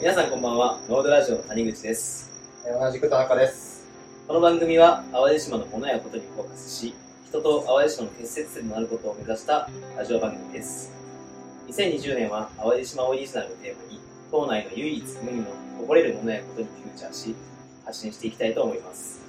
[0.00, 2.30] 皆さんこんばんは、ノードラジオの谷口です。
[2.64, 3.84] えー同じく田中です。
[4.28, 6.94] この番組は淡路島のものやことにフォーカスし、
[7.26, 10.92] 人と淡路島の結節点となることを目指したラジオ番組です。
[11.66, 14.00] 2020年は淡路島オリジナルをテーマに、
[14.30, 15.46] 島内の唯一無二の
[15.80, 17.34] 誇れるものやことにフューチャーし、
[17.84, 19.20] 発信していきたいと思います。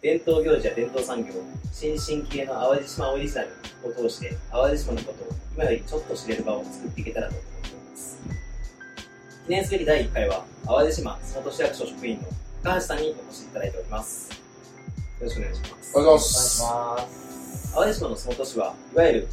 [0.00, 1.32] 伝統行事や伝統産業、
[1.72, 3.48] 新進気鋭の淡路島オリジナル
[3.84, 7.57] を通して、淡路島のことを今よりちょっと知れる場を作っていけたらと思います。
[9.48, 12.24] 記念すべき第1回は、淡路島洲本市役所職員の
[12.62, 14.30] 高橋さんにお越しいただいております。
[14.30, 14.36] よ
[15.22, 15.98] ろしくお願いします。
[15.98, 17.74] お願いします。
[17.74, 19.28] 淡路島の洲本市は、いわゆる、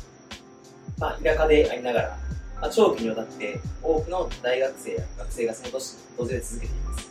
[0.98, 2.18] まあ、田舎でありながら、
[2.62, 7.10] まあ、長期にわたって多くの大学生や学生が洲本市に訪れ続けています。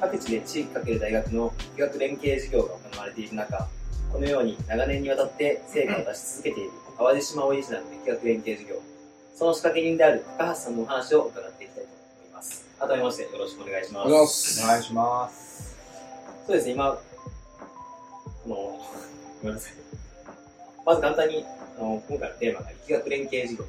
[0.00, 3.68] 各地で地域かける大学の企画連携事業が行われている中、
[4.12, 8.82] このように長年にわたって成果を出し続けている淡路島オリジナルの企画連携事業、
[9.36, 11.84] その仕掛け人である高橋さんのお話を伺っていきたい。
[12.80, 14.08] 改めましてよろしくお願いします。
[14.08, 15.76] お願いしますお願いします。
[16.46, 16.88] そうですね、今、あ
[18.48, 18.80] の、ご
[19.42, 19.74] めんなさい。
[20.86, 21.44] まず簡単に、
[21.78, 23.64] あの、今回のテーマが力学連携事業。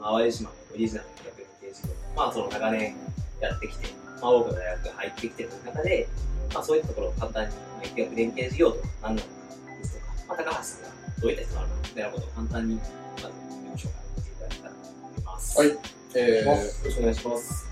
[0.00, 1.94] まあ淡路島のオリジナルの力学連携事業。
[2.14, 2.96] まあ、その長年
[3.40, 3.86] やってきて、
[4.22, 6.08] まあ、多くの大学が入ってきている中で、
[6.54, 9.34] まあ、そういったところを簡単に、まあ力学連携事業とは何なのか
[9.78, 10.88] ですとか、まあ、高橋さんが
[11.20, 13.32] どういった人なのか、みたいなことを簡単に、まず、
[13.74, 15.58] 自己紹介していただけたらと思います。
[15.58, 15.80] はいよ
[16.14, 17.67] えー、ろしくお願いします。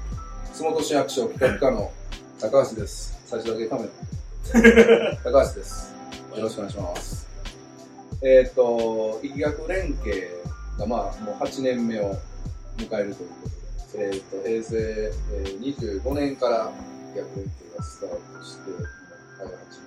[0.57, 1.93] 洲本市役所企画課の
[2.41, 3.21] 高橋です。
[3.27, 3.83] 最初だけカメ
[4.55, 5.17] ラ。
[5.23, 5.93] 高橋です。
[6.35, 7.27] よろしくお願いします。
[8.23, 10.31] えっ、と、力学連携
[10.79, 12.17] がまあもう8年目を
[12.79, 13.49] 迎えるというこ
[13.93, 16.73] とで、えっ、と、平成、えー、25年から
[17.15, 19.81] 力学連携がスタートして、今、開発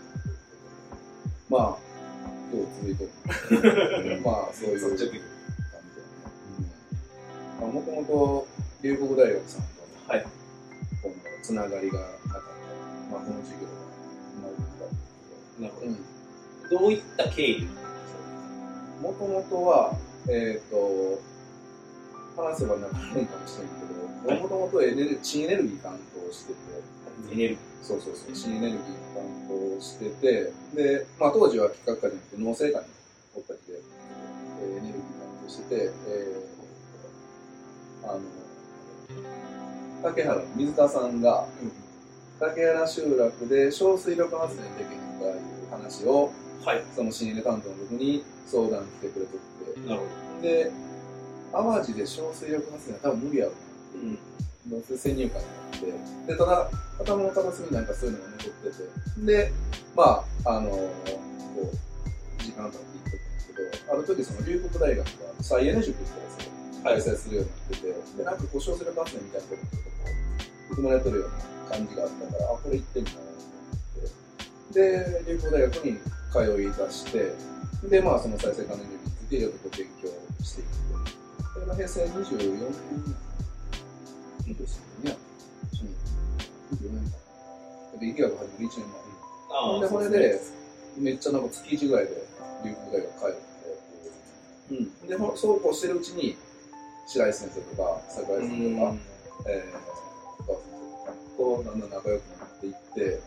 [1.49, 1.77] まあ、
[2.53, 3.03] 今日続いて
[4.05, 4.21] る。
[4.23, 5.19] まあ、そういう感じで、ね。
[7.59, 8.47] まあ、もともと、
[8.83, 10.38] 龍谷大学さんとの、はい。
[11.41, 12.39] つながりがなかった。
[13.11, 13.89] まあ、この授業は、
[15.61, 15.95] なるほけど、うん。
[16.69, 16.79] ど。
[16.79, 17.67] どういった経緯
[19.01, 19.95] もともとは、
[20.27, 21.19] えっ、と、
[22.35, 26.59] 話せばなくなるかもしれんけど、もともとエネル新エネルギー担当してて、
[27.31, 28.85] エネルギそうそうそう、新エネルギーの
[29.15, 29.23] 担
[29.77, 32.93] 当してて、で、まあ当時は企画課じゃなくて農政課に
[33.35, 33.79] おったりで、
[34.61, 35.03] えーエネルギー担
[35.43, 38.19] 当してて、えー、あの、
[40.01, 41.45] 竹原の水田さんが、
[42.39, 46.65] 竹原集落で小水力発電できへんかいう話を、ー。
[46.65, 46.83] はい。
[46.95, 50.71] その新エネ担当の僕に相談来てくれとって、なるほで、
[51.51, 53.57] 淡路で小水力発電は多分無理やろど。
[53.95, 54.19] うん。
[54.77, 54.97] うな。
[54.97, 59.51] 先入観があって、で、ただ、頭の片隅になんかそういうのが残ってて、で、
[59.95, 60.91] まあ、あのこ
[61.57, 75.97] う、時間経っていってたんですけど、ある時その龍谷大学が再エネ塾ってやつを開催するようになってて、で、なんかこう小水力発電みたいなことにちょっとこう、含まれてるような感じがあったから、あ、これ行ってみたいなと思って、で、龍谷大学に
[76.31, 77.33] 通い出して、
[77.89, 80.07] で、まあ、その再生可能エネルギーについていろいろと勉強
[80.43, 80.73] していって、
[81.53, 83.29] それが平成24年
[84.47, 85.17] いいですよね。
[85.81, 86.77] うん。
[86.77, 87.17] 24年か
[87.93, 87.99] な。
[87.99, 89.79] で、息が始まる1年前。
[89.81, 90.41] で、これで、
[90.97, 92.11] めっちゃなんか月1ぐらいで、
[92.65, 95.07] 龍谷大学帰って、うん。
[95.07, 96.37] で、ほそうこうしてるうちに、
[97.09, 98.95] 白石先生とか、桜井先生とか、
[99.47, 100.61] えー、お
[101.03, 103.19] 母さんとだんだん仲良くなっていって、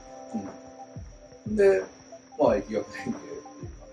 [1.48, 1.82] うん、で、
[2.38, 3.88] まあ、疫学連携っていう感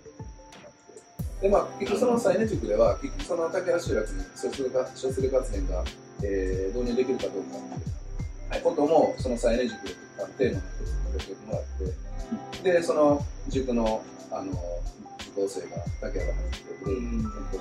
[1.37, 5.83] じで、まあ、結局その再エネ塾では、結局その竹原集落に小水力小水力発電が、
[6.23, 7.57] えー、導入できるかどうか
[8.47, 9.93] っていうことも、その再エネ塾で
[10.37, 14.53] テーマの一つに挙げてもらって、で、その塾の、あの、
[15.45, 16.95] 受講生が竹原入ってくれ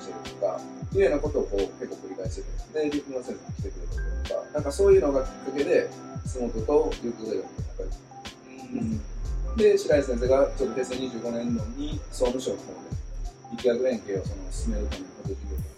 [0.02, 0.60] してるとか、
[0.92, 5.90] いうようなことをこう結構繰り返してて、で、陸の先生も来てくれたりとか、なんかそういうのがきっかけで、
[6.26, 15.68] 洲本と陸大学の仲良くで、白石先生がちょっと平成25年度に総務省の方で、力学連携をその進めるための補助事業とか、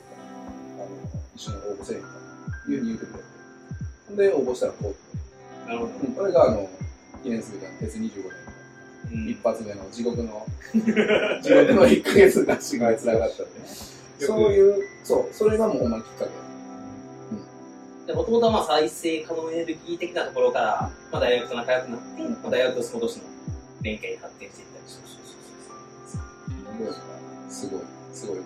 [0.77, 0.88] あの、
[1.37, 2.09] 一緒に応募せえへんか
[2.67, 3.12] というふうに言ってく
[4.17, 5.93] れて、で、応募したらこう、なるほど。
[6.02, 6.12] うん。
[6.14, 6.69] これがあの、
[7.23, 8.50] 記念すべき平成25年
[9.12, 13.53] 一発目の地獄の、 地獄の1ヶ月がしがつながったんで、
[14.19, 16.31] そういう、そう、それがもうほんまにきっかけ。
[18.07, 23.23] でもともとはまあ再生可能エネルギー的なところから、まあ、大学と仲良くなって、まあ、大学とその年の
[23.83, 25.11] 連携に発展していったりして
[27.49, 27.81] すごい、
[28.12, 28.37] すごい。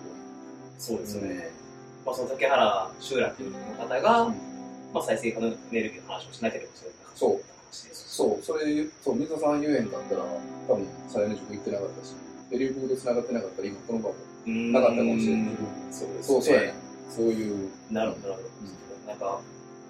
[0.77, 1.51] そうですよね。
[2.05, 3.49] まあ、その竹原集落の
[3.87, 4.35] 方が、うん。
[4.93, 8.15] まあ、再生可能エネルギーの話をしなければそうそう話です。
[8.15, 10.23] そう、それ、そう、水田さん言えへんかったら、
[10.67, 12.15] 多分、再エネ塾行ってなかったし、
[12.49, 14.15] で、流行で繋がってなかったら、今この場も。
[14.47, 15.55] うんなかったかもしれない
[15.91, 16.23] そうですね。
[16.23, 16.73] そう、そうやね。
[17.09, 17.69] そういう。
[17.91, 18.49] なるほど、なるほ
[19.07, 19.11] ど。
[19.11, 19.41] なんか、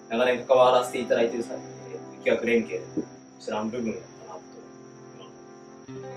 [0.09, 1.63] 長年関わらせていただいている際に、
[2.23, 3.03] 疫学連携で
[3.39, 4.39] 知らん部分だったなと
[5.87, 6.07] 今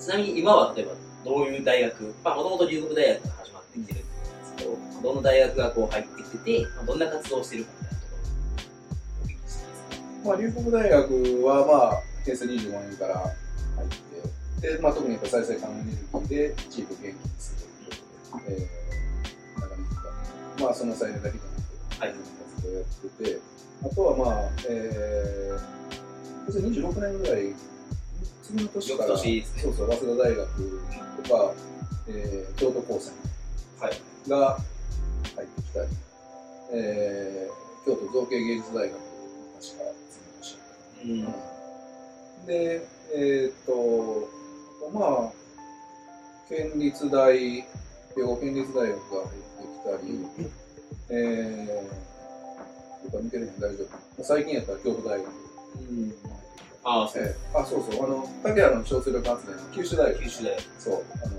[0.00, 0.92] ちなみに今は例えば
[1.24, 4.08] どういう大学、まあもともと龍谷大学から始まってきてるんで
[4.44, 7.87] すけど、どの大学がこう入ってきてて、まあ、どんな活動をしてるかみたいな
[10.24, 13.32] まあ、龍谷大学は、まあ、平成25年から入
[13.84, 19.86] って、で、まあ、特にやっぱ再生可能エネルギーで地域を元気にするということで、えー、長年
[20.58, 22.14] 間、まあ、その際だけじゃなくて、はい
[22.58, 23.40] 活動をやってて、
[23.84, 27.54] あとはまあ、えー、平成26年ぐらい、
[28.42, 30.82] 次の年から、ねそうそう、早稲田大学
[31.22, 31.52] とか、
[32.08, 33.12] えー、京都高専
[33.80, 34.28] はい。
[34.28, 34.58] が
[35.36, 35.88] 入ってきたり、
[36.72, 39.08] えー、京都造形芸術大学、確か
[39.58, 40.07] 次の年だった
[41.04, 41.24] うん。
[42.46, 44.28] で、えーっと、
[44.92, 45.32] まあ、
[46.48, 47.64] 県立大、兵
[48.24, 50.50] 庫県立大学が入ってきたり、
[51.10, 53.84] えー、とか見てるの大丈
[54.16, 54.24] 夫。
[54.24, 55.32] 最近やったら京都大学も
[55.76, 56.14] うん。
[56.84, 57.22] ああ、そう。
[57.22, 60.22] えーあ、そうそう、あの、竹原の小水力発電の九州大学。
[60.22, 60.62] 九州大学。
[60.78, 61.34] そう、あの、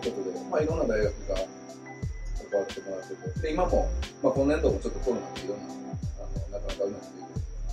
[0.00, 3.88] ということで、まあ、いろんな大学が関わってもらってて、で、今も、
[4.22, 7.25] まあ、今年度もちょっとコロナでいろんな、あの、なかなかうまくいく、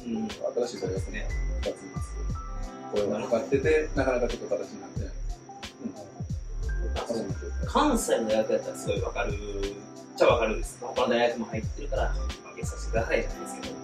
[0.06, 0.28] うん。
[0.28, 1.28] 新しい大学ね、
[1.62, 5.10] 2つ3つ、声がかかってて、なかなかちょっと形になってない。
[7.14, 7.66] うん。
[7.66, 9.36] 関西の大学だったらすごいわかるっ
[10.18, 10.78] ちゃわかるです。
[10.82, 12.04] 他の大学も入ってるから、
[12.44, 13.76] まあ、ゲストしてくださいじゃないですけど、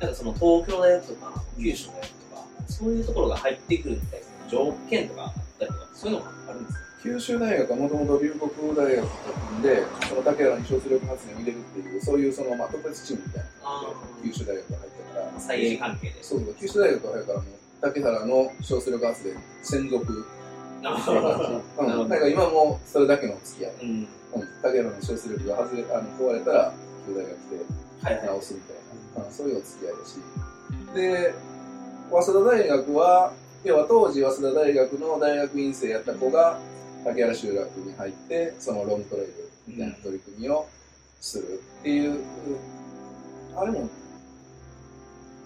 [0.00, 6.80] なんかその東京大学とか、九州の大学とか、そういうところが入ってくるみたいな条件とかあったりとか、そういうのがあるんですか？
[7.06, 13.48] 九州大学はもともと龍谷大学と組んで、その竹原に小出力発電を入れるっていう、そういうその、まあ、特別チームみたいな
[14.24, 16.22] 九州大学が入ったから、再現関係で。
[16.24, 17.46] そうそう、九州大学が入るから、もう
[17.80, 20.26] 竹原の小出力発電専属。
[20.82, 23.72] なるほどなんか今もそれだけの付き合い。
[23.82, 23.88] うん。
[23.88, 24.08] うん。
[24.62, 26.74] 竹原の小出力が外れ、あの、壊れたら、
[27.06, 27.36] 九大学で
[28.02, 28.26] はいはい。
[28.26, 28.76] 直すみたい
[29.22, 30.18] な、うん、そういうお付き合いだし。
[30.94, 31.34] で、
[32.10, 33.32] 早稲田大学は、
[33.64, 36.58] 要は当時早稲田大学の大学院生やった子が
[37.06, 39.32] 竹原集落に入って、そのロングトレイル
[39.68, 40.66] みたいな取り組みを
[41.20, 41.62] する。
[41.80, 42.18] っていう、
[43.56, 43.88] あれも、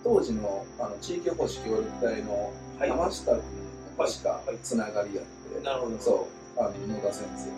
[0.02, 2.88] 当時のあの地域おこし協力隊のはい。
[2.88, 3.42] 山下君
[3.98, 4.56] と確かはい。
[4.62, 5.98] つながりやって、なるほど。
[5.98, 7.52] そう、あの野田先生ね。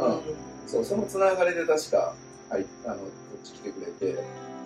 [0.00, 0.06] うん。
[0.08, 0.20] うん。
[0.66, 2.12] そう、そのつながりで確か、
[2.50, 3.02] はい、あの、こ
[3.40, 4.18] っち来てくれて、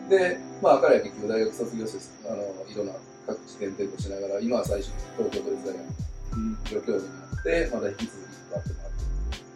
[0.09, 2.95] で、まあ、彼は結局大学卒業して、あの、いろんな
[3.27, 5.85] 各地転々としながら、今は最初、東京都立大学
[6.33, 8.93] うん助教授になって、まだ引き続きってもらっ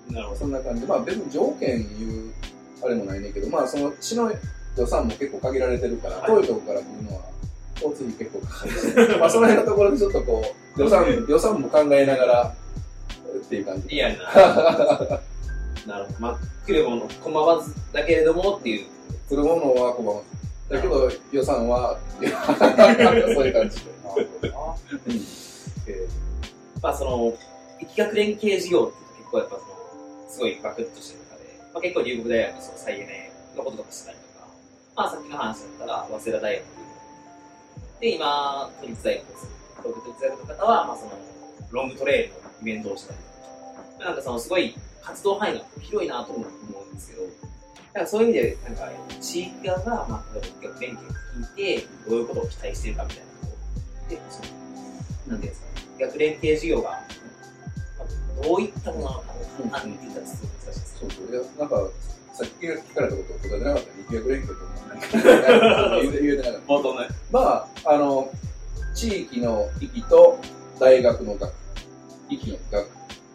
[0.06, 0.38] てなるほど。
[0.40, 2.32] そんな感じで、まあ別に条件言う、
[2.84, 4.30] あれもないねんけど、まあその、市の
[4.76, 7.22] 予算も結構限られてるから、はい遠いとこから来るのは、
[7.74, 10.44] 交通費結構かかるし、まあその辺のところでちょっとこ
[10.76, 12.54] う、予算、 予算も考えながら、
[13.34, 13.88] っていう感じ。
[13.88, 14.24] リアルな。
[15.86, 16.20] なるほど。
[16.20, 18.86] まあ、来るもの、困わずだけれどもっていう。
[19.28, 20.20] 来るものは困る。
[20.68, 23.92] だけど予算は、 そういう感じで。
[24.02, 24.54] なるほどな。
[25.06, 25.20] うん
[25.86, 26.06] え
[26.80, 27.34] まあその、
[27.82, 34.46] 疫学連携事業って結構やっぱその、すごいバクッとしてる中で、まあ結構龍谷大学のその再エネのこととかしたりとか、
[34.96, 36.64] まあさっきの話だったら、早稲田大学
[38.00, 39.48] で、今、都立大学です。
[39.82, 41.12] 東京都立大学の方は、まあその、
[41.70, 47.22] ロングトレイルのイベントをしたりとか、なんかそのすごい活動範囲が広いなと思うんですけど、
[47.94, 48.90] なんかそういう意味で、なんか
[49.20, 53.56] 地域側が、まあ、例えば疫学連携を聞いて、どういうことを期待してるかみたいなこ
[54.08, 54.62] ろで、その
[55.28, 55.66] なんていうんですか、
[55.98, 57.00] 逆連携事業が、
[58.40, 61.30] どういったものなのかを簡単に言っていたらすごい難しいですそうそう。
[61.30, 61.88] いや、なんか、
[62.32, 64.72] さっき聞かれたことを答えてなかったら、力学連携とか
[66.00, 66.58] 言えてなかった。
[66.72, 67.08] 冒頭ね。
[67.30, 68.30] まあ、あの、
[68.94, 70.38] 地域の域と
[70.78, 71.52] 大学の学、
[72.30, 72.88] 域の学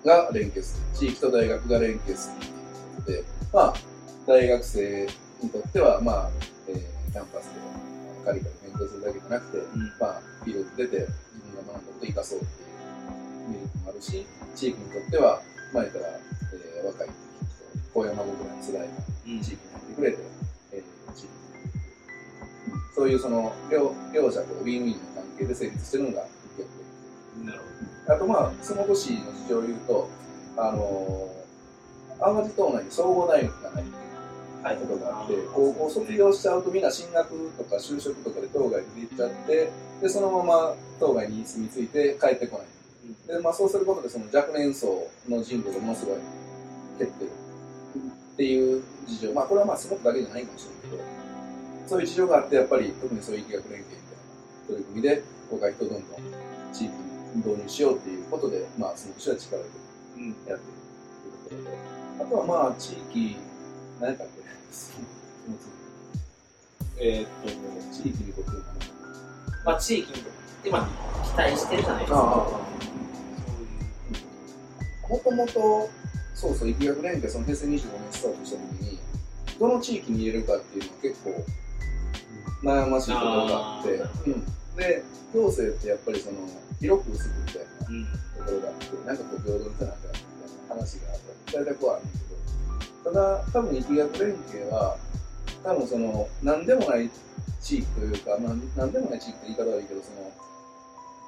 [0.05, 0.85] が連携する。
[0.97, 2.31] 地域と大学が連携す
[3.05, 3.23] るで、
[3.53, 3.73] まあ、
[4.25, 5.07] 大学生
[5.41, 6.29] にとっては、まあ、
[6.67, 6.77] えー
[7.11, 7.51] キャンパスで
[8.25, 9.93] カリカリ勉強するだけじゃなくて、うん。
[9.99, 11.07] まあ、フィールド出て自
[11.55, 12.65] 分が学んだことを生かそうってい
[13.47, 14.25] うメリットもあるし、
[14.57, 17.13] 地域にとっては、まあ言ったら、えー若い人、
[17.93, 18.93] 高山僕らの世代が
[19.27, 20.17] うん地域に入ってくれて、
[20.73, 21.31] えー地域に
[22.95, 26.25] そういうその両両者とウィンウィンの関係で成立してるのが
[27.45, 27.59] なる
[28.07, 30.09] ほあとまあ、洲本市の事情を言うと、
[30.57, 33.97] あのー、淡路島内に総合大学がないっていう
[34.63, 34.67] ど。
[34.67, 34.77] はい。
[34.77, 39.71] ことがあって、高校卒業しちゃうとみんな進学とか就職とかで当該に出てっちゃって、
[40.01, 42.67] で、そのまま当該に住み着いて帰ってこない。
[43.27, 46.15] で、まあそうすることでその若年層の人口がものすごい
[46.99, 47.29] 減ってる
[48.33, 49.33] っていう事情。
[49.33, 51.03] まあこれはまあすごくだけじゃないかもしれないけど、
[51.87, 56.21] そういう事情があって、やっぱり特にそういう疫学連携みたいな取り組みで、若い人をどんどん
[56.73, 59.65] 地域に導入しようっていうことで、まあその市は力を
[60.17, 60.33] 入うん。
[60.33, 60.73] れてやってる
[61.49, 63.37] ということで、あとはまあ地域、
[63.99, 64.37] 何やったっけ
[64.71, 65.05] その
[65.57, 65.73] その
[66.99, 67.47] えーっと、
[67.93, 68.57] 地域にとっての
[69.63, 70.29] まあ、地域にとって、
[70.71, 72.19] まあ、期待してるじゃないですか。
[72.19, 72.67] あ
[75.09, 75.89] もともと、
[76.33, 77.81] そうそう、疫学連携、その平成25年
[78.11, 78.99] スタートしたときに、
[79.59, 81.45] どの地域に入れるかっていうのは結構
[82.63, 83.91] 悩ましいところがあって、
[84.29, 84.45] うん、
[84.75, 86.37] で、行政ってやっぱりその、
[86.79, 88.05] 広く薄くみたいなうん。
[88.05, 90.21] ところがあって、なんかこう、平等にせなあかんみたい
[90.69, 92.19] な話があって、大体こうあるんだ
[93.03, 94.97] けど、ただ、多分疫学連携は、
[95.63, 97.09] 多分その、なんでもない
[97.61, 100.31] 地域というか、まあ、なんでもない地域って言い方悪いけど、その、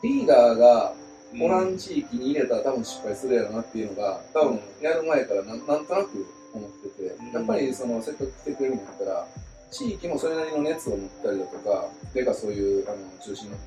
[0.01, 0.94] リーダーが
[1.39, 9.27] おらん地域に入れたら多分失敗するやろなっていうのが、多分やる前からなんなんとなく思ってて、やっぱりその、せっかく来てくれるんだったら、
[9.72, 13.58] 地域もそれなりの熱を持ったりだとか、でかそういうあの中心の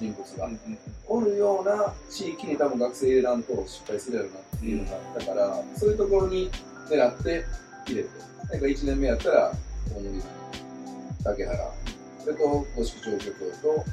[0.00, 0.48] 人物が
[1.06, 6.50] おるような地域に多分学生入れらんと失敗するやろなっていうのがあったから、そういうところに
[6.88, 7.44] 狙って
[7.86, 8.08] 入れて、
[8.50, 9.52] なんか1年目やったら、
[9.90, 10.22] 大森谷、
[11.24, 11.72] 竹原、
[12.20, 13.30] それと五色町漁協
[13.62, 13.84] と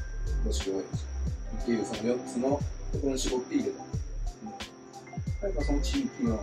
[0.45, 1.12] 五色応援士
[1.61, 2.49] っていうその4つの
[2.91, 5.47] ところに絞って入れた。
[5.47, 6.39] なんかその地域の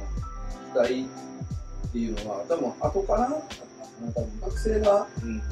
[0.75, 1.07] 期待
[1.88, 3.29] っていうのは、多分後から、
[4.14, 5.43] 多分学生がうん。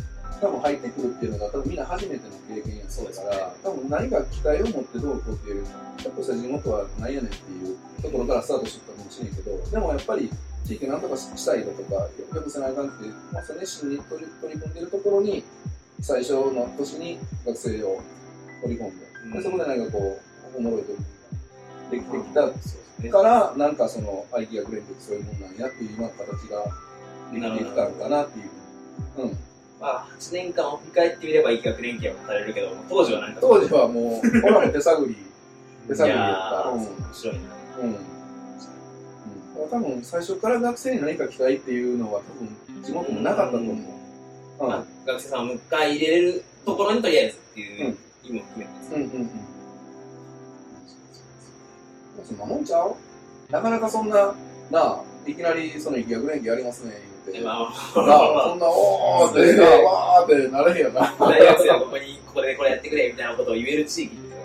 [0.40, 3.26] 多分入ってくるっていうのが多分みんな初めての経験やそうですね
[3.62, 5.66] 多分何か期待を持ってどうこうっていう、
[5.98, 10.30] ちょっとした地元は何やねんっていうところからスタートしてたかもしれんけど、でもやっぱり
[10.64, 12.08] 地域なんとかしたいだとか、よ
[12.42, 15.42] くせなあかんって、まあ、その熱心に取り取り組んでるところに、
[16.00, 18.00] 最初の年に学生を
[18.62, 20.20] 取り込んで、でそこでなんかこ
[20.54, 20.98] う、おもろい取
[21.92, 23.10] り組みができてきたそうですね。
[23.10, 26.64] から、なんかその、愛機学連携ってそういうもんなんやっていう今の形が
[27.32, 28.50] できてきたのかなっていう。
[29.18, 29.38] うん。
[29.80, 35.16] まあ、8年間を振り返ってみれば、疫学連携は語れるけど、当時はなんか、当時はもう、ほらも手探り、
[35.86, 36.70] 手探りやいやった。
[36.70, 36.80] ー、うん。
[36.80, 37.40] 面白いな。
[37.80, 37.88] うん。
[37.90, 39.70] うん。
[39.70, 43.76] 多分、最初から学生に何か期待っていうのは、多分、地元もなかったと思う。
[43.76, 44.68] うん。
[44.68, 47.96] まあ、学生さんを迎え入れれるところにとりあえずっていう
[48.28, 48.94] 意味も含めて。
[48.94, 49.30] うんうんうん。
[52.24, 52.94] そんなもんちゃう？
[53.50, 54.34] なかなかそんな、
[54.70, 57.40] なあ、いきなりその疫学連携やりますね、言うて。
[57.40, 57.72] でまあ、なあ、
[58.48, 61.14] そんな、おーって、わーってなれへんよな。
[61.18, 64.42] 大学生はここに、ここでこれやってくれみたいなことを言える地域っていうのは、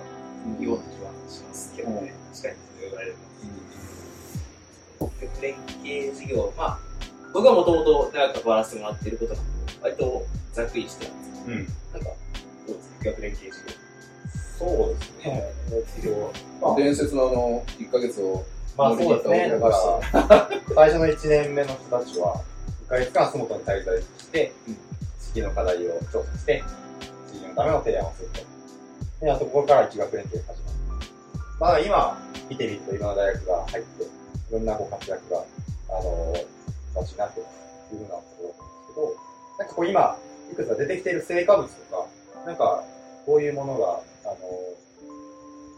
[0.60, 2.14] いいような気はしますけどね。
[2.32, 3.16] 確かに、そう言われる
[5.00, 5.12] と。
[5.42, 6.80] 連携事業、まあ、
[7.34, 11.66] 僕はもともと長く関わらせてもらっていることなんで、割とざっくりしてたんですけうん。
[11.66, 12.10] ど、なんか、
[13.04, 13.84] 学連携事業。
[14.58, 15.44] そうですね。
[15.72, 18.46] えっと、まあ、伝説のあの、1ヶ月を、
[18.78, 19.50] まあそうですね。
[19.50, 22.42] だから、最初の1年目の人たちは、
[22.86, 24.54] 1ヶ月間洲本に滞在して、
[25.20, 26.64] 地域の課題を調査して、
[27.32, 29.26] 地域のための提案をすると。
[29.26, 31.08] で、あとここから一学連携が始まる。
[31.60, 32.18] まあ今、
[32.50, 34.08] 見てみるといろんな大学が入って、い
[34.52, 35.44] ろんなこう活躍が、
[35.90, 36.34] あの
[36.96, 37.50] 形になっている
[37.90, 39.16] というようなところなんですけど、
[39.60, 40.18] なんかこう今、
[40.52, 42.08] いくつか出てきている成果物とか、
[42.46, 42.84] なんか、
[43.26, 44.36] こういうものが、あの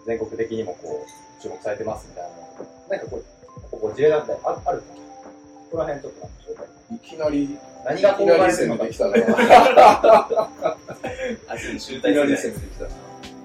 [0.05, 2.35] 全国的にもこう、注目されてますみたいなの
[2.89, 3.25] なんかこう、
[3.71, 6.65] ここ事例だったりああるここら辺ちょっと紹介。
[6.95, 9.13] いきなり、何がこうなり攻めてきたな。
[11.47, 12.89] あ、そういう集いきなり大成攻めてきたな。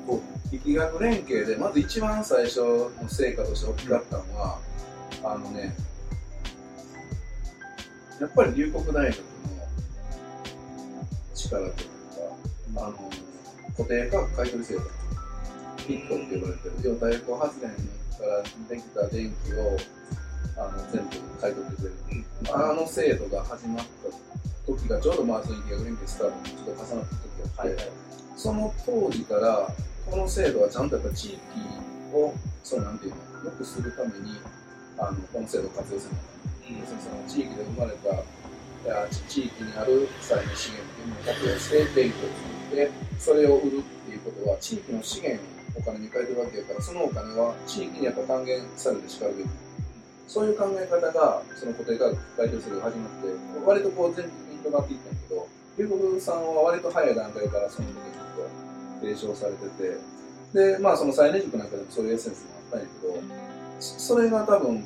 [0.07, 4.59] こう力学連携で、まず一番最初の成果として大きかったのは、
[5.25, 5.75] あのね、
[8.21, 9.05] やっぱり龍谷大学の
[11.35, 11.90] 力と
[12.77, 12.93] あの、
[13.77, 14.81] 固定化学買取制度、
[15.87, 17.77] ヒットって呼ばれてる、要は太陽光発電か
[18.27, 19.77] らできた電気を
[20.57, 22.25] あの全部買い取ってくれる。
[22.53, 23.87] あの制度が始まっ
[24.67, 27.93] た時がちょうどまあその力学連携スターちょっと重なった時があって、
[28.37, 29.69] その当時から、
[30.11, 31.39] この制度はちゃんとやっぱ地域
[32.13, 32.35] を、
[32.65, 34.39] そうなんていうの、良くするために、
[34.99, 36.21] あの、この制度を活用するの
[36.81, 38.23] 要するにその地域で生まれた、
[39.29, 45.43] 地域にある再エネ資源っていうのを活用して電気を作って、それを売るっていうことは、地域の資源
[45.77, 49.47] をお金に変えてるわけやから、そのお金は地域にやっぱ還元されてしかるべき。
[50.31, 59.99] そういう考え方が、その固定価格買取制度が始まって、割とこう全国に広がっていったんだけど、龍谷さんは割と早い段階からその時にずっと提唱されてて、
[60.55, 63.23] で、まあその再エネ塾なんかでもそういうエッセンスもあったんやけど、
[63.81, 64.85] そそれが多分、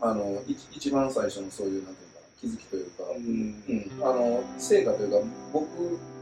[0.00, 5.18] あの、一一番最初のそういう、なんていうか、気づきというか、うんうん、あの、成果というか、
[5.52, 5.66] 僕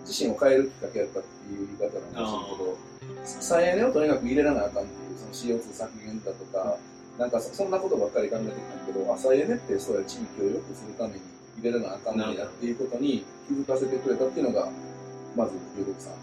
[0.07, 6.77] 自身を変えるきっかけやったっていう言い方なんですけど、再エネをとにかく入れらなあかんっていう、その CO2 削減だとか、
[7.19, 11.21] なんかそそんなことばっかり考えてきたけど、あ、再エネってそうや地域を良くするために
[11.59, 14.69] 入れらなあかんねやっていうことに気づかせてくれたっていうのが、
[15.37, 16.15] まず、龍谷さん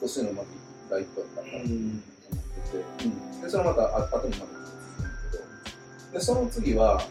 [0.00, 0.48] としてのまず
[0.90, 7.02] 第一歩だったかなと思ってて、うん、で、それまたあ後にまた続くんだけど、で、その次は、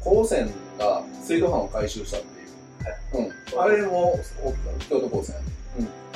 [0.00, 3.28] 高専が水道管を回収したっていう。
[3.54, 3.60] うん。
[3.60, 4.18] あれも、
[4.88, 5.34] 京都高専。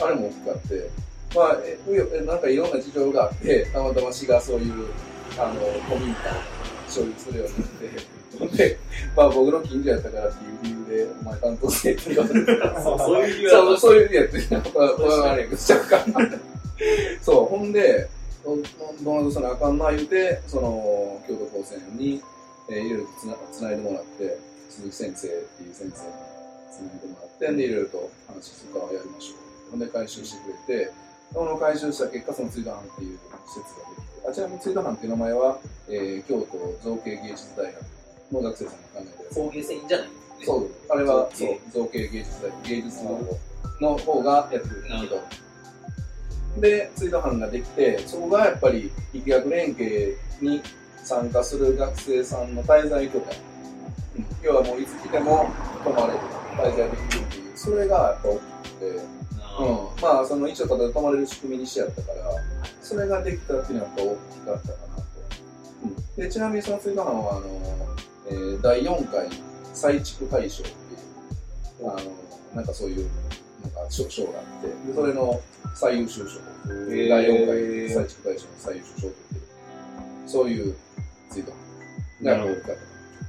[0.02, 0.90] あれも大きかって、
[1.34, 4.86] まあ、えうよえなんかいろんな事情があって、たまたま市がそういう、
[5.38, 8.78] あの、古民家を所有するようになって、で、
[9.16, 12.82] まあ僕の近所やったからっていう理由で、お前担当せえって言われてた。
[12.82, 16.04] そうそういう理由そう、だそういう理由やって、なんか、わかんないけど、しゃか
[17.22, 18.08] そう、ほんで、
[18.44, 18.56] ど
[19.04, 22.22] どんなとさなあかんな言うて、その、京都高専に、
[22.68, 24.38] えーいろいろとつなつないでもらって、
[24.70, 29.39] 鈴木先生っていう先生につないでもらって、で、いろいろと話とかをやりましょう。
[29.70, 30.92] ほんで、回収してくれて、
[31.32, 35.58] その回収した結果、そのツイート班っていう施設ができて、あちなみにツイート班っていう名前は、
[35.88, 37.82] えー京都造形芸術大学
[38.32, 39.34] の学生さんが考えたやつ。
[39.34, 40.08] 工芸繊維じゃない。
[40.42, 43.04] そう、あれは、造形そう、造形芸術大芸術
[43.80, 45.20] の方がやってるんだけど、
[46.60, 50.62] で、ツイート班ができて、そこがやっぱり、力学連携に
[51.04, 53.38] 参加する学生さんの滞在拠点。
[54.16, 54.26] うん。
[54.42, 55.48] 要はもういつ来ても
[55.84, 56.18] 泊まれる、
[56.56, 59.19] 滞在できるっていう、それがやっぱ大きくて、
[59.58, 62.32] うん、まあ、その一応ただ泊まれる仕組みにしてやったから、
[62.82, 65.02] それができたっていうのはやっぱ大きかったかなと。
[65.84, 67.46] うん、でちなみにそのツイート班は、あの、
[68.28, 69.28] えー第4回
[69.74, 70.74] 再築大賞ってい
[71.84, 72.00] う、あの、
[72.54, 73.08] なんかそういう、
[73.62, 75.40] なんか賞賞があって、でそれの
[75.74, 79.14] 最優秀賞、ー第4回再築大賞の最優秀賞という、
[80.26, 80.76] そういう
[81.30, 81.52] ツイート
[82.22, 82.82] 班が大きかった。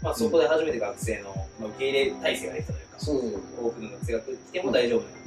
[0.03, 3.67] まあそこで初めて学生の、まあ、受け入れ体制ができたというか、そうそうそう。
[3.67, 5.20] 多くの学生が来ても大丈夫な。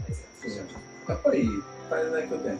[1.08, 1.48] やっぱり
[1.90, 2.58] 滞在拠点がやっ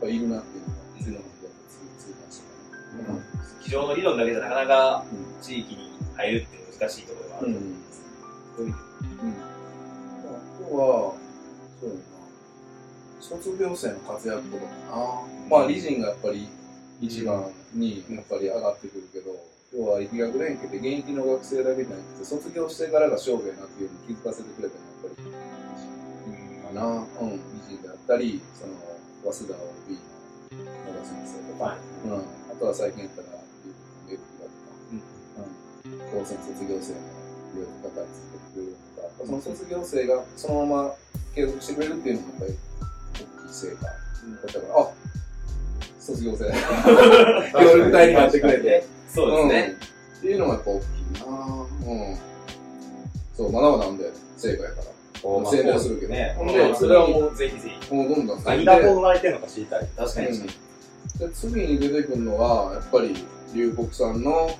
[0.00, 1.52] ぱいるなっていうのが、次のことで
[1.98, 3.20] ついましたね。
[3.62, 5.04] 机上の理論だけじゃなかなか
[5.42, 7.86] 地域に入るって難しいところがあると思うん。
[7.86, 8.02] です。
[8.56, 8.70] そうん。
[8.70, 8.74] あ
[10.68, 11.14] とは、
[11.80, 12.00] そうやな。
[13.20, 15.58] 卒業生の活躍とかかな。
[15.58, 16.48] まあ、理人がやっぱり
[17.00, 19.34] 一番にやっぱり上がってくるけど、
[19.74, 25.35] 要は力学連携って現役の学生だけじゃなくて、卒業してからが勝負やなっていうのを気づかせてくれたのはやっぱり、か
[26.76, 26.84] な。
[26.86, 27.30] うん。
[27.32, 28.76] 理人であったり、その、
[29.32, 29.98] 早稲田 OB
[30.60, 32.20] の野田先生とか、はいうん。
[32.20, 36.20] あとは最近やったら、ウェブだとか、うん。
[36.20, 40.94] 高専卒業生のいろいろ方についてくれるとか、その卒業生がそのまま
[41.34, 42.54] 継続してくれるっていうのもやっぱり
[43.42, 44.88] 大きい成果だったから、あ
[45.98, 46.44] 卒業生、
[47.58, 49.76] 協力隊になってくれて、そうですね。
[49.80, 50.86] うんっていうのがやっぱ大きい
[51.20, 52.18] なうん。
[53.36, 54.95] そう、まだまだなんで、成果やから。
[55.50, 56.36] 宣伝するけどね。
[56.40, 57.94] うんで、それはもうぜひぜひ。
[57.94, 59.88] もうどんどん何がこう生まれてるのか知りたい。
[59.96, 60.28] 確かに。
[60.28, 60.46] うん
[61.18, 63.14] で次に出てくるのは、やっぱり、
[63.54, 64.50] 龍谷産の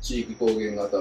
[0.00, 0.98] 地域高原型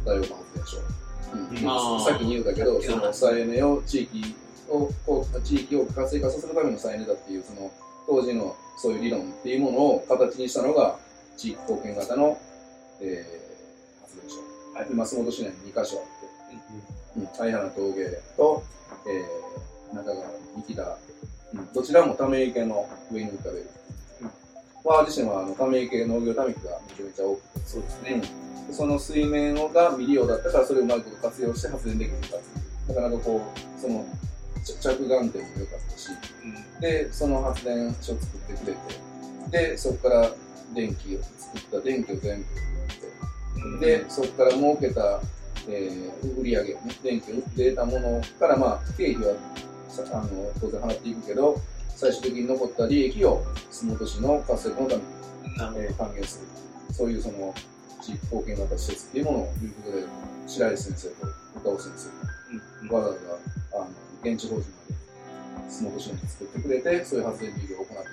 [0.00, 0.78] 太陽光発電所。
[0.78, 4.34] うんさっきに言うたけど、その再エネを地域
[4.70, 7.70] を、こう地域を活性化させるための再エネだっていう、その
[8.06, 10.96] 当時のそういう理論っていうものを形にしたのが、
[11.36, 12.38] 地域貢献型の、
[13.00, 14.36] えー発電所。
[14.78, 16.93] はい松本市内に2カ所あって、うん、
[17.34, 18.04] 相原峠
[18.36, 18.64] と、
[19.06, 20.98] えー、中川、三木田、
[21.54, 23.70] うん、どちらもため池の上に浮かべる。
[24.84, 28.22] まあ、自身はあのため池農業ため池がめちゃめちゃ多くて、そうですね。
[28.38, 32.38] うんでその水面が未利用だったから、それをうまいこと活用して発電できるか。
[32.88, 34.04] なかなかこう、その
[34.64, 36.08] 着着眼点も良かったし、
[36.44, 38.72] うんで、その発電所を作ってくれ
[39.52, 40.30] て、で、そこから
[40.74, 42.46] 電気を作った電気を全部
[43.66, 45.20] 売って、で、そこから儲けた、
[45.68, 49.34] えー売り上げ、ね、電気を売って得たものから、まあ、経費は
[49.88, 54.96] さあの当然払っていくけど、最終的に残った利益を洲本市の活性化のた
[55.70, 56.46] めに、えー還元する。
[56.92, 57.54] そういうその
[58.00, 60.04] 地域貢献型施設っていうものを、いうことで、
[60.46, 62.94] 白石先生と岡尾先生ど。
[62.94, 63.86] わざわざあの
[64.22, 68.04] 現地法人まで洲本市に作ってくれて、そういう発電事業を行っていく。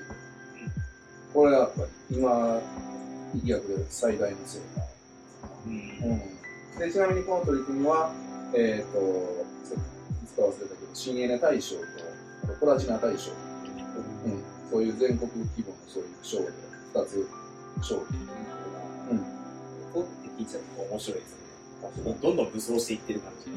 [1.34, 2.62] これはやっぱり今、
[3.36, 4.82] 力学で最大の成果。
[5.68, 6.22] うんうん、
[6.80, 8.12] でちなみにこの取り組みは、
[8.56, 9.00] えっ、と、
[9.68, 11.82] さっき使わせたけど、新エネ大賞と、
[12.44, 16.48] あとプラチナ大賞、うん、そういう全国規模のそういう賞で、
[16.94, 17.28] 2つ
[17.82, 18.20] 賞品。
[19.12, 19.42] うん
[19.94, 21.32] ここって聞いちゃうと面白いです
[22.06, 22.16] ね。
[22.22, 23.52] どんどん武装していってる感じ。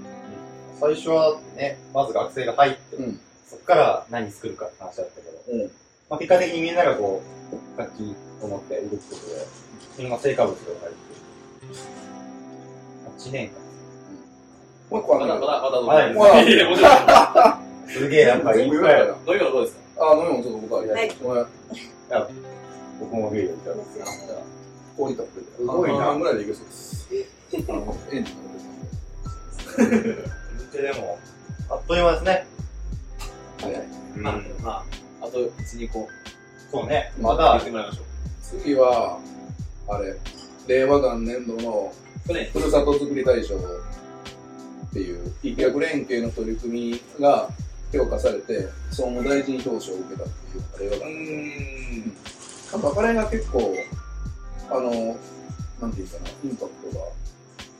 [0.80, 3.20] 最初はね、まず学生が入って、うん。
[3.46, 5.70] そこから何作るかって話だったけど、うん。
[6.10, 7.22] まあ、結果的にみんながこ
[7.76, 10.92] う、楽器を持って動くことで、いろんな成果物が生まれ
[13.22, 13.50] て8年
[14.90, 16.92] もう一個あるんだまだまだまだどうはいぞ いやいやもちろん。
[16.92, 17.60] 間。
[17.88, 19.14] すげえ、なんかいっぱいある。
[19.26, 20.10] 飲み物どうですか？
[20.10, 21.46] あ、飲み物ちょっと僕ありはいごめん。
[23.00, 24.04] 僕もビールいただですよ
[24.96, 27.08] 氷たっぷりすごいな半々ぐらいでいけそうです。
[27.68, 28.42] あの、エンジンの
[30.70, 31.18] くでも、
[31.70, 32.46] あっという間ですね。
[33.60, 33.82] 早い。
[34.16, 34.84] まあ、まあ、
[35.22, 35.48] あと1、
[35.78, 36.08] 2個
[36.70, 37.12] そうね。
[37.20, 38.60] ま言っだて、もらいましょう。
[38.62, 39.18] 次は、
[39.88, 40.14] あれ、
[40.68, 41.92] 令和元年度の
[42.26, 43.58] ふるさとづくり大賞っ
[44.92, 47.48] ていう、一脚連携の取り組みが、
[47.92, 50.32] 評価されて、総務大臣表彰を受けたっ
[50.76, 52.78] ていうあるんですよ。
[52.82, 53.74] なんかあれが結構、
[54.70, 55.16] あの、
[55.80, 56.98] なんていうかな、インパクト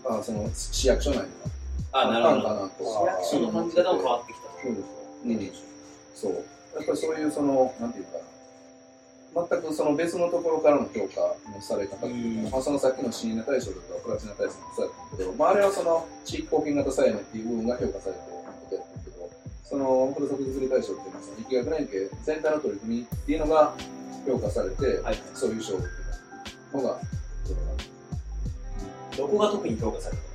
[0.09, 1.29] が、あその市役所内とか
[1.93, 2.71] あ、なるほど。
[2.79, 4.45] 市役所の感じ方も変わってきた。
[4.63, 5.63] そうです
[6.25, 6.33] うん、そう。
[6.77, 8.19] やっぱりそういうその、なんていうかな、
[9.35, 19.31] 全くその別のところからの評価のされ方っていううんか、まあ、そのさっきの新ネ大賞とかプラチナ大賞もそうやったんだけど、まあ、あれはその地域貢献型再エネっていう部分が評価されてることやったけど、
[19.65, 23.75] そのふるさとづくり大賞っていうのは、その力学連携全体の取り組みっていうのが
[24.27, 25.19] 評価されて、はい。
[25.35, 25.89] そういう賞ってい
[26.75, 27.01] うのが、
[29.17, 30.35] どこが特に評価された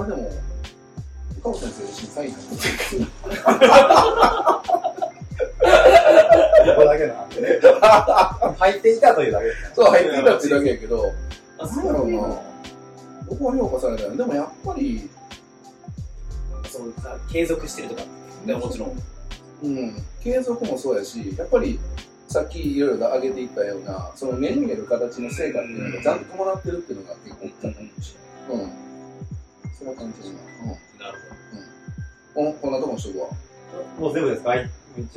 [0.00, 0.30] あれでも、
[1.40, 4.52] 岡本先生審査員なんですここだけなんでね。
[8.58, 9.46] 入っていたというだけ。
[9.74, 11.12] そう、入っていたっていうだけやけど、
[11.58, 15.08] あ、なんやろうな、どこが評価されたのでもやっぱり、
[16.70, 18.02] そのさ継続してるとか。
[18.46, 19.02] でももちろん。
[19.62, 21.80] うん、継続もそうやし、やっぱり
[22.28, 28.14] さっきいろいろと挙げていったような、その目に見える形の成果っていうのがちゃんと伴ってるっていうのが結構大きかったかもし
[28.50, 28.64] れない。
[28.64, 28.70] うん。
[29.78, 30.36] そんな感じですね。
[31.00, 31.18] なる
[32.36, 32.48] うん。
[32.48, 33.28] お、こんなとこにしとくわ。
[33.98, 34.54] もう全部ですか？
[34.54, 34.66] 一応、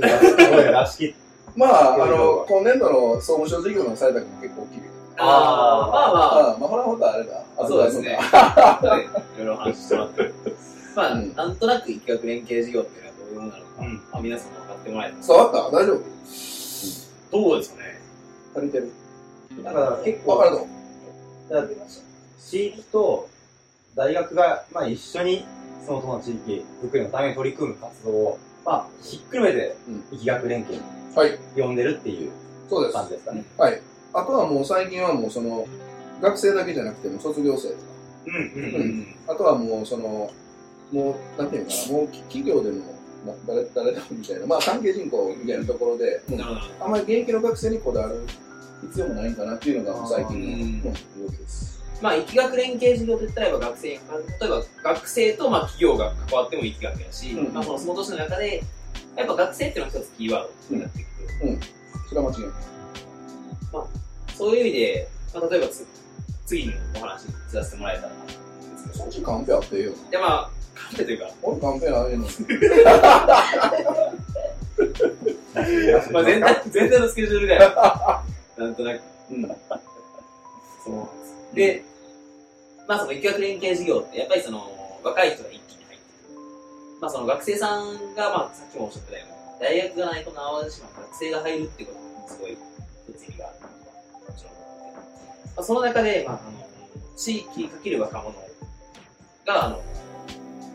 [0.02, 1.14] 声出し切っ
[1.56, 4.82] まあ、あの、今年度の総務省事業の採択も結構大きい。
[5.18, 6.14] ああ、まあ。
[6.14, 7.44] まあ、ああ、まあ、ほらほらあれだ。
[7.58, 8.18] あそうですね。
[8.18, 9.48] いいろい。
[9.48, 10.34] ろ話してもらって。
[10.96, 13.96] まあ、うんなんとなく企画連携事業っていうのはどういうものなのか、うん。
[13.96, 15.58] まあ、皆さんも分かってもらえた伝わった？
[15.78, 16.00] 大丈夫？
[17.32, 18.00] どうですかね。
[18.56, 18.92] 足りてる？
[19.64, 20.68] だから結構、わかるの
[22.40, 23.28] 地域と
[23.96, 25.46] 大学が、まあ、一緒に
[25.86, 30.82] そのの地域づくりのために取り組む活動を、まあ、ひっくるめてうん、疫学連携
[31.16, 31.38] はい。
[31.56, 32.32] 呼んでるっていう
[32.70, 32.94] そうです。
[32.94, 33.44] 感じですかね。
[33.58, 33.82] はい。
[34.14, 35.66] あとはもう最近はもうその、
[36.22, 37.80] 学生だけじゃなくても卒業生とか、
[38.28, 40.32] うんうんうんあとはもうその、
[40.92, 42.78] もう、なんていうのかな、もう企業でも、
[43.26, 46.86] な誰誰でもみたいな、まあ関係人口みたいなところで、うんなるほど。
[46.86, 48.26] あんまり現役の学生にこだわる
[48.82, 51.79] 必要もないんかなっていうのが最近の、うんうん動きです。
[52.02, 54.00] まあ、疫学連携事業といったら、学生例え
[54.48, 58.64] ば学生とまあ企業が関わっても疫学やし、うんまあ、そのその年の中で、
[59.16, 61.60] やっぱ学生っていうのが一つキーワードになってくる。
[62.08, 62.52] それは間違いない。
[64.36, 65.86] そういう意味で、まあ、例えばつ
[66.46, 68.12] 次にお話しさせてもらえたら。
[68.94, 69.92] そっちカンペあってええよ。
[70.10, 72.24] で、まあ、カンペというか、俺カンペないのに。
[76.12, 78.24] まあ、全体、全体のスケジュールが、
[78.58, 79.42] なんとなく、うん。
[79.44, 81.12] そうなんで
[81.52, 81.56] す。
[81.56, 81.84] で、
[82.90, 84.66] まあその疫学連携事業って、やっぱりその、
[85.04, 86.40] 若い人が一気に入ってる。
[87.00, 92.58] まあその学生さんが、まあさっきもおっしゃったように、大学がないこの淡路島学生が入るってことが、すごい、
[93.08, 93.94] 一つ意味があるなとは、
[94.26, 95.06] もちろん思っ
[95.46, 95.46] て。
[95.46, 96.66] まあ、その中で、まあ、あの、
[97.16, 98.34] 地域かける若者
[99.46, 99.82] が、あの、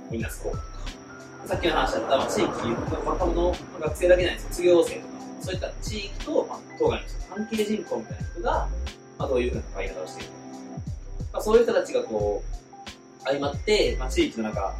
[0.09, 5.07] みんなスコープとか、さっきの話だった、まあ、地域の若者、まあ学生だけじゃない卒業生とか、
[5.41, 8.69] そういった地域と、まあ、当該の人関係人口みたいな人が、
[9.19, 10.44] まあ、どういうふうな関わり方をしているか。
[11.35, 14.73] まあ、そういう人たちがこう、相まって、まあ、地域の中、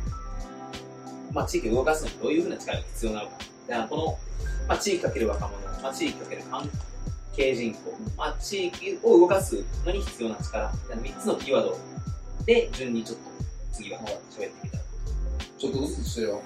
[1.33, 3.37] まあ、地域を動かすのにどういうふうな力が必要なのか。
[3.67, 4.19] だからこの、
[4.69, 6.71] まあ、地域かける若者、まあ、地域かける関
[7.35, 7.81] 係人口、
[8.17, 11.77] まあ、地域を動かすのに必要な力、みたいな3つのキーワード
[12.47, 13.25] で、順にちょっと、
[13.73, 14.85] 次は喋っていけたら。
[15.59, 16.41] ちょっとずつしてよ。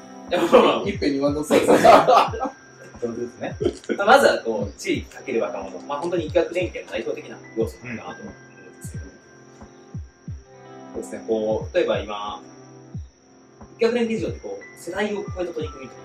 [0.87, 1.67] いっぺんに言わんとって。
[3.01, 3.57] そうですね。
[4.05, 8.48] まずはこう、地域かける若者、まあ本当に疫学連携の代表的な要素かなと思うんですけど、そう
[10.99, 12.43] ですね、こう、例えば今、
[13.79, 16.03] 疫学連携事業ってこう、世代を超えた取り組みとか、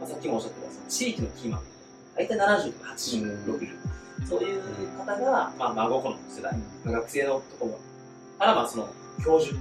[0.00, 1.62] まあ、さっきもおっしゃってた、その地域のキーマン、
[2.16, 4.62] 大体70とか80、うん60、そういう
[4.96, 6.54] 方が、まあ孫子の世代、
[6.84, 7.78] 学生のところ
[8.38, 8.88] から、まあその、
[9.24, 9.56] 教授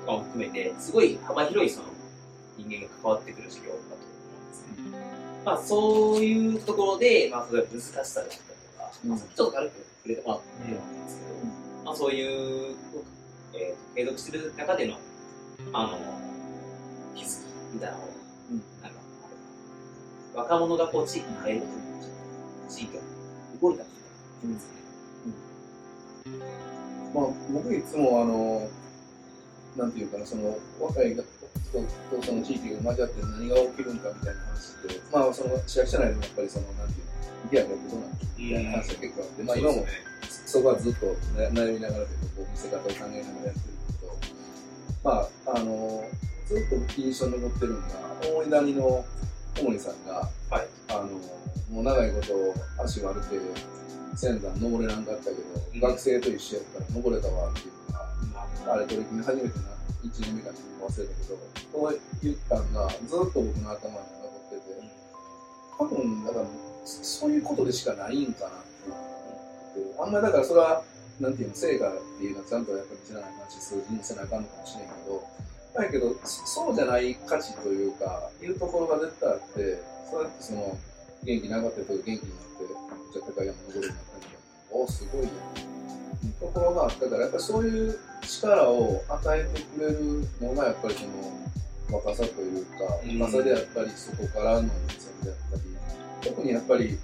[0.00, 1.86] とかも含めて、すごい幅広いその、
[2.58, 5.42] 人間が関わってくる事業だと思うんですね。
[5.44, 9.10] まあそういうところで、まあ例えば難しさだったりとか、うん。
[9.10, 9.72] まあさっきちょっと軽く
[10.02, 12.76] 触れてもらったんですけど、まあそういう、
[13.54, 14.98] えー、継続してる中での、
[15.72, 15.98] あの、
[17.14, 18.08] 気づきみたいなのを、
[18.50, 18.98] うんなんか、
[20.34, 23.00] 若者がこう地域に入ることによって、地域が
[23.60, 24.82] 動いたっていうかですね。
[27.14, 28.68] まあ、僕いつもあの、
[29.76, 31.28] なんていうかな、その若い人と
[32.22, 37.11] その地域が交わって何が起きるんかみたいな話って、まあその市役所内でもやっぱりその、なんていう
[37.44, 39.86] の、ギアがどうなのみたいな話が結構あって、まあ今も
[40.46, 43.54] そこはずっと悩悩みながらというか、こう見せ方を考えながらやってる
[44.00, 44.12] けど、
[45.02, 46.04] まあ、あの、
[46.46, 47.86] ずっと印象に残ってるのが、
[48.36, 49.04] 大井谷の
[49.56, 50.68] 小森さんが、はい。
[50.88, 51.08] あの、
[51.72, 53.40] もう長いこと足悪くて、
[54.14, 55.36] 仙山登れなかったけど、
[55.72, 55.80] うん。
[55.80, 57.92] 学生と一緒やったら登れたわっていう
[58.28, 61.38] のが、あれ取り組み初めてなって、1年目か2年目忘れたけど、
[61.72, 64.72] こう言ったんが、ずっと僕の頭に残ってて、
[65.78, 66.44] 多分、だから、
[66.84, 68.62] そそういうことでしかないんかな
[70.02, 70.82] あんまりだからそれは、
[71.20, 75.22] なんていうの、成果っていうのはちゃんとやっぱり知らない話、数字にせなあかんのかもしれんけど、
[75.74, 80.78] だけど、そそうじゃない価値というか、いうところが絶対あって、そうやってその、
[81.24, 82.66] 元気なかった人が元気になって、
[83.12, 85.30] じゃあ高い山登るようになったみたいな、おすごいね。
[86.40, 95.71] ところがあったから、やっぱりそういう力を与えてくれるのが、やっぱりその、若さというか、うん若さであったり、そこからの熱であったり、
[96.22, 96.98] 特にやっぱり、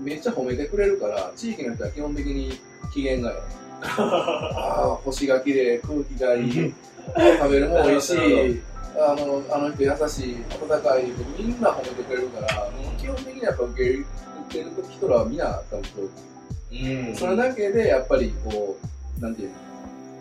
[0.00, 2.58] めっちゃ褒めてくれるから、地域の人は基本的に
[2.92, 3.36] 機嫌がいい。
[3.82, 8.60] ああ、星が綺麗、空気がいい、食べるも美味しい、
[8.98, 11.04] あのあの人優しい、温かい、
[11.38, 14.04] みんな褒めてくれるから、基本的にやっぱ受け入れ
[14.54, 16.10] てる人らはみんな多分そう？
[16.72, 17.16] うん。
[17.16, 18.76] それだけでやっぱりこ
[19.18, 19.54] う、なんていうの、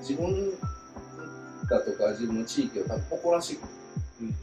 [0.02, 0.52] 自分
[1.70, 3.60] だとか自分の地域を多分誇らしく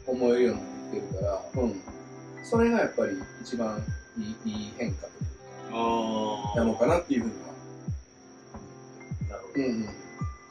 [0.05, 1.81] 思えるようになってきてるから、うん。
[2.49, 3.83] それがやっぱり一番
[4.17, 7.47] いいいい変化というかなのかなっていうふうには。
[9.29, 9.89] なるほどうんうん。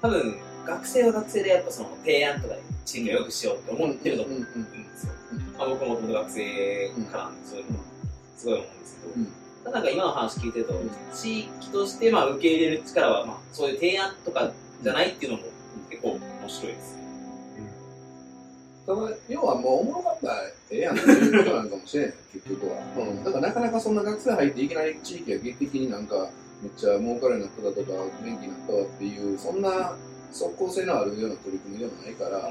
[0.03, 4.47] 多分、学生は学生でやっぱその提案とかで地域を良くしようって思ってると思うんで
[4.95, 5.13] すよ。
[5.33, 7.79] うんまあ、僕もともと学生からそういうの
[8.37, 9.33] すごい思うんですけど、うん
[9.65, 15.45] ただなんか今の話聞いてると、うん地域としてまあ受け入れる力は、まあ、そういう提案とかじゃないっていうのも
[15.91, 17.06] 結構面白いですね。
[18.87, 22.79] ただ、要はもうおもろかったらええやんっていうことなんかもしれん、結局は。
[22.97, 23.25] うん。
[23.25, 26.31] だからなかなかそんな学生入っていきなり地域が劇的になんか、
[26.63, 29.97] めっちゃ儲かるようになっただとか、元気になったわっていう、そんな
[30.31, 32.49] 即効性のあるような取り組みでもないから、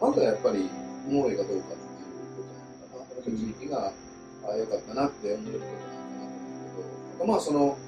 [0.00, 0.68] まずはやっぱり
[1.08, 3.14] おもろいかどうかっていうことなのかな。
[3.14, 7.78] やっぱり地域が、ああ、よかったなって思えることなのかなと思うけど、まあその、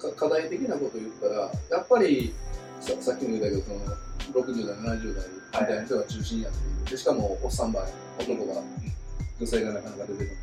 [0.00, 2.34] か課題的なこと言ったら、やっぱり
[2.80, 3.80] ささっきも言ったけど、その
[4.44, 6.90] 60代、70代みたいな人が中心になっている。
[6.90, 7.84] でしかも、おっさんばい、
[8.18, 8.62] 男が、
[9.38, 10.34] 女性がなかなか出てこないか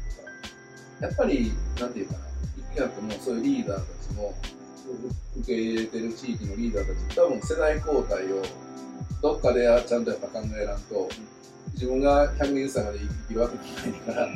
[1.02, 2.20] ら、やっぱり、なんていうかな、
[2.58, 4.34] 一見もそういうリーダーたちも、
[5.40, 8.44] 受け入れてる地域のリーダーたち、多分世代交代を、
[9.22, 11.10] どっかでちゃんとやっぱ考えらんと、
[11.74, 13.56] 自分が120歳まで生きるわけ
[13.90, 14.28] ないから、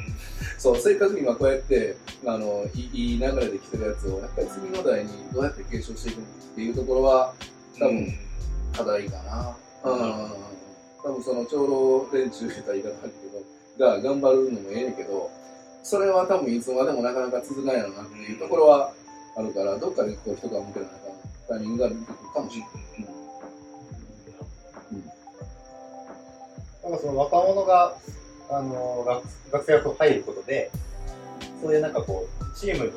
[0.58, 7.34] そう、せっかく今こうやって、あの、いい流れで来てるやつを、やっぱり次の代にどうやって継承していくのっていうところは、
[7.80, 8.14] 多分
[8.78, 9.58] 課題かな。
[9.84, 10.52] うん。
[11.04, 13.14] 多分その長老連中した言い方ある
[13.78, 15.30] けど、が頑張るのもええねんけど、
[15.84, 18.94] それは多分いつまでもなかなか続かないのなっていうところは
[19.36, 20.96] あるから、どっかでこう人が向けなあか
[21.50, 22.70] タイミングが出てくるかもしれない。
[24.94, 25.12] うん
[26.84, 27.96] なんかその若者が、
[28.50, 30.72] あの学学生がこう入ることで、
[31.62, 32.92] そういうなんかこう、チームに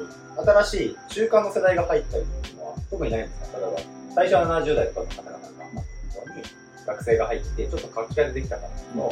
[0.65, 3.59] 新しい中間の世代が入ったりっていうのは特にないんですか？
[3.59, 3.79] 例えば、
[4.15, 6.43] 最初は70代とかの方々が、まあ、に
[6.87, 9.11] 学生が入って、ちょっと活気が出てきたからの、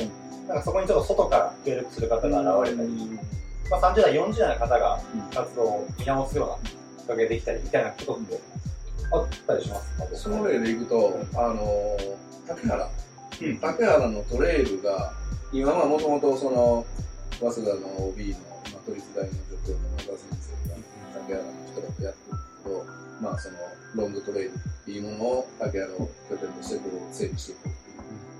[0.48, 2.88] なんかそこにちょっと外から協力する方が現れたり、
[3.70, 5.00] まあ、30代、40代の方が
[5.34, 6.72] 活動を見直すようなき
[7.04, 8.40] っかけできたりみたいなことって
[9.12, 10.06] あったりしますか？
[10.14, 11.96] その例でいくと、あの
[12.46, 12.90] 竹原、
[13.40, 13.58] うん。
[13.58, 15.12] 竹原のトレイルが、
[15.52, 16.86] 今はもともとその、
[17.38, 20.18] 早稲田の OB の、まあ、都立大の助教の野田先
[20.64, 20.76] 生が
[21.14, 23.56] 竹原の人だとやってるけど、まあその、
[23.94, 27.74] ロングトレイルっていうものを竹原を拠点としてこう整備していくっていう。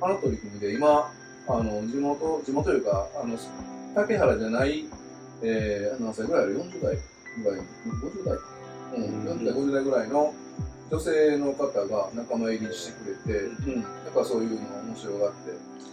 [0.00, 1.12] あの取り組みで今、
[1.48, 3.38] あの、地元、地元というか、あの、
[3.94, 4.84] 竹原じゃない、
[5.42, 6.98] えー、何歳ぐらいある ?40 代
[7.42, 8.38] ぐらい、50代？
[8.94, 10.34] うん、40代、50代ぐらいの
[10.90, 15.52] 女性の方が仲間入りしてくれて、うん、やっぱそういうの面白がって、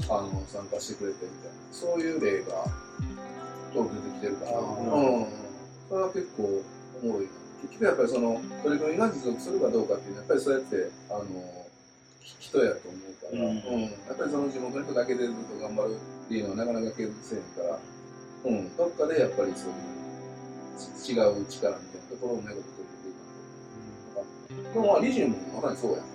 [0.10, 2.65] あの、参加してくれてみたいな、そういう例が、
[3.73, 5.28] ちょっと出てきてるから、あうん、
[5.88, 6.63] それは結構
[7.04, 7.38] おもろいな。
[7.61, 11.25] 結局やっぱりその、取り組みが持続するかどうかっていうのは、やっぱりそうやって、あの、
[12.21, 13.57] ひ人やと思うから、うん。
[13.57, 17.79] うん、やっぱりその地元の人だけでずっと頑張るっていうのはなかなか継続せんから、
[18.45, 19.99] うん、どっかでやっぱりそういう
[20.79, 24.73] ち違う力みたいなところをね、こと取り入れていかないと。
[24.73, 26.09] でもまあ、理事もまさにそうやん。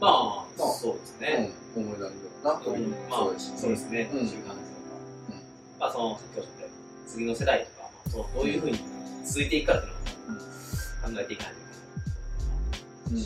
[0.00, 1.50] まあ、まあそうですね。
[1.76, 2.10] うん、思い出るよ
[2.42, 4.10] な、という、まあそうですね。
[4.12, 4.18] うん。
[4.18, 4.96] 中間ですとか
[5.30, 6.44] うんまあ、その、さっ
[7.06, 8.78] 次の世代とか、まあ、どういうふうに
[9.24, 10.32] 続いていくかっていうのを考
[11.20, 11.54] えていかないといけない。
[13.12, 13.22] うん。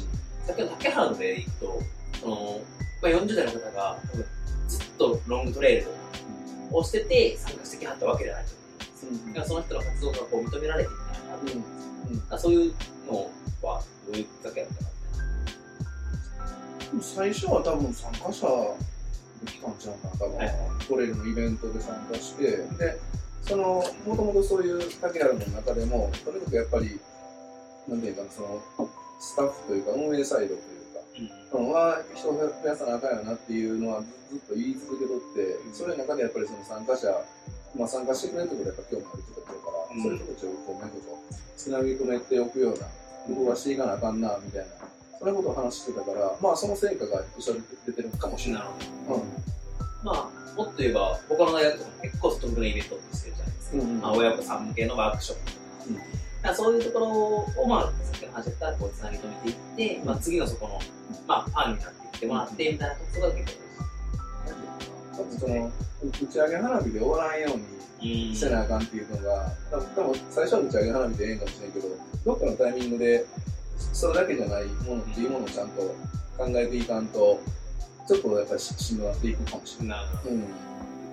[0.47, 1.83] さっきの竹原の例でいくと、
[2.21, 2.61] その、
[3.03, 4.25] まあ、40代の方が、多分
[4.69, 5.97] ずっとロングトレイルとか
[6.73, 9.11] をしてて参加してきはったわけじゃないと思うんですよ。
[9.29, 11.63] だからその人の活動がこう認められていったなと思うんですよ。
[12.17, 12.75] だからそういう
[13.07, 13.31] の
[13.69, 14.97] は、どういうきっかけだったかみ
[16.81, 17.03] たいな。
[17.03, 18.47] 最初は多分参加者
[19.45, 20.55] できたんちゃうかな、多分、はい
[20.89, 22.45] トレイルのイベントで参加して、
[22.79, 22.99] で、
[23.47, 27.01] その、もともとそういう竹原の中でも、とにかくやっぱり、
[27.89, 37.07] なんていうかな、その、スタッフというか、運営サイドというか、うん、は人を増やさなあかんよなっていうのはずっと言い続けとって、それの中でやっぱりその参加者、
[37.79, 42.91] まあ、参加してくれるってことはやっぱ興味ある人たちだから、うんそういう人たちをこう、ね、こそつなぎ止めておくような、
[43.33, 44.67] 動かしていかなあかんなみたいな、
[45.19, 48.63] そんなことを話してたから、まあその成果がひょっとしたら出てるかもしれない。
[48.63, 48.75] なる
[49.07, 49.21] ほど。
[49.23, 49.57] うん
[50.05, 53.79] まあ、もっと言えば、他の大学とかも結構外向けのイベントってしてるじゃないですか。
[53.79, 55.65] うんまあ、親子さん向けのワークショップとか。
[55.91, 56.17] うん
[56.55, 60.79] そういうところを、まあ、さっきの話だったら、こう、つなぎ止めていって、まあ、次のそこの、
[61.27, 63.67] まあ、ファンになっていってもらって、みたいなことが結構
[65.17, 68.37] だってその打ち上げ花火で終わらんように。
[68.37, 71.89] せなあかんっていうのが、多分多分最初は打ち上げ花火でええんかもしれんけど、
[72.27, 73.25] どっかのタイミングで、
[73.93, 75.81] それだけじゃないものっていうものをちゃんと
[76.37, 77.41] 考えていかんと、
[78.07, 79.99] ちょっとやっぱりししんどなっていくかもしれない。
[79.99, 80.35] なるほど。
[80.35, 80.43] うん。
[80.43, 80.47] 打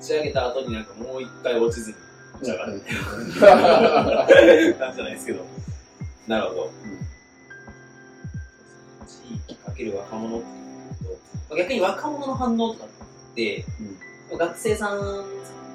[0.02, 1.98] ち上げた後になんかもう一回落ちずに
[2.42, 2.82] 打ち上がる。
[2.82, 2.90] 感
[3.30, 5.46] じじゃないですけど。
[6.28, 6.72] なるほど。
[9.08, 10.54] 地域かける若者っていう
[11.50, 12.88] と、逆に若者の反応とかっ
[13.36, 13.66] て、
[14.32, 15.06] 学生さん、さ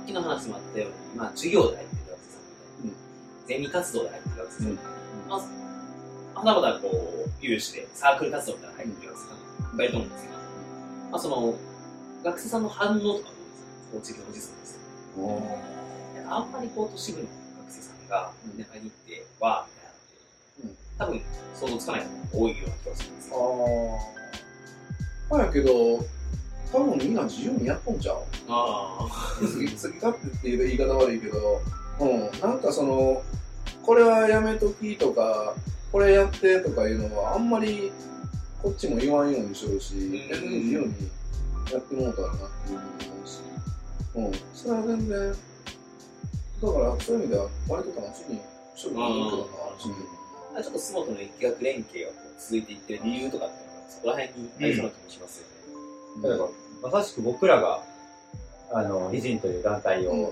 [0.05, 2.41] っきの話にもあったように、まあ、授業で入ってる学生さん
[2.85, 2.97] みたいな、
[3.47, 4.91] ゼミ活動で入ってる学生さんみたいな、
[5.29, 5.45] まあ、は
[6.45, 6.89] たまたこ
[7.27, 9.35] う、有志でサークル活動みたいなの入ってる学生さ
[9.75, 10.38] んがいると思うんですが、ま
[11.12, 11.55] あ、その、
[12.25, 13.31] 学生さんの反応とか
[13.92, 14.79] どうですかおじおじさんです
[15.14, 15.49] けど
[16.31, 21.16] あんまりこう、都市部の学生さんがうん田舎に行って、わーみたいなうん。
[21.16, 21.25] って、
[21.57, 23.99] 多分想像つかない人が多いような気がするんですあよ。
[25.31, 25.35] あ。
[25.37, 25.73] まあやけど、
[26.73, 28.16] 多分みんな自由にやっとんちゃう。
[28.49, 29.09] あ
[29.40, 31.61] 好き好き勝手っていう言い方悪いけど、
[32.01, 33.23] うん、なんかその、
[33.83, 35.55] これはやめときとか、
[35.90, 37.90] これやってとかいうのは、あんまり
[38.62, 40.12] こっちも言わんようにしようし、ん。
[40.12, 40.94] 別に自由に
[41.73, 43.40] やってもうたらなっていうふうに思うし、
[44.14, 48.40] うん、それは全然、だからそういう意味では、割と楽しみに
[48.75, 50.29] しとると思うけど。
[50.62, 55.55] ちょっと洲本の疫学連携がこう続いていってる理由とかっていうのが、そこら辺にありそうな気もしますよね。
[56.16, 56.23] うん。
[56.23, 56.49] 例えば、
[56.90, 57.85] まさしく僕らが、
[58.73, 60.29] あの、美人という団体を、うん。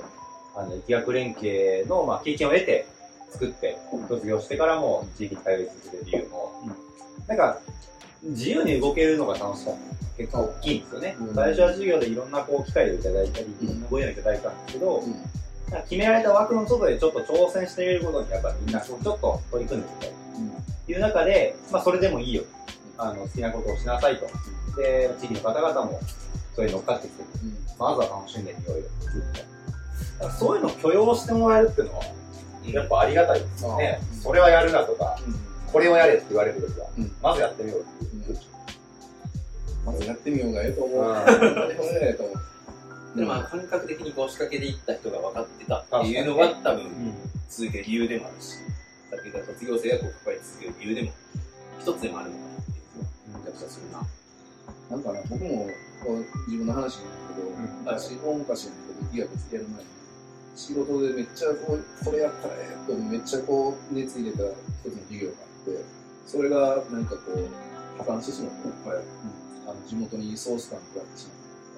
[0.56, 2.86] あの、疫学連携の、まあ、経験を得て、
[3.30, 6.52] 作って、卒業してからも地域に通い続ける理由も、
[7.28, 7.60] なんか、
[8.22, 9.96] 自由に動けるのが楽しかった。
[10.16, 11.16] 結構大きいんですよね。
[11.20, 15.14] うん最初は授業でいろんなこう機会をいただいたり、うんいろんなご縁をいただいたんですけど、うん
[15.88, 20.10] 決められた枠の外でちょっと挑戦してみることにやっぱみんなちょっと取り組んでみたい
[20.86, 22.44] という中で、まあそれでもいいよ。
[22.98, 24.26] あの、好きなことをしなさいと。
[24.80, 26.00] で、地域の方々も
[26.54, 29.40] それに乗っかってきて、うんまずは楽しんでみようよって言って。
[30.20, 32.04] だからそういうのを許容してもらえるっていうのは、
[32.64, 33.98] やっぱありがたいですよね。
[34.12, 35.18] うんそれはやるなとか、
[35.72, 38.46] これをやれって言われるときは、うんまずやってみようっていう空気。
[39.84, 41.14] まずやってみようがええと思う。
[42.02, 42.36] ええと思う。
[43.16, 47.14] でもまあ感覚的にこう仕掛けていった人が分かってたっていうのが多分
[47.48, 48.56] 続ける理由でもあるし、
[49.10, 51.12] さっき言った卒業生がこう関わり続ける理由でも
[51.80, 54.06] 一つでもあるのかなっていう気がするな。
[54.90, 55.66] なんかね、僕も
[56.04, 56.18] こう
[56.50, 58.72] 自分の話なんだけど、ん昔、大昔の
[59.12, 59.86] 医学つける前に、
[60.54, 64.50] 仕事でめっちゃこう、これやったらええとめっちゃこう、熱入れた一
[64.84, 65.84] つの授業があって、
[66.26, 68.52] それがなんかこう、破綻してしまっ
[68.84, 68.98] て、はい
[69.66, 71.26] あの地元にソース感食らってし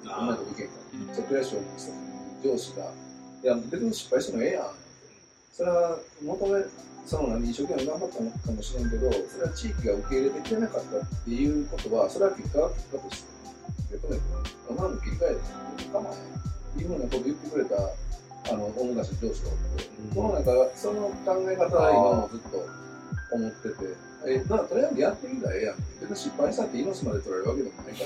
[0.05, 2.93] まって、こんなとこ行けんから、めっちゃ悔した時に、上司が、
[3.43, 4.71] いや、別に失敗してもええやん。
[5.53, 6.65] それは求め、
[7.07, 13.29] その何、一生懸命頑張ったのかもしれんけど、それは地域が受け入れてくれなかったっていうことは、それは結果は結果として
[13.89, 14.23] 受け止めて、
[14.77, 15.35] まあ、切り替え
[15.81, 16.19] て、かまない。
[16.79, 17.75] いうふうなこと言ってくれた、
[18.53, 22.88] あの、大昔の上司がおって、このなんか、その考え方は今もずっと
[23.31, 23.75] 思ってて、
[24.27, 25.75] え、なとりあえずやってみたらええやん。
[25.75, 25.83] って。
[26.01, 28.05] 別に失敗したって命まで取られるわけでもないか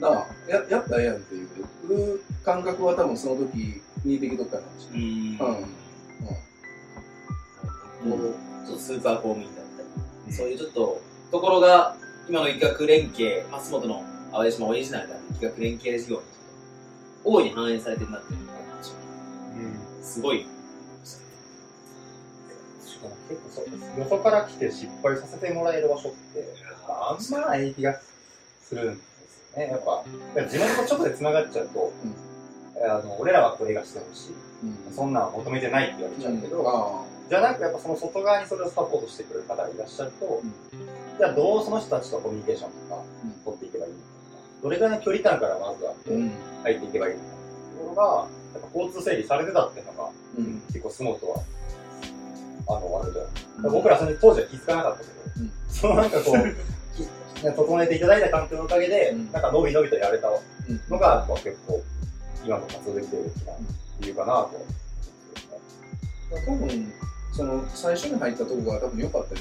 [0.00, 1.48] ら、 なあ、ややったらええやんっていう。
[2.44, 5.00] 感覚は多分その時にできとったかもしれない。
[5.00, 5.76] うん。
[8.12, 8.18] うん。
[8.18, 8.24] こ
[8.64, 9.82] うちょっとスーパー公務員だった
[10.28, 11.96] り、そういうちょっとところが
[12.28, 16.26] 今の医学連携、松本の淡路島オリジナルである医学連携事業にちょ
[17.20, 18.52] っと大いに反映されてるなっていうのが
[20.02, 20.46] すごい。
[23.06, 23.98] しかも結構そうです。
[23.98, 26.44] よそから来て失敗させてもらえる場所って、
[26.88, 28.00] あんまない気が
[28.62, 29.70] するんですよね。
[29.70, 30.04] やっぱ、
[30.48, 31.92] 地元と直で繋がっちゃうと、
[32.84, 34.32] あの俺らはこれがしてほしい。
[34.88, 34.94] うん。
[34.94, 40.52] そんなん求めてないって言われちゃうけど、あじゃなくやっぱその外側にそれをサポートしてくれる方がいらっしゃると、うん。
[41.18, 43.30] じゃあどうその人たちとコミュニケーションとかうん。
[43.44, 45.94] 取っていけばいいのかとか、どれぐらいの距離感からまずは
[46.64, 50.60] 入っていけばいいのかっていうところが、やっぱ交通整理されてたっていうのが、うん。
[50.68, 51.40] 結構スモートは、
[52.68, 53.22] あの、あるじゃ
[53.62, 56.36] ない僕らそれ当時は気づかなかったけど、うんそのなんかこう、
[56.96, 60.32] き整えていただいた環境のおかげで、うんなんか伸び伸びとやれたう
[60.72, 61.82] んのが、まあ、結構、
[62.44, 63.52] 今も活動できてる大きな
[64.00, 64.50] 理由かなと。
[66.46, 66.92] 多分、
[67.36, 69.40] その、最初に入ったとこが多分良かったよ。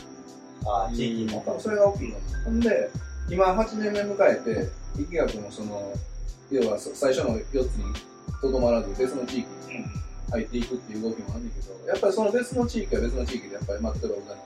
[0.66, 1.60] ああ、地域も。
[1.60, 2.16] それが大きいの。
[2.44, 2.90] ほんで、
[3.30, 5.94] 今8年目迎えて、力学もその、
[6.52, 7.94] 要はそ最初の4つに
[8.42, 9.86] とどまらず別の地域に
[10.32, 14.46] 入っていくっていう動きもあるんだけど、やっぱりその別の地域は別の地域で、やっぱり、まあ、例えばウガンダとか、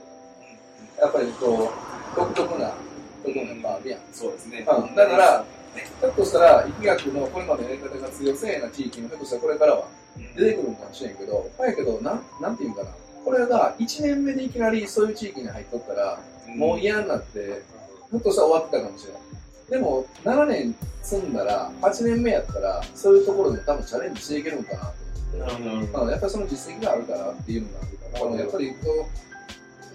[1.01, 1.71] やっぱりこ
[2.13, 3.99] う、独特なところがあるやん。
[4.11, 4.65] そうですね。
[4.67, 9.87] うん、だから、ひょっとしたら、力学のこれまでのやり方が強そうな地域もひょっとしたらこれからは
[10.35, 12.89] 出てくるのかもしれんけど、やけど、なん、なんていうんかな。
[13.23, 16.19] これが1年目でいきなりそういう地域に入っとったら、
[16.55, 17.61] もう嫌になって、
[18.09, 19.21] ひょっとしたら終わってたかもしれない。
[19.69, 24.93] でも、7年住んだら、8年目やったら、そういうところでも多分チャレンジしていけるのかなと。
[25.37, 28.75] まあ、やっぱりその実績があるからっていうのがあるから、やっぱりこ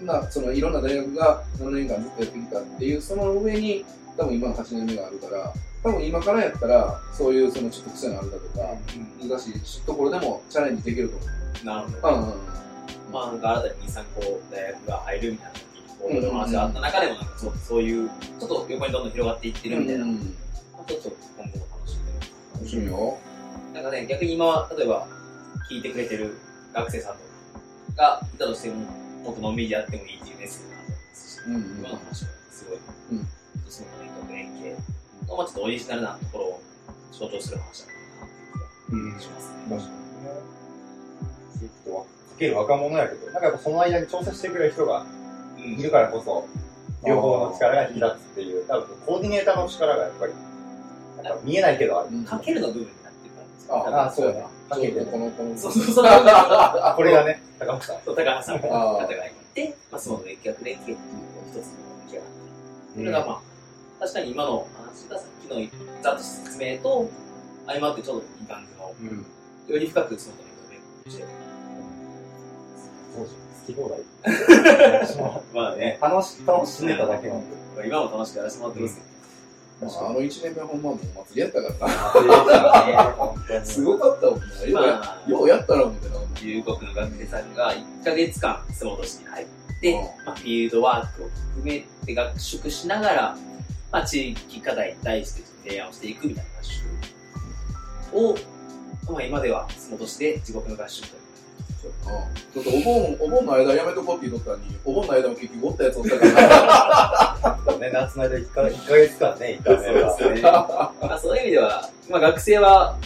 [0.01, 3.85] う、まあ、そのいろんな大学が7年間ずっとやってきたっていう、その上に、
[4.17, 8.75] 多分今の8年目があるから、多分今からやったら、そういうそのちょっと癖のあるだとか、
[9.21, 11.65] 難しいところでもチャレンジできると思う。
[11.65, 12.15] なるほど。
[12.15, 12.35] うんうんうん。
[13.11, 15.61] まあなんか新たに2、3校大学が入るみたいな時
[16.15, 18.09] に、こう話があった中でもなんかそうそういう、
[18.39, 20.15] ちょっと横にどんどん広がっていってるみたいな、うん
[20.73, 22.17] まあちょっと今後も楽しんでる。
[22.53, 23.17] 楽しみよ。
[23.73, 25.07] なんかね、逆に今は、例えば、
[25.69, 26.37] 聞いてくれてる
[26.73, 27.15] 学生さん。
[27.15, 27.19] と
[27.95, 28.75] かがいたとしても、
[29.23, 29.55] もっとのん。
[29.55, 31.55] びりやってもいいっていうメッセージがあったりするし、うん。
[31.55, 31.61] うん。
[31.79, 32.79] 今の話はすごい、
[33.11, 33.27] うん。
[33.69, 34.77] その連携連携
[35.27, 36.61] の、まあちょっとオリジナルなところを
[37.11, 37.93] 象徴する話だな
[38.27, 38.29] っ
[38.89, 39.55] ていう気がしますね。
[39.69, 40.41] 確かにね。
[41.59, 42.05] ちょっとか
[42.39, 43.33] ける若者やけど、なん。
[43.41, 45.05] かやっぱその間に調査してくれる人が
[45.57, 46.47] いるからこそ、
[47.07, 50.33] 両方の力が引き立つっていう、多分コーディネーターの力がやっぱり、
[51.23, 51.37] なん。
[51.37, 52.09] か見えないけどある。
[52.25, 54.47] かけるの部分になってるからですよああそうやな。
[54.69, 56.05] かけてこの、この、そうそうそう。
[56.07, 57.97] あ、これがね、高橋さん。
[58.03, 60.97] そう、高橋さんの方がいて、まあ、その連携連携っていう
[61.49, 62.33] 一つの出来上がって
[62.93, 63.41] それがまあ、
[63.99, 67.09] 確かに今の話がさっきのざっと説明と
[67.65, 69.25] 相まってちょうどいい感じの、うん。
[69.73, 71.29] より深くその取り組みしてる。
[73.15, 73.45] そうじゃん。
[73.45, 74.01] 好き放題。
[75.53, 77.55] まあね、楽し、楽しんでただけなんで。
[77.87, 79.03] 今も楽しくやらせてもらってますよ。
[79.81, 83.11] まああの1年目ほんまも祭りやったからな。
[83.11, 84.45] 本当にすごかったもんな。
[84.45, 86.15] ようや、まあ、ようやったな思ってな。
[86.41, 89.47] 留国の学生さんが1ヶ月間、相撲都市に入っ
[89.81, 93.37] て、うんまあ、フィールドワークを含めて学習しながら、
[93.91, 96.85] まあ、地域課題に対して提案をしていくみたいな合宿
[99.09, 101.15] を、まあ、今では相撲都市で地獄の合宿と
[101.87, 101.93] いう。
[102.53, 107.59] ちょっとお盆、お盆の間やめとこうって言っとったのに、お盆の間も結局おったやつおったから。
[107.65, 110.41] そうね、夏の間1か一ヶ月間ね、いたメンバーそうですね。
[110.41, 112.97] まあ、そういう意味では、まあ、学生は、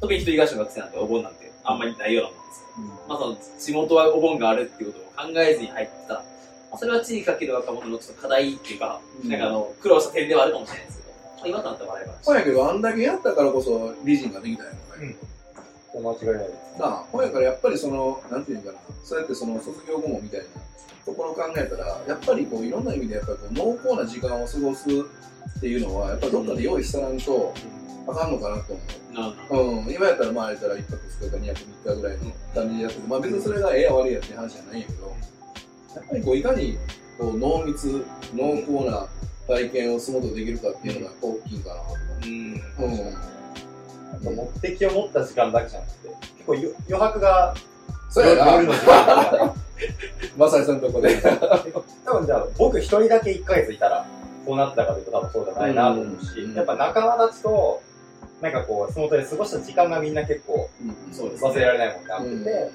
[0.00, 6.14] 特に一人合宿の学生なんてお盆なんてあんまりないようなもんですけど、まあ、その地元はお盆があるっていうことを考えずに入ってた。
[6.14, 6.22] ま
[6.74, 12.18] あ、それは地にかける若者のちょっと課題っていうか、うんなんかあの、苦労した点ではあるかもしれないですけど、まあ、今となったら我々は。
[12.22, 15.16] ほやけど、あんだけやったからこそ、理人ができたんやろうんね。
[16.00, 16.80] 間違いないです。
[16.80, 20.46] なあ、ほやからやっぱりその、なんていうんかな、そうやってその卒業後もみたいな
[21.04, 27.54] ところを考えたら、やっぱりこう、いろんな意味でやっぱりこう、濃厚な時間を過ごすっていうのは、やっぱりどっかで用意したらんと、
[28.06, 29.14] あかんのかなと思う。
[29.14, 31.54] なるほうん、今やったらまあ、あれたら1泊2日か2泊
[31.88, 35.16] 3日ぐらいの感じでやってて、まあ別にそれがええや悪いやっていう話じゃないんやけど、
[35.96, 36.78] やっぱりこう、いかに
[37.18, 39.08] こう濃密、濃厚な
[39.48, 41.82] 体験をすることができるかっていうのが大きいかなと
[42.22, 42.62] うん。
[42.78, 43.06] 思う。
[43.06, 43.14] うん。
[44.22, 47.54] 目的を持った時間だけじゃなくて、結構よ余白が
[48.10, 49.54] そうやな夜の時間
[50.36, 51.16] まさにそのとこで。
[52.04, 54.06] 多分じゃあ僕一人だけ1ヶ月いたら、
[54.46, 57.82] こうなったかというと多分そうじゃないなと思うし、うんやっぱ仲間たちと、
[58.40, 60.70] なんかこう、相撲で過ごした時間がみんな結構
[61.12, 62.70] 忘れられないもんってうんて、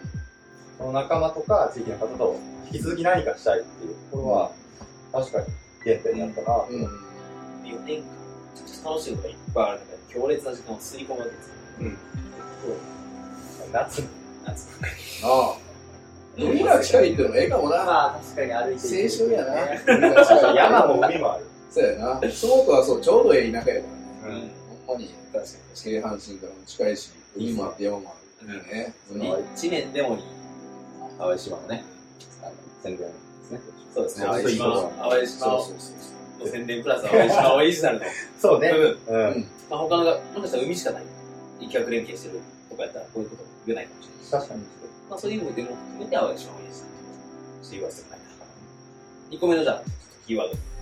[0.77, 2.35] その仲間とか地域の方と
[2.71, 4.51] 引き続き何かしたいっていうところは、
[5.11, 5.45] 確かに
[5.83, 6.67] 原点になったなう。
[6.69, 6.85] うん。
[7.63, 8.03] 4年間、め
[8.55, 9.79] ちゃくちゃ楽しいことがいっぱいある
[10.13, 11.53] 強烈な時間を吸い込むわけですよ。
[11.81, 11.97] うん。
[13.71, 14.07] 夏に。
[14.45, 14.67] 夏
[15.23, 15.57] ああ。
[16.37, 17.77] 海が近いっていうのもええかもな。
[17.85, 20.53] まあ確かに歩いて青春やな。
[20.53, 21.45] 山も海もある。
[21.69, 22.21] そうやな。
[22.31, 23.87] スモークはそう、ちょうどええ田舎やか
[24.27, 24.51] らね。
[24.83, 24.87] うん。
[24.87, 25.81] ほんまに、確かに。
[25.81, 28.23] 京阪神からも近いし、海もあって山もある。
[28.47, 30.23] うん1年でもいい。
[31.17, 31.83] 淡路島のね、
[32.81, 33.61] すね。
[33.93, 34.25] そうですね。
[34.25, 38.05] そう淡路島の、淡路島のそうそうそう宣伝プラス淡路島オリジナルの
[38.39, 38.69] そうね。
[38.69, 39.17] うそう。
[39.17, 39.47] うんん。
[39.69, 41.03] まあ、他のが、もしかしたら海しかない。
[41.59, 42.39] 一脚連携してる
[42.69, 44.31] とかやったら、こういうこと言えないかもしれないし。
[44.31, 44.61] 確かに。
[45.09, 46.91] まあ、そういう意味でも含めて淡路島オリジナル
[47.59, 48.51] として言わせてもらいたいかな。
[49.35, 49.81] 2個目のじゃあ、
[50.27, 50.73] キーワード。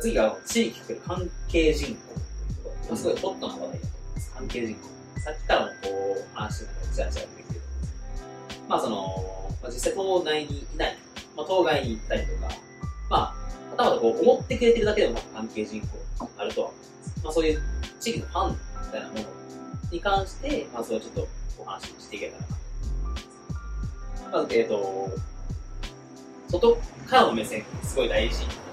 [0.00, 2.00] 次が、地域かける関係人口。
[2.88, 3.80] まあ、すごいホットな話題だと思い
[4.14, 4.32] ます。
[4.32, 5.20] 関係人口。
[5.20, 5.72] さっきからもこ
[6.20, 10.98] う、話してるのがちらちら出てきてると思うんですけど、まあその、まあ、実際島内にいない、
[11.36, 12.48] まあ、島外に行ったりとか、
[13.08, 13.34] まあ、
[13.70, 15.88] またまたこう、思ってくれてるだけでも関係人口
[16.38, 17.24] あるとは思います。
[17.24, 17.62] まあそういう
[18.00, 18.56] 地域のファンみ
[18.92, 19.20] たいなもの
[19.90, 21.28] に関して、まあそれをちょっと
[21.58, 23.26] お話ししていけたらなと思います。
[24.32, 25.10] まず、えっ、と、
[26.48, 26.76] 外
[27.06, 28.66] からの目線、すごい大事な気が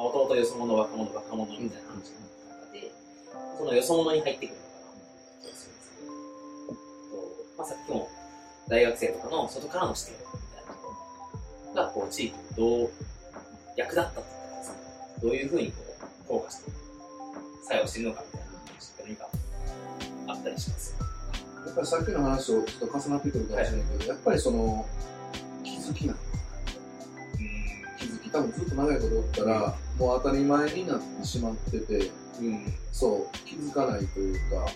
[0.00, 2.02] もともとよそ者、若者、若者みたいな話があっ
[2.48, 2.90] た中で、
[3.58, 5.70] そのよそ者に入ってくるのかなって気がす、
[7.58, 8.08] まあ、さっきも
[8.68, 10.16] 大学生とかの外からの視点
[11.74, 12.90] が、こう、地域にどう
[13.76, 14.76] 役立ったって言ったらいいですか、
[15.22, 15.82] どういうふうにこ
[16.24, 16.70] う、効果して、
[17.64, 19.28] 作用してるのかみたいな話って何か
[20.28, 20.96] あったりします
[21.66, 24.86] やっぱりさっきの話とちょっと重なってくるかもしれないけど、やっぱりその、
[25.64, 26.18] 気づきなの。
[27.98, 32.10] 気づき、多分ずっと長いことおったら、もう当たり前になってしまってて、
[32.40, 32.74] うん。
[32.92, 34.66] そう、気づかないというか、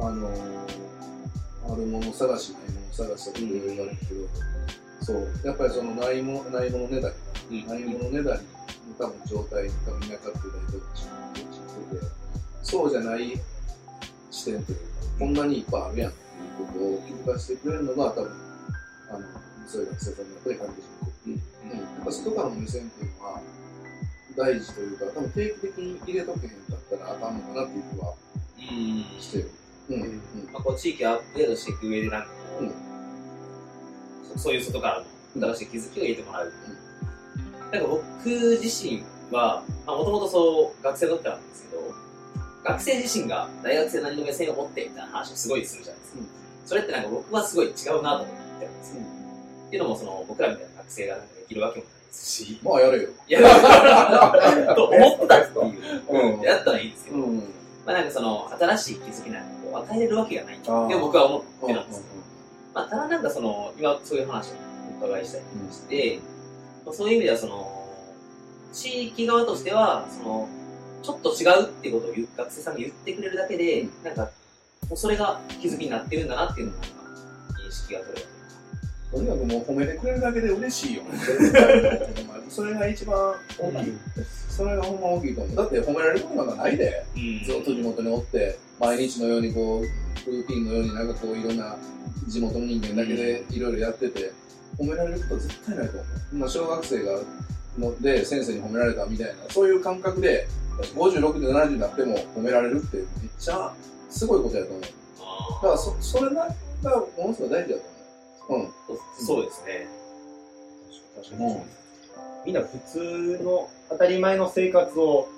[0.00, 0.88] あのー
[1.70, 4.20] あるもの探し、ないもの探しとかいろいろ言われるけど、
[5.08, 7.10] そう、やっぱりそのないもの、ないものねだ
[7.50, 7.66] り、うん。
[7.66, 12.06] ないものねだりの多分状態に多分いなかったりとかしてて、
[12.62, 13.32] そうじゃない
[14.30, 14.84] 視点というか、
[15.18, 16.20] こんなにいっぱいあるやんって
[16.60, 18.30] いうことを気づかせてくれるのが多分、
[19.08, 19.20] あの、
[19.66, 20.88] そういう学生さんのやっぱり関係者
[21.24, 21.32] うん。
[21.32, 23.40] うん、やっぱ外からの目線っていうのは
[24.36, 28.12] 大事というか、多分定期的に入れとけへんかったらあかんのかなっていう気は
[28.58, 29.20] うん。
[29.22, 29.50] してる。
[29.88, 30.02] うん。
[30.02, 30.20] うん。
[30.52, 32.87] まあ、こう地域をアップデートしていく上でなんかこう、うん
[34.34, 35.04] そそういう外から
[35.36, 36.52] の新しい気づきを入れてもらう。
[37.72, 38.04] なんか僕
[38.60, 41.82] 自身は、まあ、もともとそう学生だったんですけど、
[42.64, 46.20] 学生自身が大学生なりの目線を持ってみたいな話をすごいするじゃないですか。
[46.20, 49.02] うんそれってなんか僕はすごい違うなと思ってるんですよ。
[49.68, 53.08] っていうのもその僕らみたいな学生がなんかできるわけもないですし、まあやれよ。
[53.26, 53.40] いや、
[54.76, 56.36] と思ってたっていう。
[56.36, 57.38] うんやったらいいんですけど、ん。
[57.38, 57.42] ま
[57.86, 62.02] あなんかその新しい気づきなんかこう与えれるわけがないって僕は思ってたんですよ。
[62.78, 64.54] まあ、ただなんかその、今そういう話を
[65.02, 66.20] お伺いしたりして、
[66.86, 67.68] まあ、そういう意味ではその、
[68.72, 70.48] 地域側としては、その、
[71.02, 74.30] ちょっと違うってことを言う学生さんが言ってくれるだけで、うんなんか、
[74.88, 78.28] もうそれが気づきになってるんだなっていうのが、認識が取れる。
[79.10, 81.02] とにかくもう褒めてくれるだけで嬉しいよ。
[82.48, 83.92] それが一番大きい。
[84.50, 85.56] それがほんま大きいと思う。
[85.56, 87.04] だって褒められることなんかないで。
[87.16, 91.76] うんずっと地元におって、毎日のようにこう、ルーティンのようになんかこういろんな
[92.26, 94.32] 地元の人間だけでいろいろやってて、
[94.78, 96.36] 褒められることは絶対ないと思う。
[96.36, 97.20] まあ小学生が、
[97.78, 100.46] ので先生に褒められたみたいな、そういう感覚で、
[100.94, 103.06] 56で70になっても褒められるってめっ
[103.38, 103.72] ちゃ
[104.10, 104.82] すごいことやと思う。
[104.82, 104.88] だ
[105.58, 107.97] あからそ、それが、がものすごい大事だと思う。
[108.48, 108.64] うん。
[108.64, 108.70] ー
[109.18, 109.86] そうですね。
[111.16, 111.56] 確かに。
[112.46, 115.28] みんな普通の当たり前の生活を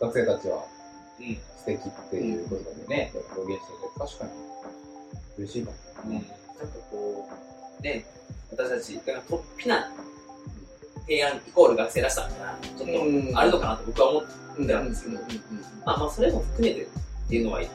[0.00, 0.64] 学生たちは
[1.20, 1.36] うん。
[1.58, 4.30] 素敵っていうことでね、表現してて、確かに
[5.38, 5.76] 嬉しいかも。
[6.06, 6.12] うん。
[6.14, 6.26] なんか
[6.90, 7.28] こ
[7.80, 8.04] う、ね、
[8.50, 9.92] 私たち、なんか突飛な
[11.02, 15.22] 提案イコール学生らしさみたいな、ちょっとあるのかなと僕は思ってうんなんですけど
[15.86, 16.86] まあまあ、それも含めてっ
[17.28, 17.70] ていうのは、今、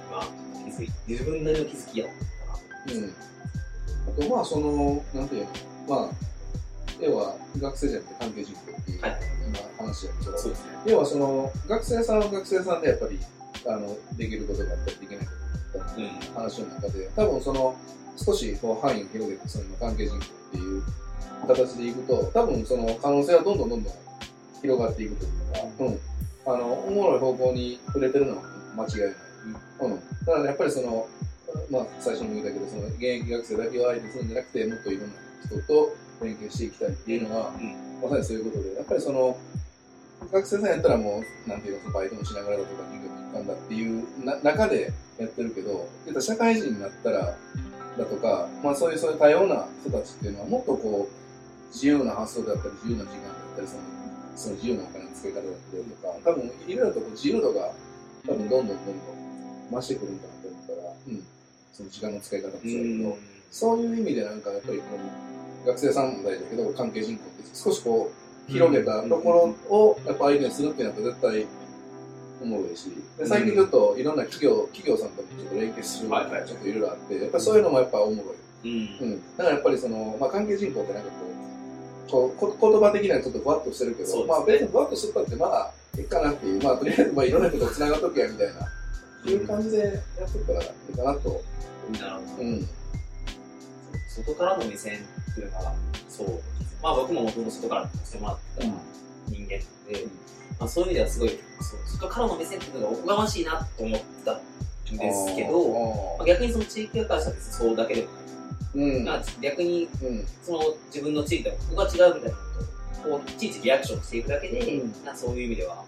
[0.65, 2.09] 気づい自分なりの気づきやっ
[2.47, 2.93] たかな。
[2.93, 3.13] うん。
[4.07, 5.49] あと、まあ、その、なんていうの、
[5.87, 6.09] まあ、
[7.01, 10.71] 要は学生じゃなくて関係人口っていう、はい今話やけど、そうですね。
[10.85, 13.19] 要はその、学生さんは学生さんでやっぱり、
[13.67, 15.31] あの、できることがあったりできないこ
[15.73, 16.11] とがあったり、うん。
[16.33, 17.75] 話の中で、多分その、
[18.15, 20.83] 少しこう範囲を広げて、その関係人口っていう
[21.47, 23.93] 形でいくと、多分その可能性はどんどんどんどん
[24.61, 25.99] 広がっていくというか、うん。
[26.45, 28.43] あの、おもろい方向に触れてるのは
[28.75, 29.15] 間違いない。
[29.81, 29.95] うん。
[30.25, 31.07] だからやっぱりその、
[31.69, 35.13] まあ、最初にも言ったけど、その現役学生だけを相手にするんじゃなくて、もっといろんな
[35.45, 38.01] 人と連携していきたいっていうのは、うん。
[38.01, 39.37] まさにそういうことで、やっぱりその、
[40.31, 45.87] 学生さんやったらもう、なんていうの、そのバイトもしながらだとか、授業も一環だっていうな中でやってるけど、
[46.21, 47.37] 社会人になったら、
[47.97, 53.81] だとか、まあそういう、そういう多様な人たちっていうのは、もっとこう、自由な発想だったり、自由な時間だったり、その、
[54.35, 57.71] その自由なお金の使い方だったりとか、多分、いろいろとこう自由度が、
[58.25, 60.27] 多分、どんどんどんどん増してくるんだ
[61.73, 63.17] その時間の使い方もそうだけど、
[63.51, 68.11] そういう意味でなんかやっぱりこの学生さんも大事だけど関係人口って少しこ
[68.47, 71.47] う広げたところをやっぱ相手にするっていうのは絶対
[72.41, 76.47] おもろいしで最近ちょっといろんな企業企業さんともちょっと連携するはいはい。
[76.47, 79.07] ちょっといろいろあってやっぱりそういうのもやっぱおもろい、うん。
[79.07, 81.09] うん、だからやっぱりその、まあ、関係人口ってなんか
[82.09, 84.25] こうこうこ言葉的にはちょっとふわっとしてるけど、ね。
[84.27, 88.53] まあ別にふわっとしてたってまあいいかなっていうまあとりあえずまあいろんなことつながっとけやみたいな
[89.29, 91.43] いう感じでやってったらいいかなと。
[91.91, 92.43] なるほど。
[92.43, 92.67] うん。
[94.09, 94.99] 外からの目線
[95.31, 95.73] っていうのが、
[96.07, 96.41] そう。
[96.81, 98.77] まあ僕ももともと外からさせてもらった人間な
[99.31, 100.07] ので、
[100.59, 101.39] まあそういう意味ではすごい、そう
[101.85, 105.69] 外からの目線っていうのがおこがましいなと思ってたんですけど、
[106.17, 108.89] まあ、逆にその地域からしたらそうだけでもない。
[108.97, 109.05] うん。
[109.05, 110.25] まあ逆にうん。
[110.43, 114.93] その自分の地域ではここが違うみたいなことをいちいちリアクションしていくだけで、うん。
[115.15, 115.83] そういう意味では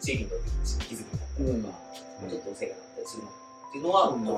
[0.00, 0.50] 地域にとって
[0.84, 3.28] 気づきになったりとか、うんちょっと成果になったりするの？
[3.28, 3.32] っ
[3.72, 4.36] ていうのは、うんちょっ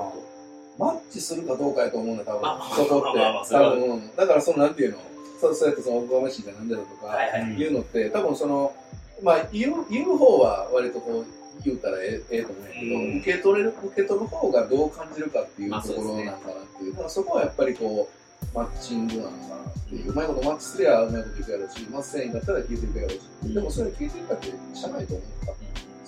[0.79, 2.43] マッチするかどうかやと思うね、多分。
[2.43, 3.55] まあまあそこって。
[3.55, 4.99] 多分、うんだからその、なんていうの、
[5.41, 8.73] そうそうやってその、おこがましいじゃなんだとか、はいうのって、多分その、
[9.21, 16.93] まあ言う、言う方は割とこう、言うたらええええと思うんやけど、うん受け取れる、受け取る方がどう感じるかっていうまあところなんかなっていう。
[16.93, 20.13] だからそこはやっぱりこう、マッチングなのかなっていう。
[20.13, 23.21] うまいことマッチすりゃうまいこといくやろうし、マッチせんかったら消えていくやろうし。
[23.43, 24.55] うんでもそれ消えていったってな
[25.03, 25.59] いと思うから。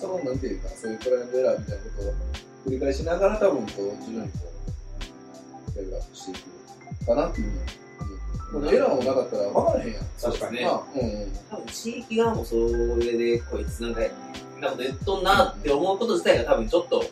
[0.00, 2.14] その、なんていうか、そういうトライアンドエラーみたいなことを
[2.66, 4.38] 繰り返しながら多分こう、自分にこ
[5.74, 6.34] う、レベルアップしてい
[7.04, 7.58] くかなっていうふうに
[8.50, 8.62] 思う。
[8.62, 10.04] でもエラーもなかったら分からへんやん。
[10.16, 11.32] そうですねまあ、うんうん。
[11.50, 14.00] 多分地域側もそれで、こいつなんか、
[14.60, 17.04] なこと言っとんなって思うこと自体が多分ちょっと、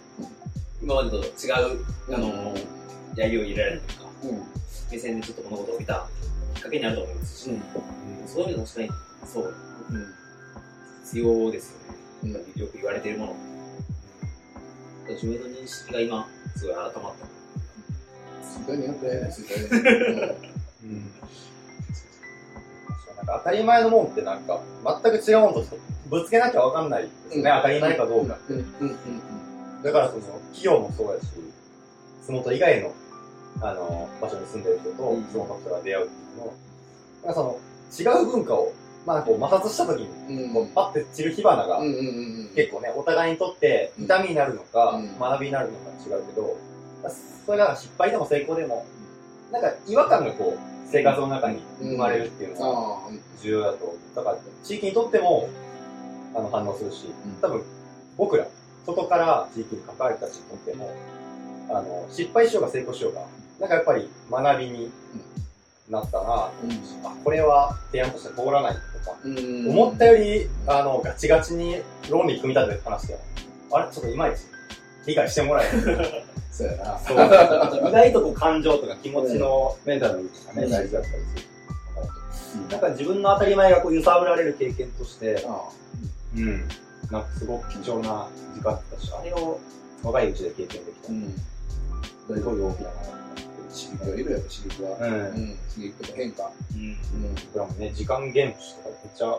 [0.83, 1.85] 今までと違う、
[2.15, 2.55] あの、
[3.17, 4.43] やりを入れられるというか、うん。
[4.91, 6.09] 目線でちょっと物事を見た
[6.55, 7.63] きっかけになると思いますし、うん
[8.27, 8.91] そういうの確かに、
[9.27, 9.55] そう、
[9.91, 10.07] うん。
[11.05, 11.99] 必要ですよね。
[12.23, 12.33] うん。
[12.33, 13.35] よく言われているもの。
[15.09, 17.27] 自分の認識が今、すごい改まった。
[18.47, 20.49] ツイッターにやって、ツイッターに。
[20.85, 21.11] うん。
[23.17, 23.27] なん。
[23.27, 24.07] か当たり前のもん。
[24.07, 24.43] ってなん。
[24.43, 24.61] か、
[25.03, 25.55] 全く違うもん。
[25.55, 25.65] と
[26.11, 26.91] ぶつけなきゃわかん。
[26.91, 28.53] ないですね、当たり前かどうかって。
[28.55, 28.61] うん。
[28.81, 28.89] うん。
[28.89, 28.91] う
[29.81, 29.83] ん。
[29.83, 31.27] だからその、企業もそうやし、
[32.27, 32.93] 洲本以外の、
[33.61, 34.63] あの、場所に住ん。
[34.65, 36.55] でる人とうん、その人が出会うっていうのを、
[37.25, 37.35] なん。
[37.35, 37.59] かその、
[37.99, 38.73] 違う文化を、
[39.09, 40.53] まあこう、摩擦した時に、うん。
[40.53, 41.81] こう、パッて散る火花が。
[42.55, 46.57] 結構ね、お互いにとって痛みになるのか、うん学びになるのか違うけど、
[47.47, 48.85] それが失敗でも成功でも、
[49.51, 50.61] なんか違和感がこう、
[50.93, 53.19] 生活の中に生まれるっていうのが。
[53.43, 53.95] 重要だと。
[54.15, 55.49] だから、地域にとっても、
[56.35, 57.63] あの、反応するし、うん多分、
[58.19, 58.47] 僕ら、
[58.85, 60.91] 外から地域に関わる人たちにとっても、
[61.71, 63.23] あの、失敗しようが成功しようが、
[63.59, 64.91] なんかやっぱり学びに
[65.91, 66.51] なったな、あ、
[67.25, 69.71] これは提案として通らないとか、うん。
[69.71, 71.81] 思ったより、あの、ガチガチに
[72.11, 73.21] 論理組み立てて話しても、
[73.73, 73.93] あれ？
[73.93, 74.41] ちょっといまいち
[75.07, 76.25] 理解してもらえない。
[76.53, 76.99] そうやな。
[76.99, 77.17] そう。
[77.89, 81.15] 意外とこう感情とか気持ちのメンタルとかね、うん大事だったり
[82.33, 82.69] する。
[82.71, 85.69] なんか自分の当たり前がこう揺さぶられる経験として、あ
[86.37, 86.69] うん。
[87.11, 89.59] なんかすごく貴重な時間だったし、あれを
[90.03, 91.13] 若いうちで経験できた。
[91.13, 91.35] うん。
[92.27, 92.95] すごい大きなも
[93.79, 94.99] 刺激がいるやろ、刺激は。
[94.99, 95.07] の。
[95.07, 95.15] うん。
[95.15, 95.59] うん。
[95.75, 96.51] 刺激とか変化。
[96.75, 96.81] うん。
[96.81, 97.35] うん。
[97.53, 99.39] 僕らもね、時間厳守とかめっちゃ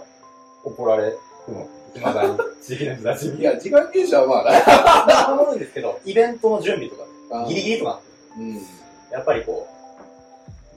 [0.64, 1.18] 怒られる
[1.50, 1.68] の。
[1.96, 3.42] いまだに、 地域の人たちに。
[3.42, 8.00] いや、時間傾斜はまあ 守るんですけど、イベントの準備とかギリギリとか、
[8.38, 8.54] うん。
[8.56, 8.62] で
[9.12, 9.68] やっぱりこ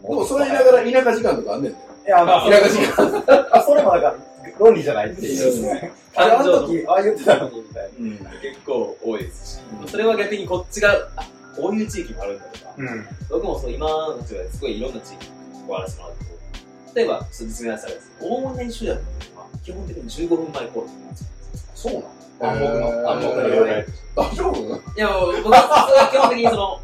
[0.03, 0.15] う。
[0.15, 1.79] もそれ言いながら田舎時間とかあんねんで。
[2.07, 3.25] いや、まあ、田舎時間。
[3.53, 4.17] あ、それもだから、
[4.59, 5.93] 論理じゃないっていう。
[6.15, 7.89] あの時、ああ言ってたのに、みたいな。
[7.99, 8.19] うん。
[8.41, 13.07] 結構多いですし、うんそれは逆にこっちが、あ、こういう地域もあるんだとか、うん。
[13.31, 16.31] 僕もそう今の地域ですごいいろんな地域に関わらせてもらってこ
[16.93, 21.29] う例えば、ちょっと実名出したらですね、大門年集約っていうのは、基本的に15分前コールなんですよ。
[21.75, 26.81] そうなの暗黙の暗黙の了解大丈夫いや、もう僕は基本的にその、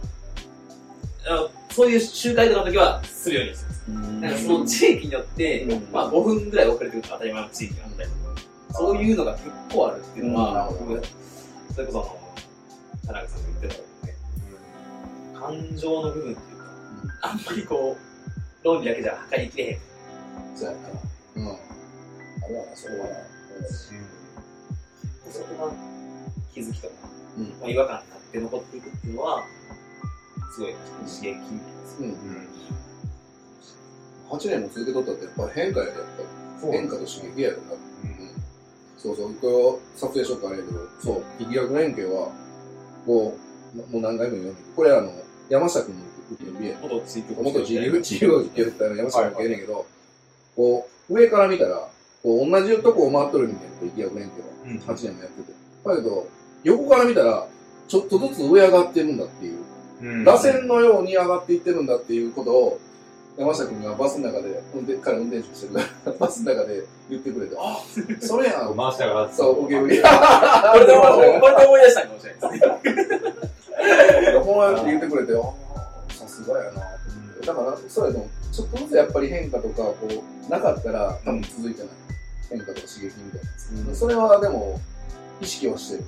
[1.71, 3.79] そういう集会とかの時はするようにしてます。
[3.89, 5.93] なんかその地域によって、うん。
[5.93, 8.15] まあ5分ぐらい遅れてると当たり前の地域があったりと
[8.73, 10.79] か、そういうのが結構あるっていうのは、うん。
[10.79, 11.03] 僕
[11.75, 12.09] それこそあの、
[13.07, 13.88] 田中さんが言ってた
[15.39, 16.65] 感情の部分っていうか、
[17.23, 17.97] あんまりこ
[18.63, 19.79] う、論理だけじゃ測りきれへん。
[20.57, 20.79] そうやな。
[21.37, 21.49] うん。
[21.49, 23.13] あるわな、それはな。
[25.31, 25.73] そこが
[26.53, 26.95] 気づきとか、
[27.37, 29.45] うんまあ、違和感になって残っていくっていうのは、
[30.53, 31.41] すごい刺激で
[31.87, 32.01] す。
[32.01, 32.49] うん。
[34.31, 36.03] 8年も続けとったってやっぱ変化やで、やっ
[36.61, 36.73] ぱ。
[36.73, 37.63] 変化と刺激やでな。
[37.63, 37.79] うん。
[38.97, 42.33] そうそう、これ撮影しようかあれやけど、そう、力学連携は、
[43.07, 43.37] こ
[43.75, 45.13] う、もう何回も言うんだけど、これあの、
[45.49, 46.01] 山下君の
[46.41, 49.87] 言ってる元地域元自由、自由を言ってたの山下君が言うねんけど、
[50.57, 51.89] こう、上から見たら、
[52.23, 54.49] こう、同じとこを回っとるみたいな、力学連携は。
[54.67, 55.53] うん8年もやってて。
[55.85, 56.29] だけど、
[56.65, 57.47] 横から見たら、
[57.87, 59.59] ちょっとずつ上上がってるんだっていう、
[60.03, 62.81] うん螺旋のように上がっていってるんだっていうことを、
[63.39, 67.79] 山下君がバスの中で、運転、彼運転手してるから、 バスの中で言ってくれて、あ、
[68.21, 68.77] それやん。
[68.77, 69.33] 回しながら。
[69.33, 70.03] そう、受け売り。
[70.03, 70.09] こ
[70.79, 74.41] れで思い出したかもしれないです。
[74.45, 76.81] こうやって言ってくれて、ああ、さすがやな。
[77.47, 81.89] だから、それでも、ちょっとずつやっぱり変化とか、こう、なかったら、多分続いてない。
[82.51, 83.95] 変化とか刺激みたいな。
[83.95, 84.81] それはでも、
[85.41, 86.05] 意識はしてる。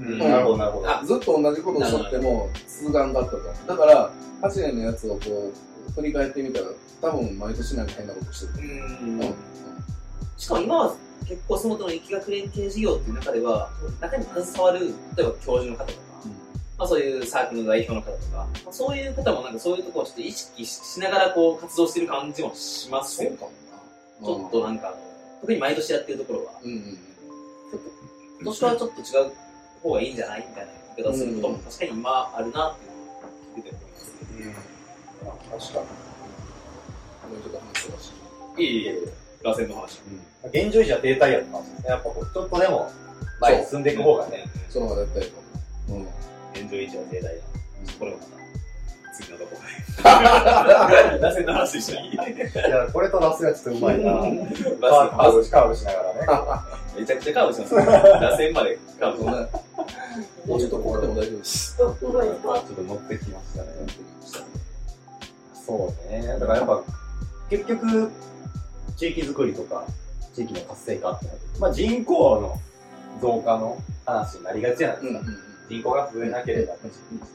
[0.00, 0.88] うんなるほど、なるほど。
[0.88, 2.48] あずっと同じことをしとっても、
[2.82, 3.38] 続かんかったと。
[3.68, 4.10] だから、
[4.42, 6.66] 8年のやつをこう、振り返ってみたら、
[7.00, 8.68] 多分毎年なんか変なことしてる。
[8.68, 9.34] うんうん。
[10.36, 13.70] しかも今は結構その他の疫学連携事業っていう中では、
[14.00, 16.30] 中に携わる、例えば教授の方とか、うん
[16.78, 23.32] まあそういうサークルの代表の方とか、まあ、そういう方もなんかそういうところをちょっと意識しながらこう活動してる感じもしますよ。
[23.32, 23.50] かも
[24.22, 24.26] な。
[24.26, 24.94] ちょっとなんか、
[25.42, 26.98] 特に毎年やってるところは、うんうん
[28.42, 29.32] 今年はちょっと違う
[29.82, 30.46] 方がいいんじゃない？
[30.48, 33.22] みたいな言い方をすることも確かに今あるなっていうのを
[33.56, 34.12] 聞いてて思います。
[34.38, 34.69] うん。
[35.50, 36.10] 確かに。
[37.30, 38.12] もうちょっと話してほし
[38.58, 38.62] い。
[38.62, 40.00] いえいえ、螺旋の話。
[40.44, 41.88] 現状維持は停滞やったんですね。
[41.88, 42.90] やっぱこう、ちょっとでも
[43.40, 45.36] 前に進んでいく方がね、その方が絶対いいと
[45.88, 46.00] 思う。
[46.00, 46.06] うん。
[46.54, 47.30] 現状維持は停滞だ。
[47.98, 49.70] これもまた、次のところで。
[51.20, 52.00] 打線の話でした。
[52.00, 54.12] いや、これとラスがちょっとうまいな。
[54.80, 56.62] バカーブし、カーブしながらね。
[56.94, 57.74] ス めちゃくちゃカーブしてます。
[58.20, 59.24] 打線までカーブ。
[59.24, 61.76] もうちょっとこうでも大丈夫です。
[61.76, 64.59] ちょっと乗ってきましたね。
[65.70, 66.26] そうね。
[66.26, 66.82] だからやっぱ、
[67.48, 68.10] 結局、
[68.96, 69.84] 地域づくりとか、
[70.34, 72.58] 地域の活性化ってなる、まあ人口の
[73.20, 75.20] 増加の話になりがちじゃないですか。
[75.20, 76.74] うんうん人口が増えなければ。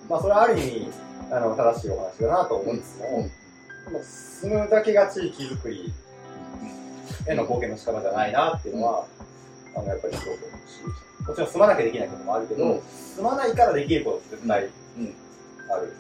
[0.10, 0.92] まあそれはある意味、
[1.32, 3.24] あの、正しいお話だなと思うんですけど、うん。
[3.24, 3.30] で
[3.98, 5.94] も住むだけが地域づくり
[7.28, 9.06] への貢献の仕方じゃないなっていうのは、
[9.74, 12.82] あの、やっぱりすごく思うし、もちろん住まなきゃできないこともあるけど、うん。
[13.16, 14.68] 住まないからできることって絶対う
[15.02, 15.16] ん。
[15.72, 15.94] ある。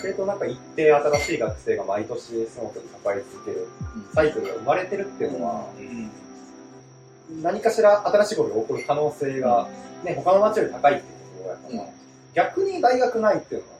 [0.00, 3.68] それとなんか一定新しい学生が毎年そのことに関わり続ける
[4.14, 5.68] サイクルが生まれてるっていうのは、
[7.42, 9.68] 何かしら新しいことが起こる可能性が、
[10.04, 12.02] ね、他の町より高いっていうことがやっぱ、うん
[12.34, 13.74] 逆に大学ないっていうのは、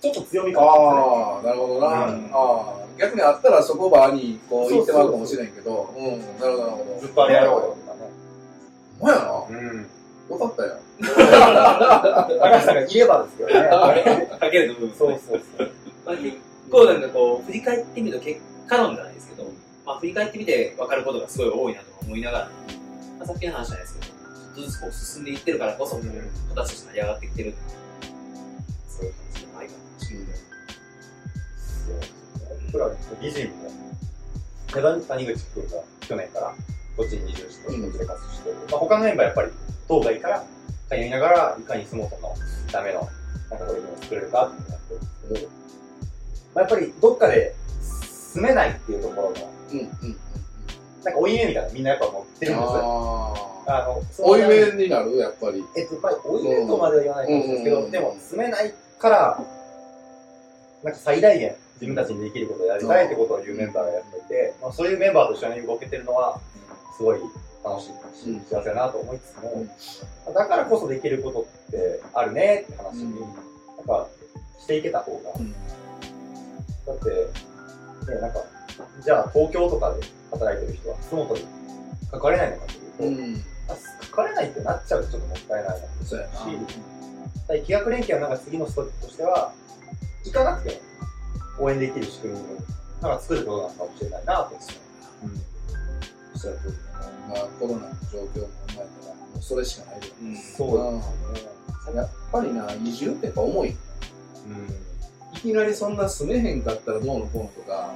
[0.00, 2.06] ちょっと強みかもああ、なるほどな。
[2.06, 7.00] うんああ、逆にあったらそこばにこう言ってまうかもしれんけど、うん、なるほど、なるほど。
[7.00, 8.10] ずっとあれやろうよとかね。
[9.00, 9.58] ほんまやな。
[9.58, 9.86] うん。
[10.30, 10.78] よかったよ。
[11.00, 13.54] 高橋さんがいればですよね。
[14.40, 15.70] かけるの部分ですねそうそうそう。
[16.06, 16.38] まあ、結
[16.70, 19.44] 構なんかこう、振り返ってみると結果論じゃないですけど、
[19.84, 22.48] まあ振り返ってみて分かることがすごい多いなと思いながら、
[23.18, 27.54] まあ、さっきの話じゃないですけど、ちょっとずつこう進んでいってるからこそ、うん形として成り上がってきてる。
[28.88, 29.78] そういう感じじゃないかな。
[32.72, 32.90] 僕ら
[33.20, 33.70] 美人も、
[35.06, 36.54] 谷口君が去年から
[36.96, 38.56] こっちに移住して、こっちで活動してる。
[38.70, 39.50] まあ、他のメンバーやっぱり、
[39.86, 40.44] 当該から
[40.88, 42.34] 通いながら、いかに相撲の
[42.70, 43.08] ための、
[43.50, 45.50] なんか取り組みを作れるかっていうのをやってるんですけど、
[46.54, 50.16] まあ、やっぱりどっかで住めないっていうところの、うん、うん。
[51.04, 52.80] なんか追い目みたいなのみんなやっぱ持ってるんですよ。
[52.82, 53.56] ああ。
[53.68, 55.64] あの、その追い目になるやっぱり。
[55.76, 59.44] えっと、まあ、追い目とまでは言わないかもしれないですけど、うんでも、住めないから、
[60.82, 66.40] なんか最大限自分たちにできることをやりたいってことを言うメンバーがやっていて、まあ、そういうメンバーと一緒に動けてるのは、
[66.96, 67.20] すごい
[67.66, 67.86] 楽しい
[68.24, 69.66] し、うん幸せだなと思いつつも
[70.28, 74.08] うん、だからこそできることってあるねって話に、うんなんか、
[74.58, 75.52] していけた方が、うん
[76.86, 77.10] だって、
[78.12, 78.38] ね、なんか、
[79.02, 80.00] じゃあ東京とかで
[80.30, 81.46] 働いてる人は、そのことに
[82.12, 83.44] 関われないのかというと、うん。
[83.68, 83.76] あ
[84.14, 86.20] 関われないってなっちゃうとちょっともったいないなとそう。
[86.20, 89.52] し、企画連携はなんか次のストップとしては、
[90.24, 90.80] 行かなくて
[91.58, 92.42] も応援できる仕組みを
[93.02, 94.74] なんか作ることなのかもしれないなと思って。
[96.34, 96.85] おっしゃる通り
[97.28, 100.02] まあ、コロナの状況も踏まえたら、もうそれしかないよ。
[100.22, 101.96] うんそうですね。
[101.96, 103.76] やっぱりな、移住ってやっぱ重い。
[105.34, 107.94] いきなりそんな住めへんかったらどうのこうのとか、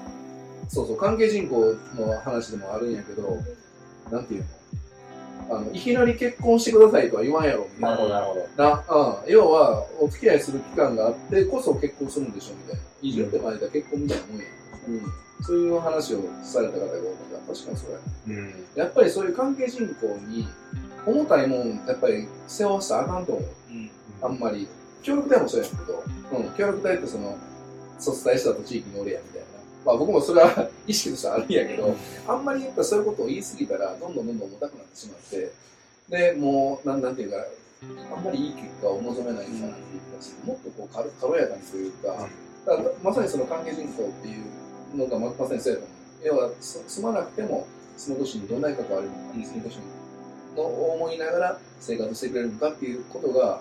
[0.68, 3.36] そうそう、関係人口の話でもあるんやけど、
[4.10, 4.44] なんていう
[5.48, 5.56] の？
[5.56, 7.96] あの、いきなり結婚してくださいとは言わんやろ、みたいな。
[7.96, 8.62] なるほど、なるほど。
[8.62, 8.84] な、
[9.24, 9.32] うん。
[9.32, 12.82] 要は、お付き合いする期間があってこそ結婚するんでしょ、みたいな。
[13.02, 14.44] 移住って前だ結婚みたいなもんや。
[14.88, 15.02] うん。
[15.42, 16.98] そういう話をされた方が多か
[17.38, 17.52] った。
[17.54, 17.98] 確かにそうや。
[18.28, 18.54] うん。
[18.74, 20.48] やっぱりそういう関係人口に、
[21.06, 23.44] 重たいもん、やっぱり背負わせたらあかんと思う。
[23.72, 23.90] うん
[24.22, 24.68] あんまり。
[25.02, 26.04] 協力隊もそうやけど、
[26.38, 27.38] うん、協力隊ってその、
[27.98, 29.46] 卒隊したと地域におれや、みたいな。
[29.86, 31.96] まあ僕もそれは意識としてはあるんやけど、
[32.28, 35.52] あんまりやっぱそういうことを言い過ぎたら、どんどんどんどん重たくなってしまって、
[36.10, 37.36] で、もう、なんなんていうか、
[38.14, 42.28] あんまりいい結果を望めないんだなっていう気がして、もっとこう軽軽やかにというか、
[42.66, 44.44] だからまさにその関係人口っていう
[44.96, 46.00] のがまさにそうやと思う。
[46.22, 47.66] 要は、住まなくても、
[47.96, 49.78] その年にどんなに関わるのか、その年
[50.56, 53.60] の思いながら生活してくれるのかっていうことが、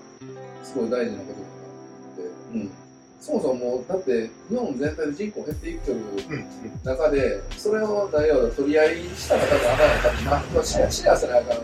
[0.63, 1.53] すごい大事なことだな
[2.13, 2.21] って。
[2.53, 2.71] うん。
[3.19, 6.87] そもそも、だって、日本全体で人口減っていってるう。
[6.87, 11.57] 中で、それを大王取り合いしたら多分あかんかって、シェアシェアせなあかん。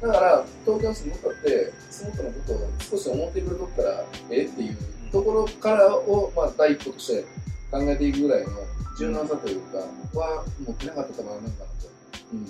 [0.00, 4.76] だから、東京に住むかって、その人のことを少し思ってくれとったら、ええっていう
[5.12, 7.24] ところからを、まあ、第一歩として
[7.70, 8.50] 考えていくぐらいの
[8.98, 11.88] 柔軟さというか、僕は持ってなかったからなんかなと。
[12.32, 12.46] うん。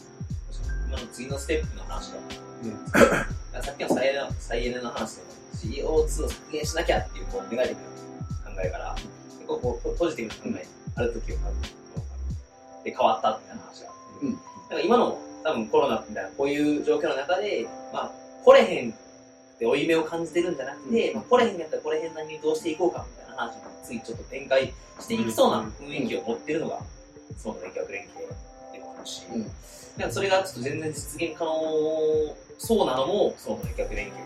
[0.89, 2.49] 今の次のステップの話だ。
[3.63, 7.81] さっきの再エネの再エネの話でも CO2 を削減しなきゃっていうこうネガティブ
[8.51, 10.67] な考えから結構こうポジティブな考え
[10.97, 11.37] ある時を
[12.85, 13.91] で変わったみたいな話が。
[14.23, 18.13] うんだから今の多分コロナみたいなこういう状況の中で、まあ、
[18.45, 18.95] 来れへん
[19.59, 21.17] って負い目を感じてるんじゃなくて、うん。
[21.17, 26.79] まあ、来れへんやったら来れへんなりにどうしていこうかみたいな話に次ちょっと展開していきそうな雰囲気を持ってるのが、
[27.37, 28.27] その連携連携
[28.73, 29.41] でもあるし、うん。
[29.43, 31.53] なんかそれがちょっと全然実現可能
[32.59, 34.25] そうなのも、その逆連携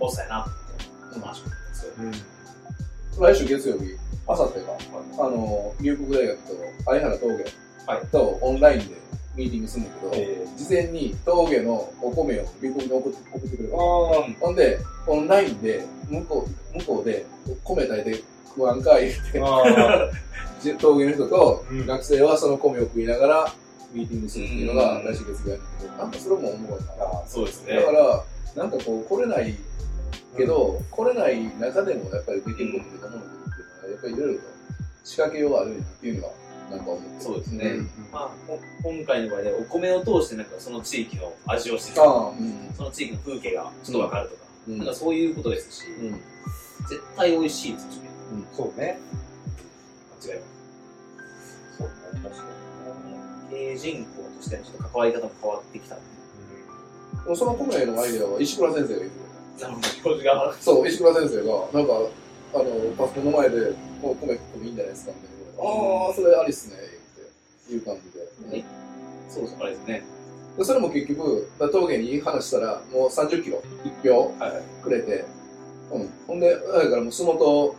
[0.00, 1.44] の発作やなって話を
[1.74, 3.96] すごい来週月曜日、
[4.26, 4.72] あさってか、
[5.18, 6.54] あの、龍谷大学と
[6.86, 7.44] 相原峠
[7.86, 8.06] はい。
[8.06, 8.96] とオンラインで、
[9.36, 17.26] ミーティングするんだけど、え事前に峠のお米をビコに送って送ってくれるほんで、オンラインで、向こう、向こうで、
[17.64, 19.40] 米炊いて食わんかいって、
[20.78, 23.54] 峠の人とうん学生はその米を食いながら
[23.92, 27.04] ミーティングするっていうのがうん来週月曜やねんけど、なんかそれもおもろいな。
[27.04, 27.24] あ。
[27.26, 27.82] そうですねだ。
[27.84, 28.24] から、
[28.56, 29.54] なんかこう、来れない
[30.36, 34.40] けど、来れない中でもやっぱりできることってどんなことっていうのは、やっぱりいろいろと
[35.04, 36.32] 仕掛けようがあるっていうのは、
[36.76, 37.64] なんか思ってるそうですね。
[37.70, 42.74] うんまあ、こ今回の場合でお米を通してなんかその地域の味を知るああ、うん。
[42.76, 46.10] その地域の風景がちょっとわかるとか、うんなんかそういうことですし、うん。
[46.88, 48.10] 絶対美味しいですしね。
[48.52, 48.98] そうね。
[50.26, 50.40] 間違い
[51.76, 51.92] そうね。
[52.22, 53.50] 確かない。
[53.50, 55.96] 経営人口としてのちょっと関わり方も変わってきた。
[55.96, 56.00] で
[57.30, 59.24] もその米のアイデアは石倉先生が言って。
[60.60, 61.92] そう、石倉先生が、なんか、
[62.54, 62.64] あの、
[62.98, 63.72] パソコンの前で、
[64.02, 65.33] こう米食ってもいいんじゃないですかみたい。
[65.58, 68.58] ああ、それありっすね、っていう感じで。
[68.58, 68.64] え？
[69.28, 70.02] そうそう、あれですね。
[70.56, 73.62] でそれも結局、だ峠に話したら、もう30キロ、
[74.02, 74.62] 1票はいはい。
[74.82, 75.24] くれて、
[75.92, 76.10] うん。
[76.26, 77.74] ほんで、だからもう、スモト、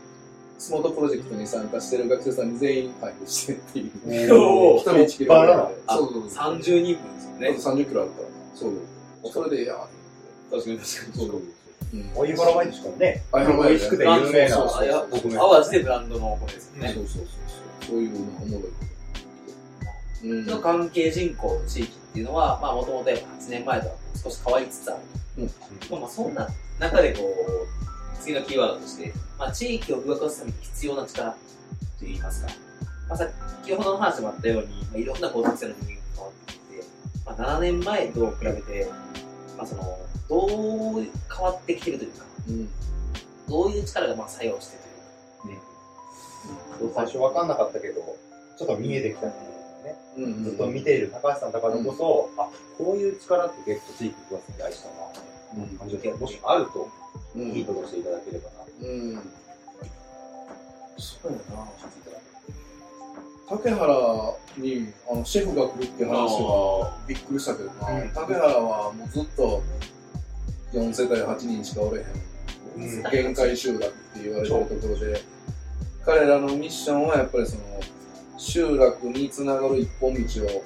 [0.57, 4.09] スモートプロジェクトに参加してる学生さんに全員配布してっていう。
[4.09, 4.31] に。
[4.31, 5.81] おー一人1キロぐらいで。
[5.87, 6.55] あそうそうそう。
[6.55, 7.49] 30人分ですよね。
[7.49, 8.33] あと30キロあるからな。
[8.55, 8.73] そう
[9.23, 9.33] そう。
[9.33, 9.75] それでいいや。
[10.51, 11.13] 確かに確かに。
[11.13, 11.41] そうそう。
[11.93, 12.11] うん。
[12.15, 13.23] お湯原毎日からね。
[13.31, 14.57] あ美味しくて有名な。
[14.57, 14.67] 淡
[15.63, 16.87] 路でブランドのお米ですよね。
[16.93, 17.25] そうそうそう
[17.87, 18.01] そう。
[18.01, 20.29] いうのおもろい。
[20.29, 20.45] うん。
[20.45, 23.19] の関係人口の地域っていうのは、まあ、もともと8
[23.49, 25.01] 年前とは少し変わりつつある。
[25.37, 25.45] うん
[25.91, 26.47] まあ、まあ、そんな
[26.79, 31.35] 中でこう、次のキーワードとして、まあ、地域を動かすために必要な力
[31.99, 32.51] といいますか、
[33.09, 33.31] まあ、先
[33.75, 36.83] ほどの話もあったように、まあ、いろんな高得性の人間が変わってきて、
[37.25, 38.87] まあ、7年前と比べて、
[39.57, 40.45] まあ、その、ど
[40.99, 42.69] う変わってきてるというか、うん。
[43.47, 44.84] どういう力がまあ作用してというか、
[46.93, 48.17] 最初分かんなかったけど、
[48.57, 49.33] ちょっと見えてきたね。
[50.17, 50.43] うん。
[50.43, 54.89] ずっと見ている高橋さんだからこそ、あ、こういう力って結構地域動かすに大事だ
[55.59, 55.77] な、うん。
[55.77, 56.89] 感じで、もしあると、
[57.35, 57.51] うん。
[57.51, 58.55] ヒントとしていただければな。
[58.81, 59.19] うん。
[60.97, 61.67] そうやな。
[63.47, 69.61] 竹原にあのシェフが来るっていう話はびっくりしたけどな、うん竹原はもうずっと
[70.73, 75.21] 4世帯8人しかおれへん限界集落って言われてるところで
[76.05, 77.61] 彼らのミッションはやっぱりその
[78.37, 80.63] 集落につながる一本道を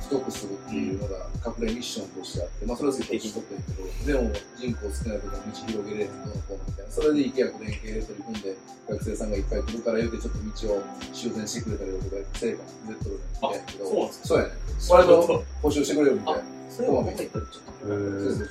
[0.00, 6.34] 太くするっていうのが隠れミッションとしてあって、まあそれは絶対しとってんけど、でも人口少ないところ道広げれへんどう
[6.66, 8.56] みたいな、それで池役連携で取り組んで
[8.88, 10.82] 学生さんがいっぱい来るから言うてちょっと道を
[11.12, 14.50] 修繕してくれたりだとか、成果出とるみたいやけど、あそうなんですかそうやね。
[14.88, 16.42] 割と保証してくれるみたいな。
[16.70, 17.96] そういうのもちょっと、ちょっと、そうそ
[18.30, 18.48] うそう。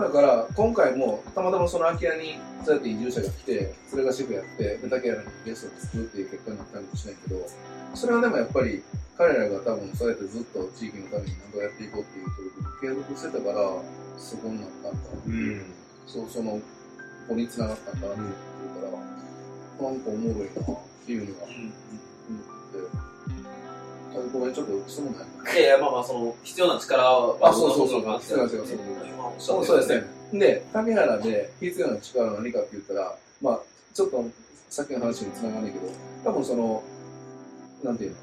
[0.00, 7.46] だから、今回も、たまたまその空き家に、そうやって移住者が来て、それがシェフやって、で、竹原にゲストを作るっていう結果になったりもしないけど、
[7.94, 8.82] それはでもやっぱり、
[9.16, 13.68] 彼らが多分そうやってずっと地域のために何度やっていこうっていう取り組みを継続してたから、
[14.16, 14.98] そこになったんだ。
[15.26, 15.62] うん。
[16.06, 16.60] そう、その、こ
[17.28, 21.72] こに繋がったんだなって言うから、なんかおもろいなっていうのが、うん
[22.30, 23.09] 思って、
[24.10, 25.20] あごめん、ちょっと質問な
[25.52, 28.76] いいやいや、まあまあ、その、必要な力は、あそうそうそう必要な力そう
[29.38, 29.88] そうそうです
[30.32, 30.40] ね。
[30.40, 33.60] で、竹原で必要な力は何かって言ったら、まあ、
[33.94, 34.24] ちょっと
[34.68, 35.86] さっきの話につながんないけど、
[36.24, 36.82] 多分その、
[37.82, 38.16] なんていうの、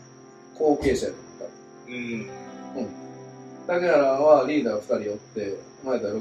[0.60, 1.52] 後継者やとか。
[1.88, 2.30] うん。
[3.68, 6.16] 竹原はリーダー2人おって、前田60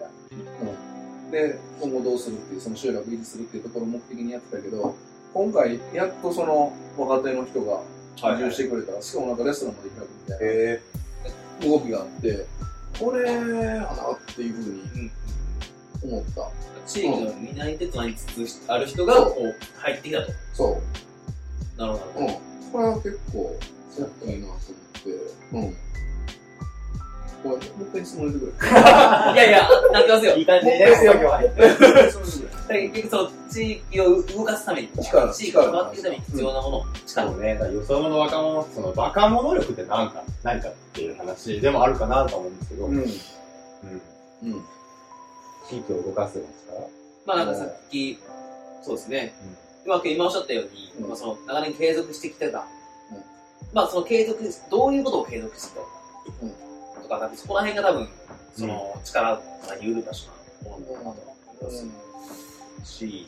[0.00, 0.10] や。
[0.62, 1.30] うん。
[1.30, 4.94] で、今後どうするっていう、その集落維持するっていうところを目的にやってたけど、
[5.32, 7.80] 今回、やっとその若手の人が
[8.16, 10.52] 移住してくれたら、しかもなんかレストランまで開くみたいな。
[10.52, 10.80] へ
[11.62, 12.46] 動きがあって、
[12.98, 15.10] これやなっていうふうに
[16.02, 16.50] 思った。
[16.86, 20.32] 地域の担い手となりつつある人が、こう、入ってきたと。
[20.52, 20.80] そ
[21.78, 21.80] う。
[21.80, 22.26] なるほど。
[22.26, 22.34] うん。
[22.72, 23.56] これは結構、
[23.90, 24.60] そういいなと思っ
[25.02, 25.10] て、
[25.52, 25.76] うん。
[27.44, 28.70] もう一回質問入れてくれ。
[28.72, 30.32] いやいや、なってますよ。
[30.36, 30.38] え。
[30.38, 31.70] いい感じでね、作業入って。
[31.70, 32.88] 質問入れてくれ。
[32.88, 42.96] 結局その地域を動かすために、力地域を変わっていくために必要なもの、力そうね、だから予想の若者、その若者力って何か、何かっていう話でもあるかなと思うんですけど、うん。
[42.96, 43.02] うん。
[43.02, 44.64] うん。
[45.68, 46.88] 地域を動かす力
[47.26, 48.18] まあなんかさっき、
[48.82, 49.34] そうですね。
[49.84, 52.64] 今今おっしゃったように、うんまあ、その長年継続してきてた、うん
[53.72, 55.86] まあその継続、どういうことを継続してたか、
[56.42, 56.71] うん
[57.02, 58.08] とか、なんかそこら辺が多分、
[58.56, 59.40] その力が
[59.80, 60.30] 有る場所
[60.64, 63.26] なものかなと思いますし、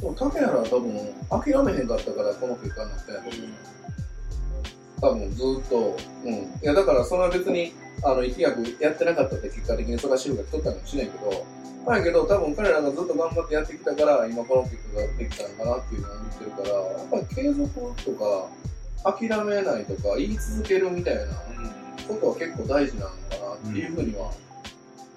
[0.00, 0.92] でも、竹原は多分、
[1.30, 3.72] 諦めへんかったから、この結果になったんやと思う。
[5.00, 6.32] 多分ずっと、うん。
[6.32, 7.72] いや、だからそれは別に、
[8.04, 11.46] あの、一役やってなかったって結果的にそれは主婦が来とったかもしれないけど、
[11.84, 17.68] まあやけど多分彼らがずっと頑張ってやってきたから、今この結果ができたのかなっていうのを言ってるから、やっぱり継続
[18.04, 18.48] とか、
[19.18, 21.22] 諦めないとか言い続けるみたいな
[22.14, 24.32] ことは結構大事なのかなっていうふうには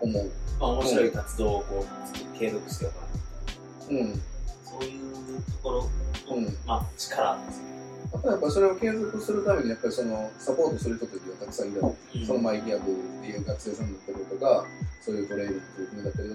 [0.02, 0.32] 思う。
[0.60, 2.96] まあ面白い活動をこう継続しておか
[3.92, 4.22] ないうん。
[4.64, 7.66] そういうところの、うんまあ力ですね。
[8.14, 11.82] あとやっぱりそれを継続するためにやっぱりそのサポートする人たちがたくさんいる
[12.26, 14.66] そのマイギア部っていう学生さんだったりとか、
[15.02, 16.30] そういうトレーニングという国だったり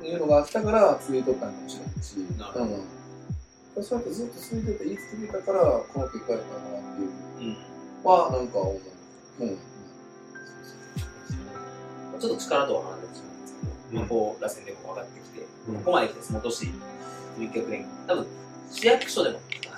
[0.00, 2.64] というのがあったから続いとったのかもしれないし、なるほど
[3.76, 3.84] うん。
[3.84, 7.56] そうやってずっと続いてて言い続けたから、この結果やったなっていううん。
[8.04, 9.44] は、なんか思う。
[9.44, 9.58] うん。
[12.20, 16.72] ちょっと力とは離れてしまうんですけど、まあこう、螺旋でこう上がってきて、うんここまで来て、その年、
[17.38, 18.26] 立教連多分、
[18.70, 19.68] 市役所でも、結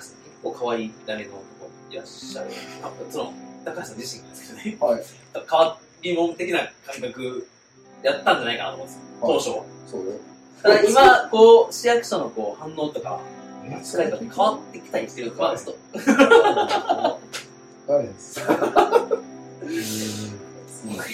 [0.43, 2.49] 構変わり種のとこいらっしゃる。
[2.83, 3.33] あその、
[3.63, 5.03] 高橋さん自身がですけどね、はい。
[5.33, 7.47] 変わり者的な感覚、
[8.03, 9.63] やったんじゃないかなと思うんですよ、当初は。
[9.87, 10.11] そうよ。
[10.61, 13.21] ただ今、こう、市役所のこう反応とか、
[13.79, 15.99] 扱いとか変わってきたりしてるか、ちょっと、
[17.93, 18.41] はいです。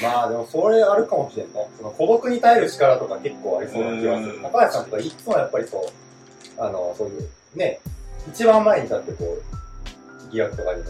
[0.01, 1.67] まあでもそれあるかもしれんね。
[1.77, 4.35] その孤独に耐える力とか結構ありそうな気がする。
[4.35, 4.41] うん。
[4.41, 7.79] 高橋さんとかいつもやっぱりそう、あの、そういう、ね、
[8.27, 10.89] 一番前に立ってこう、疑惑とかにも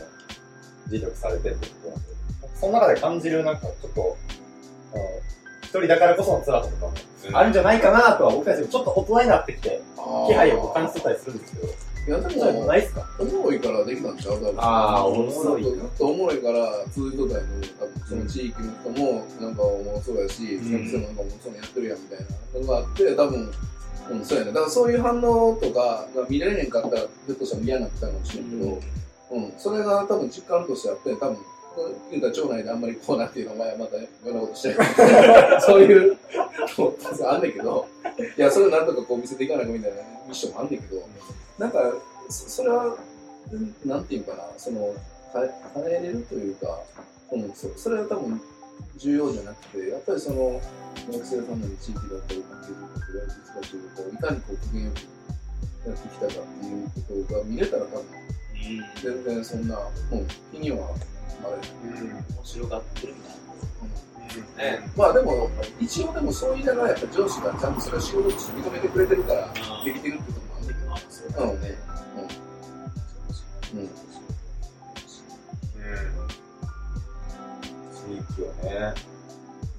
[0.87, 2.09] 尽力されてるってことなんで、
[2.55, 4.17] その中で感じるなんかちょっと、
[4.93, 5.03] あの
[5.61, 6.93] 一人だからこその辛さとかも
[7.33, 9.81] あるんじゃないかなとは僕たちもちょっと大人になってきて、
[10.27, 11.67] 気配を感じてたりするんですけど、
[12.09, 13.05] いや、でも、ないっすか？
[13.19, 14.33] おもろいからできたんちゃう？
[14.37, 14.53] 多分。
[14.57, 17.43] あーおもろいずっとおもろいから続いとったんや
[17.79, 20.57] 多分その地域の人も、なんかおもろそうやし、ん。
[20.57, 22.25] 学生もなんかおもろそうにやってるやんみたいな
[22.61, 23.51] のがあって、多分、
[24.09, 24.51] うん、そうやね。
[24.51, 28.79] だからそういう反応とかが見れへんかったら、ひょっとしたら嫌になってたかもしれんけど、
[29.31, 31.37] うん、それが多分実感としてあって、多分、
[32.09, 34.77] 言うたら町内であんまりこうなっていうのお前はまたいろんなことしてる。
[35.61, 36.17] そういう、
[36.75, 36.95] そう
[37.27, 37.85] あんねんけど、
[38.35, 41.03] いや、それをなんとかこう見せていかなきゃみたいなミッションもあんねんけど、
[41.59, 41.79] なんか、
[42.29, 42.95] そそれは、
[43.51, 44.95] うんなんていうかな、その、
[45.33, 46.79] 変えれるというか、
[47.31, 48.41] うん、そそれは多分
[48.97, 50.61] 重要じゃなくて、やっぱりその、
[51.11, 58.05] 学生さんなり地域だったり、関係者だったり、やりつかといかにこう、機嫌よくやってきたかっていうことが見れたら多分、
[59.01, 59.77] 全然そんな、
[60.11, 60.87] うん、気には
[61.43, 61.55] あれ、
[61.89, 63.35] 面白がってるみたい
[63.81, 64.63] うんな。
[64.63, 64.91] ね。
[64.95, 65.49] まあでも、
[65.79, 69.53] 一応でもそう言いながらやっぱ上司がちゃんとそれを仕事として認めてくれてるから、
[69.83, 70.38] できてるって
[71.39, 71.53] こともあるん。
[71.53, 71.61] ううん。
[71.61, 71.77] ね。
[73.73, 73.79] うん。
[73.79, 73.89] うん。
[77.93, 78.93] 地域をね。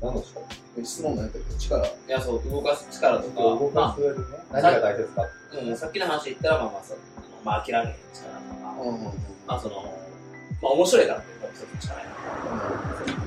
[0.02, 1.24] 何の力質問なん。
[1.24, 1.86] やったっけ力。
[1.86, 4.24] いや、そう、動かす力とか、動まかす上でね。
[4.52, 5.22] 何が大切か。
[5.22, 5.26] あ、
[5.58, 7.96] うん、さっきの話で言ったら、まあまあ、そうあのまあ、諦めへん。
[8.14, 8.88] 力とか、うん。
[8.88, 8.94] うん。
[8.94, 9.12] うん。
[9.46, 9.82] まあ、その、
[10.62, 12.10] まあ、面白いからっていうのが一つの力やな。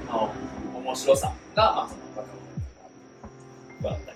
[0.07, 0.31] まあ、
[0.77, 2.29] 面白さが、まあ、その、若
[3.83, 4.12] 者だったり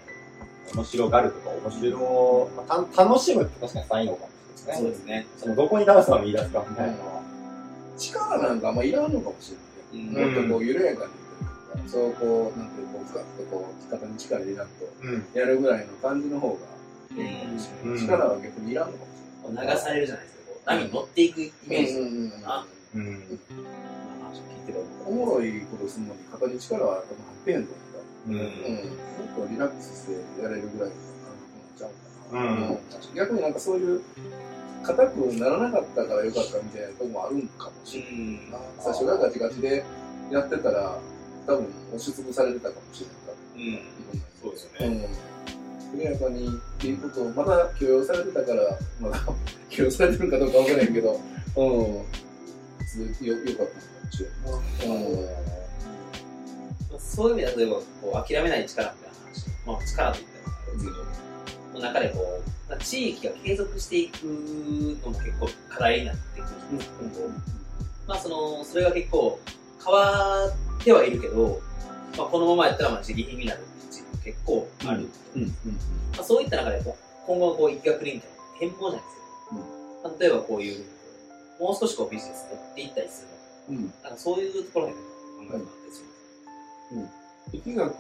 [0.76, 4.84] 面白がるとか、面白を、まあた楽しむって確かに才能かもしとか、れないですね。
[4.84, 5.28] そうですね。
[5.38, 7.22] そのどこに楽しさを見出すかみたいなのは。
[7.97, 10.28] 力なんかあんまいらんのかもしれない。
[10.28, 15.26] うんもっとこう緩やかに、そうこう、なんていうこう、ガッとこう、肩に力入れなくと、うん。
[15.34, 16.55] やるぐらいの感じの方が
[17.11, 17.26] うんうん
[17.95, 18.05] ない。
[18.05, 19.09] 力は逆にいらんのかもし
[19.43, 20.74] こう流されるじゃないですか。
[20.74, 21.91] 波に乗っていくイメれない。
[21.91, 21.99] ージ。
[21.99, 22.65] うんうんうんあ
[22.95, 23.03] うん。
[23.05, 23.09] ま
[24.28, 27.74] あ、話を聞いてるおもろいことするのに肩に力は多分入ってへんと
[28.28, 28.34] うん。
[28.34, 28.39] うん。
[28.39, 30.95] もっとリラックスしてやれるぐらいの
[31.78, 32.41] ちゃうかな。
[32.41, 32.57] うん。
[32.69, 32.78] うん。
[33.15, 33.53] 逆になん。
[33.53, 34.01] かそういう、
[34.84, 37.47] 硬くならなかったからよかったみたいなとこもあるん。
[37.47, 38.11] かもしれない。
[38.11, 38.39] うん。
[38.80, 39.84] 最初がガチガチで
[40.32, 40.99] やってたら、
[41.45, 43.17] 多分押しつぶされてたかもしれない。
[43.57, 43.82] うん。
[44.41, 44.97] そうですようね。
[44.97, 45.07] ん。
[45.97, 46.49] 緩やかにっ
[46.80, 49.19] ていうことを、まだ許容されてたから、まだ
[49.69, 51.19] 許容されてるかどうかわからないけど、
[51.55, 51.65] うん。
[51.65, 53.73] よよかったのか
[54.05, 54.30] もしれ
[54.89, 55.11] ない。
[55.11, 55.28] うん。
[57.00, 59.48] そういう意味で例えば、こう、諦めない力みたいな話。
[59.66, 61.18] まあ、力と言ったらですけど、
[61.74, 67.30] の中でこう、地域が継続していくのも結構課題になってくるんですけど、
[68.08, 69.39] まあその、それが結構
[69.84, 71.62] 変わってはいるけど、
[72.18, 75.10] まあこのままやったらまあ自利品になる地域も結構ある。
[75.36, 75.41] うん。
[75.43, 75.48] うん。
[75.50, 75.54] ま
[76.20, 79.16] あ、そういった中でこう今後のこう、一学連携の変更じゃないです
[79.50, 79.62] けど、
[80.10, 80.86] まあ例えばこういう、
[81.60, 83.26] もう少しこうビジネスを持っていったりす
[83.70, 83.93] るのか、うん。
[84.04, 84.98] なんかそういうところで考
[85.48, 86.04] えたりす
[86.92, 87.08] る。
[87.54, 88.00] 力学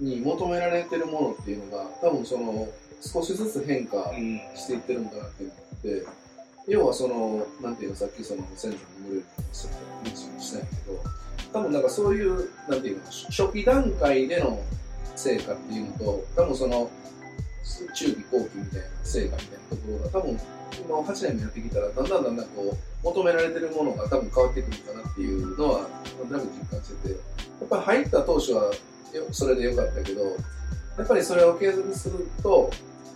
[0.00, 2.68] に求められてるものっていうのが、多分その、
[3.00, 6.06] 少しずつ変化うんしていってるんだなっていうのがあって、
[6.68, 9.24] 要はその、なんていうの、さっきその、先祖の無料の
[10.04, 11.00] 話をしたんやけど、
[11.52, 14.62] 多分なんかそういう、なんていうの、初期段階での
[15.16, 16.90] 成果っていうのと、多分その、
[17.94, 20.40] 中期後期みたいな成果みたいなところが、多分、
[20.78, 25.80] 今8年もやってきたら、だんだんだんだんこう、求められてるものが多分変わってくるかなっていうのは、
[26.30, 27.16] だいぶ実感してて、や
[27.64, 28.72] っぱり入った当初は
[29.12, 32.70] よそれでよかったけど、やっぱりそれを継続すると、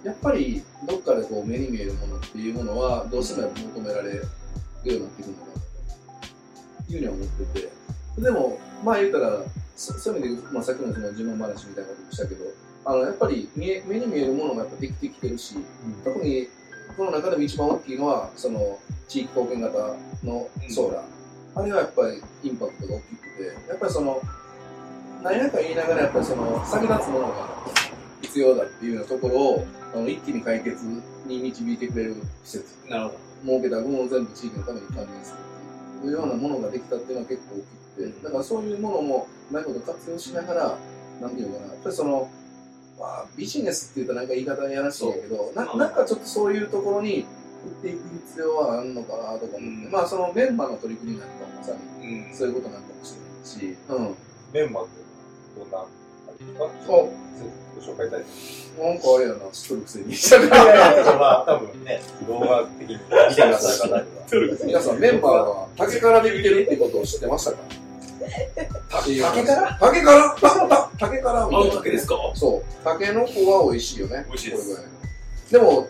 [0.05, 4.23] やっぱりどっかでこう目に見えるものっていうものはどうしても求められるよ
[4.85, 6.93] うになってくるのかなと。
[6.93, 9.43] いうふうには思ってて、でも、まあ言ったら、
[9.77, 12.45] そそういう意味で、まあ、さっきのその自慢話みたいなこともしたけど、
[12.85, 15.57] あのやっぱり見え目に見えるものがやっぱできてきてるし、
[16.05, 16.49] 特に
[16.97, 18.79] この中でも一番大きいのは、その
[19.09, 19.79] 地域貢献型
[20.25, 21.61] のソーラー。
[21.61, 24.23] あれはやっぱりインパクトが大きくて、やっぱりその、
[25.23, 27.49] 何やか言いながらやっぱりその先立つものが
[28.23, 30.85] 必要だっていうようなところを、あの一気に解決
[31.27, 32.75] に導いてくれる施設。
[32.89, 35.37] なるほ設けた分を全部地域のために還元する
[35.99, 40.79] っていうようなものができたっていうのは結構大きくて、だからそういうものもうまいこと活用しながら、
[41.21, 42.31] なんていうのかな、やっぱりその、
[42.99, 47.27] まあ、ビジネスって言うとなんか言い方やらしいんやけど、ななんかちょっとそういうところに
[47.63, 54.15] 振っていく必要はあるのかなとか思って、うんまあそのメンバーの取り組みなんかはまさにそういうことなんかもしれないし、うん。
[54.53, 54.93] メンバーって
[55.61, 55.85] どんな、あ
[56.87, 57.09] そう
[57.79, 58.31] ご紹介いただいて。
[58.83, 60.05] なんかあれやな、知っとるくせに。
[60.07, 60.17] い
[60.51, 64.57] やいやいや、まあ、多分ね、動画的に見てくださる方には。
[64.67, 67.59] 皆さんメンバーは竹からできてるってことを知ってましたか？
[68.91, 69.79] 竹竹から？
[69.81, 70.91] 竹から？
[70.99, 72.15] 竹からあの竹ですか？
[72.35, 72.63] そう。
[72.85, 74.25] 竹の子は美味しいよね。
[74.29, 74.89] 美味しいです
[75.53, 75.89] でも、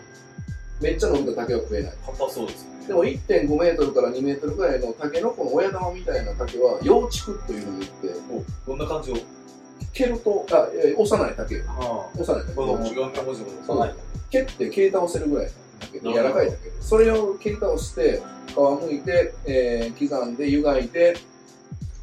[0.81, 1.93] めっちゃ伸びた竹は食えない。
[2.05, 2.87] 硬そうですね。
[2.87, 8.07] でも1.5メートルから2メートルぐらいの竹の子の親玉みたいな竹は、幼竹というのを言って、
[8.65, 9.15] おどんな感じを？
[9.93, 11.63] 蹴ると、あ、えー幼い竹。
[11.67, 12.53] あ幼い竹。
[12.53, 13.95] この違う文字もあ、そうなんや
[14.29, 15.99] 蹴って蹴り倒せるぐらいの竹。
[15.99, 16.57] 柔らかい竹。
[16.81, 21.15] それを蹴り倒して、皮むいて、えー刻んで湯がいて、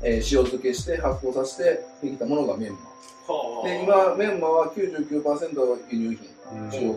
[0.04, 2.78] えー塩漬けして発酵させてできたものがメンマ。
[3.26, 3.66] はあ。
[3.66, 6.28] で、今、メンマは99%輸入品。
[6.28, 6.92] うん中国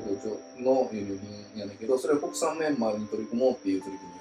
[0.60, 1.20] の輸入
[1.56, 4.12] 品やねんけど、それを国産メンマに取り組もうっていう取り組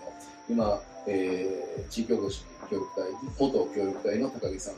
[0.57, 3.05] みを、今、えー、地域おこし協力隊、
[3.39, 4.75] 元協力隊の高木さん。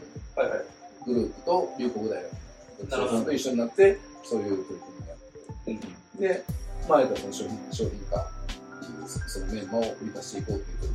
[1.06, 5.18] グループと龍谷大学さんと一緒になって、そういう取り組みをやっ
[5.64, 6.20] てうん。
[6.20, 6.44] で、
[6.88, 10.94] 前からその商品商品化っていう、そのメンマを売り出していこうっていう取り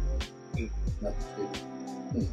[0.54, 0.70] 組みに
[1.02, 2.28] なってきてる。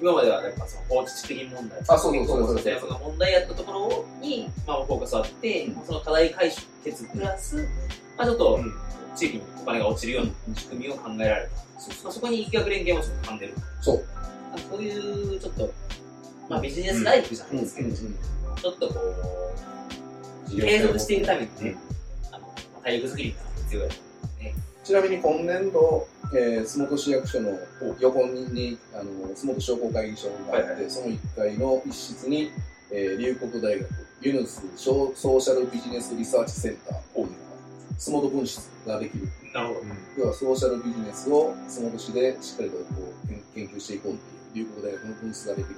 [0.00, 1.78] 今まではやっぱその放置地的問題。
[1.88, 5.84] あそうそうそうそうその問題やったところに、まあ、フォーカスあって、うん。
[5.84, 6.52] その課題解
[6.84, 7.56] 決プラス、
[8.16, 8.72] まあ、ちょっとうん。
[9.16, 11.80] 地域にお金が落ちるような仕組みを考えられた。
[11.80, 13.54] そうまあ、そこに疫学連携もちょっと噛んでる。
[13.80, 14.04] そう。
[14.54, 15.72] あそういうちょっと、
[16.50, 17.94] まあ、ビジネスライフじゃないですけど、うん。
[17.94, 19.00] ちょっとこ
[20.50, 21.76] う、継続していくためにね、
[22.30, 23.94] あの、まあ体力作りが必要やと
[24.86, 27.58] ちなみに今年度、えー、洲本市役所の
[27.98, 32.52] 横にあの洲本商工会議所があって、はいはその1階の一室に、
[32.92, 33.88] えー、龍谷大学
[34.22, 37.34] ユヌスソーシャルビジネスリサーチセンターというのが
[37.98, 39.80] 洲本分室ができるなるほど。
[40.18, 42.84] 要はソーシャルビジネスを洲本市でしっかりとこ
[43.24, 44.16] う研研究していこうっ
[44.52, 45.76] ていう龍谷大学の分室ができる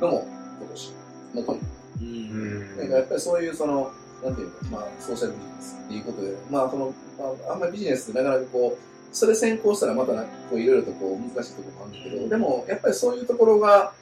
[0.00, 0.26] のも
[0.60, 0.92] 今年
[1.34, 1.58] のと
[2.00, 2.84] にう。
[2.86, 3.92] んかやっぱりそういうその、
[4.24, 13.92] なんていうの、まあ、ソーシャルビジネスっていうことで、まあ、その、まあ、あんまりビジネスってなかなかこう、それ先行したらまたなこういろいろとこう難しいところもあるんだけど、でもやっぱりそういうところが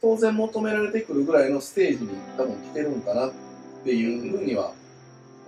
[0.00, 3.32] 当然求められてくるぐらいのステージに多分来てるんかなっ
[3.84, 4.72] ていうふうには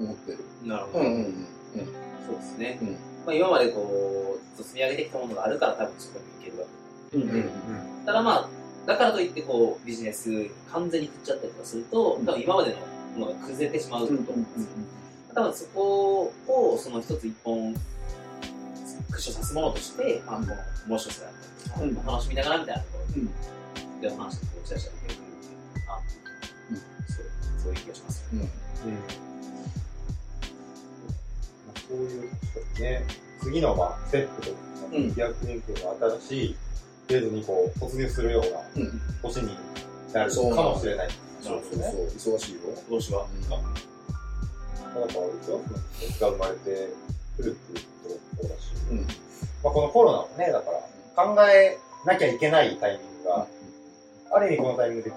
[0.01, 0.39] 思ってる。
[0.65, 1.05] なるほど。
[1.05, 1.47] うんうんうん
[2.27, 2.79] そうですね。
[2.81, 2.97] うんま
[3.29, 6.67] あ、今までこう、ずっと積み上げてきたものがあるから多分そこに行けるわ
[7.11, 7.19] け。
[7.19, 7.23] うん。
[7.23, 8.49] うんうんただまあ、
[8.87, 12.87] だからといってこう、ビジネスに完全に振っちゃったりとかすると、多分今までのも
[13.21, 14.69] のが崩れてしまうと思うんですよ。
[15.35, 17.75] 多分そこを、その一つ一本、
[19.11, 20.55] クッションさすものとして、まあ、この
[20.89, 22.15] 面白さだったりとか、うん。
[22.15, 24.01] 楽しみながらみたいなところうん。
[24.01, 25.99] でお話して打ち出したらいけるかな、
[26.71, 27.27] うんそう
[27.63, 28.25] そういう気がします。
[28.33, 28.41] うん。
[28.41, 28.49] うん。
[31.89, 32.23] そういう、
[32.81, 33.05] ね、
[33.41, 34.57] 次のまあステップとか、
[34.93, 35.13] うん。
[35.15, 36.57] 飛躍連携の新しい
[37.09, 39.01] フェーズにこう突入するようなうん。
[39.23, 39.57] 年に
[40.13, 41.09] なるかもしれない。
[41.43, 41.83] そうそう
[42.19, 42.61] そう、忙しいよ。
[42.89, 43.57] どうしはうんだか
[44.93, 45.61] ら、あれですよ、
[46.01, 46.89] 熱が生まれて
[47.37, 48.61] くるっていうこともそうだし、
[48.91, 48.99] うん。
[48.99, 50.71] まあ、このコロナもね、だか
[51.17, 53.47] ら考えなきゃいけないタイミングが、
[54.35, 55.13] ある意味このタイミングで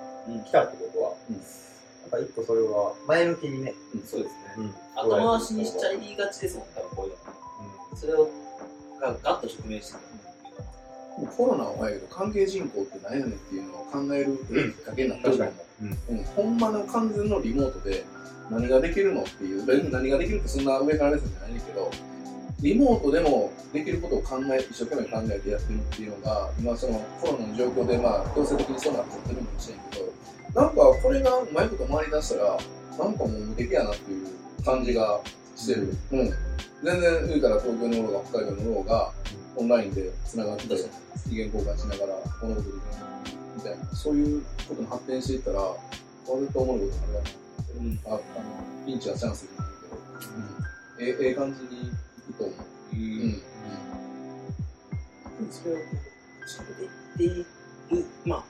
[0.45, 1.35] 来たってことは、うん。
[1.37, 3.73] なんか一個それは前向きにね、
[4.05, 4.53] そうですね。
[4.57, 4.73] うん。
[4.95, 7.13] 後回しにしちゃいがちですもん、多分こういう
[7.91, 7.97] の。
[7.97, 8.29] それを
[8.99, 10.24] がガッと直面してもう
[11.37, 14.37] コロナは早いけど、関係人口って何やねんっていうのを考える
[14.73, 15.51] きっかけになったと思う。
[16.09, 18.03] うん、ほんまの完全のリモートで
[18.49, 21.91] 何ができるのっていう、別に何ができるってそんな上から目線じゃないんだけど、
[22.61, 32.57] リモートでもできることを考え、一生懸命考えてやってるっていうのが、今そのコロナの状況でまあ強制的にそうなっちゃってるのかもしれんけど、なんかこれがうまいこと回り出したら、
[32.97, 34.27] なんかもう無敵やなっていう
[34.63, 35.19] 感じが
[35.55, 35.95] してる。
[36.11, 36.33] うん。
[36.83, 39.11] 全然言うたら東京の方が北海道の方が
[39.57, 42.81] オンラインで繋がって、意見交換しながら、このことできる
[43.55, 45.59] みたいな、そういうことに発展していったら、
[46.27, 47.31] 割と思うことになるなと
[47.79, 48.21] 思って、ああの
[48.85, 51.91] ピンチはチャンスになるけど、うん、えええ感じにい
[52.27, 52.55] くと思う。
[52.93, 52.95] う。
[52.95, 53.41] うんん。
[55.51, 55.77] それを
[57.17, 57.47] ていっ
[57.87, 58.43] ている、まあ、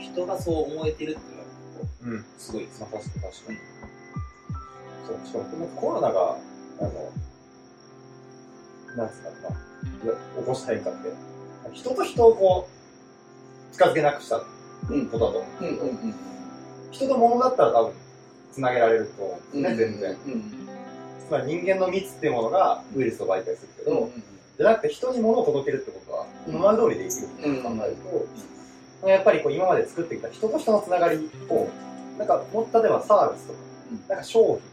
[0.00, 2.24] 人がそう思えてるっていうのが、うん。
[2.38, 3.58] すごいですまあ、確かに確かに。
[5.06, 6.36] そう、しかもこのコロナが、
[6.80, 7.12] あの、
[8.96, 11.12] なんですか、まあ、起こした変化って、
[11.72, 14.46] 人と人をこう、近づけなくしたこ
[14.90, 15.06] うん。
[15.06, 15.64] とだと思う。
[15.64, 16.14] うんうんうん。
[16.90, 17.92] 人と物だったら多分、
[18.52, 20.10] 繋げられると思うんですね、全然。
[20.10, 20.42] うん。
[21.28, 24.22] つまり人間の密っていうものがウイルスを媒介するけど、うん。
[24.58, 27.96] じゃなくて人に物を届けるってことは、うん今まで通りできるって考える
[29.00, 31.68] と、やっぱりこう今まで作ってきた人と人のつながりを、
[32.18, 33.58] なんかもう例えばサービスとか、
[33.92, 34.71] うんなんか商品、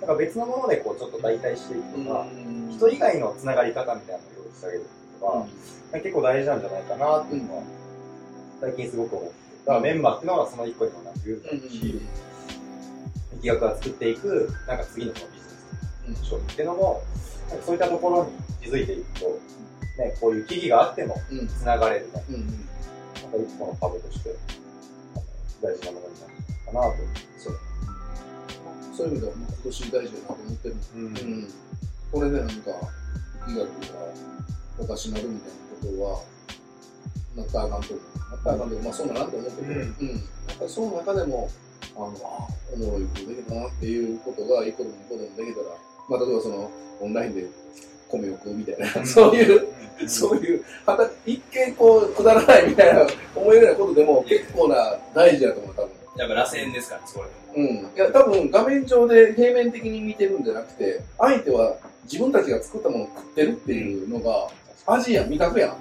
[0.00, 2.70] なんか別のものでこうちょっと代替していくとか、うん。
[2.70, 5.46] 人以外のつながり方みたいなのを用意してあげるってこ
[5.90, 7.62] とが、結構大事なんじゃないかなっていうのは、
[8.60, 9.44] 最近すごく思ってて。
[9.64, 11.70] だからメンバーっていうのがその一個にもなってるうん。
[11.70, 12.00] し、
[13.42, 17.02] 力学が作っていく、なんか次のそのビジネス商品っていうのも、
[17.48, 18.30] なんかそういったところに
[18.62, 19.26] 気づいていくと、
[19.98, 21.48] ね、こういう危機があってもうん。
[21.48, 22.36] つながれるね、うん。
[22.36, 22.58] なんか
[23.38, 24.34] 一個の株として、
[25.62, 26.32] 大事なものになる
[26.66, 26.96] かなと。
[27.38, 27.58] そう。
[28.96, 30.76] そういう意味では、まあ今年大事だなと思ってる。
[30.94, 31.48] うんうん。
[32.12, 32.54] これでなんか、
[33.48, 33.68] 医学が
[34.78, 36.22] おかしなるみたいなことは、
[37.36, 38.30] なったらあかんと思う。
[38.30, 38.84] なったらあかんと思う。
[38.84, 39.80] まあそうならんと思うけど、うんうん。
[39.80, 41.50] やっぱりその中でも、
[41.96, 45.66] あの、あおもろいことできたなっていうことが、いいこともいいこともできたら、
[46.08, 47.46] まあ例えばその、オンラインで
[48.08, 49.68] 米を食うみたいな、そういう、
[50.06, 56.03] そういう、はた一見こう、くだらないみたいな、思えるようなことでも結構な大事だと思う、多分。
[56.16, 57.26] やっぱ螺旋ですから、それ。
[57.56, 57.76] うん。
[57.76, 64.48] いや、多分画面上で平面的に見てるんじゃなくて、相手は自分たちが作ったものを食ってるっていうのが、
[64.86, 65.76] 味や味覚やん。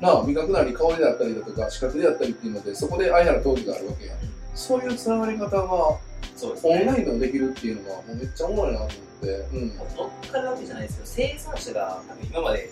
[0.00, 4.16] なあ、味覚なり香りであったりだとか、視覚であったりっていうので、そこで相原闘技があるわけやん。
[4.54, 5.98] そういうつながり方が、
[6.36, 6.84] そうですオンね。
[6.84, 9.28] ラインでもできるっていうのが、もうめっちゃおもろいなと思って。
[9.52, 9.76] うん。
[9.96, 12.70] 乗っかるわけじゃないですけど、生産者が今まで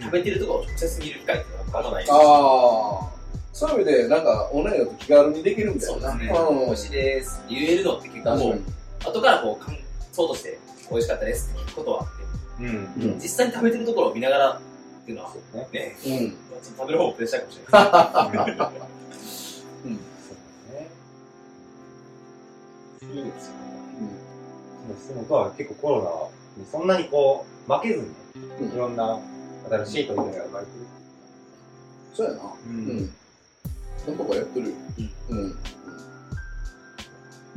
[0.00, 3.15] 食べてるところを直接見る機会っていうのはあんまないですああ。
[3.56, 6.10] そういう意味で、なんか、オンラインだと気軽にできるみたいな。
[6.10, 6.38] そうですね。
[6.50, 8.60] うん美味しいですって言えるのって結構もう
[9.02, 9.74] 後からこう感
[10.12, 10.58] 想として
[10.90, 13.12] 美味しかったですって聞くことはあって、うん。
[13.12, 14.60] うん実際に食べてるところを見ながらっ
[15.06, 15.68] ていうのはそうね。
[15.72, 16.36] ね、うん。
[16.76, 19.64] 食べる方もプレッシャーかもしれないです。
[19.86, 19.96] うん。
[19.96, 20.34] そ
[20.68, 20.88] うね。
[23.14, 23.58] いいですよね。
[24.90, 25.16] うん。
[25.16, 28.04] そうそうは結構コロナにそんなにこう、負けずに、
[28.60, 29.18] うんいろんな
[29.70, 30.72] 新しい取り組みが生まれて
[32.12, 32.38] そうやな。
[32.38, 32.44] る。
[32.66, 33.14] ううん。
[34.06, 34.74] なんとかやってるよ。
[35.30, 35.38] うん。
[35.38, 35.56] うん。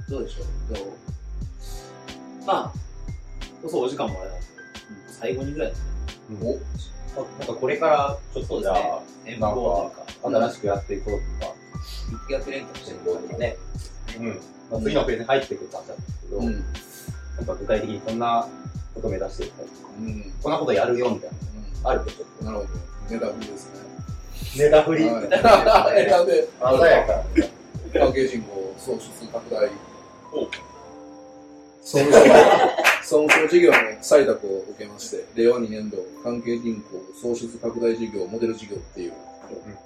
[0.10, 0.86] どうでしょうどう
[2.46, 2.74] まあ、
[3.62, 4.64] そうそうお時間もあれなんですけど、
[5.20, 6.40] 最後にぐらいですね。
[7.16, 11.54] おなんかこれからちょっとじゃあ、展望というか、新しくやっていこうとか、
[12.12, 13.58] 力学連携してるどうとかね。
[14.18, 14.28] うん。
[14.72, 16.54] まあ、次のフェーズに入ってくる感じなんですけど、うん。
[16.54, 18.48] なんか具体的にこんな
[18.94, 20.34] ことを目指していったりとか、うん。
[20.42, 21.30] こんなことやるよみたい
[21.84, 22.70] な、あるとちょっなるほど。
[23.10, 23.89] ネタ振りですね。
[24.54, 24.60] と。
[24.60, 25.06] ネタ振り。
[25.06, 25.22] は
[25.98, 26.10] い。
[26.10, 27.24] 選んで、鮮やか。
[27.94, 29.70] 関係人口創出拡大。
[30.32, 30.48] お
[31.82, 32.20] 総務省、
[33.02, 39.14] 総務省事業の採択を受けまして、令和2年度関係人口創出拡大事業モデル事業っていう、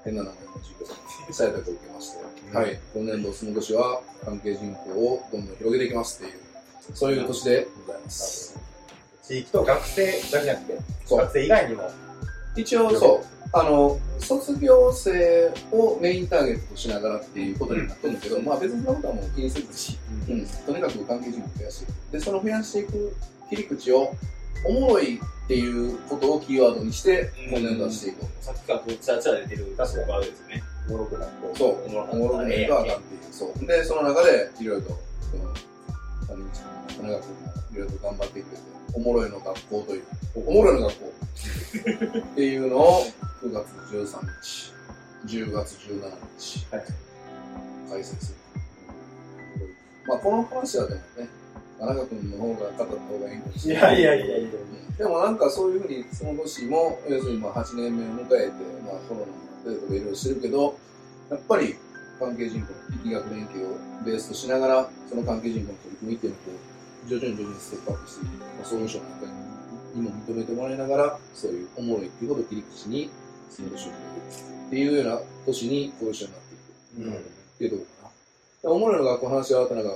[0.04, 0.86] 変な名前の事業、
[1.32, 2.18] 採択を受けまして、
[2.52, 6.40] うんはい、今年度、その年は関係人口をどんどん広げていきますっていう、
[6.94, 8.60] そういう年でございます。
[9.24, 10.78] 地域と学生だけじゃなくて、
[11.10, 11.84] 学生以外にも、
[12.58, 19.98] 一応そう、あの、卒業生をメインターゲットとしながらっていうことになったんだけど、まあ別にそんなことはもう気にせずし、
[20.28, 22.12] うん、とにかく関係人口増やしていく。
[22.14, 23.16] で、その増やしていく
[23.52, 24.16] 切り口を、
[24.66, 28.44] おもろいっていうことをキーワードにして、今年度はしていこう。
[28.44, 30.64] さっきからこう、チラチラ出てる確かにがあるんですよね。
[30.90, 31.56] おもろくなると。
[31.56, 33.22] そう、おもろくないとあかんっていう。
[33.32, 33.66] そう。
[33.68, 35.00] で、その中で、いろいろと、
[35.30, 35.54] その、
[36.28, 40.04] 谷口君、田中君がいろいろと頑張ってくれて、おもろいの学校という、
[40.36, 41.06] おもろいの学校
[42.20, 43.04] っていうのを、
[43.42, 46.86] 9月13日、10月17日、はい
[47.94, 48.38] 開催する。
[50.08, 51.30] まあ、この話はでもね、
[51.80, 54.00] 田中君の方が語った方がいいかもしれない。
[54.00, 54.50] いやいやいやいや。
[54.98, 58.52] でもなんかそういうふうに、その年も、要するにまあ8年目を迎えて、
[58.86, 60.78] まあコロナもあったりとかいろいろしてるけど、
[61.30, 61.76] やっぱり
[62.20, 66.73] 関係人口の力学連携をベースとしながら、その関係人口の取り組みっていうのを
[67.08, 68.32] 徐々に徐々にステップアップしていく。
[68.40, 69.26] まあ、総務省の中
[69.96, 73.10] にも認めてもらいながら、そういうおもろいっていうことを切り口に、
[73.50, 77.10] その年をっていうような年にこういう人になっていく。
[77.10, 77.14] うん。
[77.14, 77.18] っ
[77.58, 78.14] ていうところか
[78.64, 78.64] な。
[78.64, 79.96] でおもろいの学校の話は田中が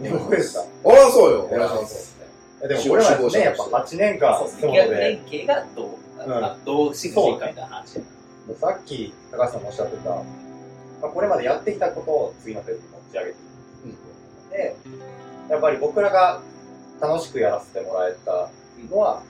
[0.00, 0.12] 言う。
[0.12, 1.40] でもこれさ、あら、そうよ。
[1.50, 1.74] お願いしま。
[1.74, 2.20] お願いします
[2.68, 8.00] でもこれはね、やっぱ8年間、そうですがどう、どうしていくかみたいな話。
[8.60, 10.22] さっき高橋さんもおっしゃってた、ま
[11.04, 14.50] あ、これまでやってきたことを次のフェーズに持ち上げていく。
[14.50, 14.76] で、
[15.50, 16.40] やっぱり僕らが
[17.00, 18.48] 楽しくやらせてもらえた
[18.88, 19.22] のは、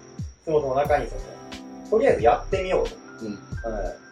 [0.44, 1.20] その中にその、
[1.90, 2.96] とりあえずやってみようと。
[3.24, 3.38] うん。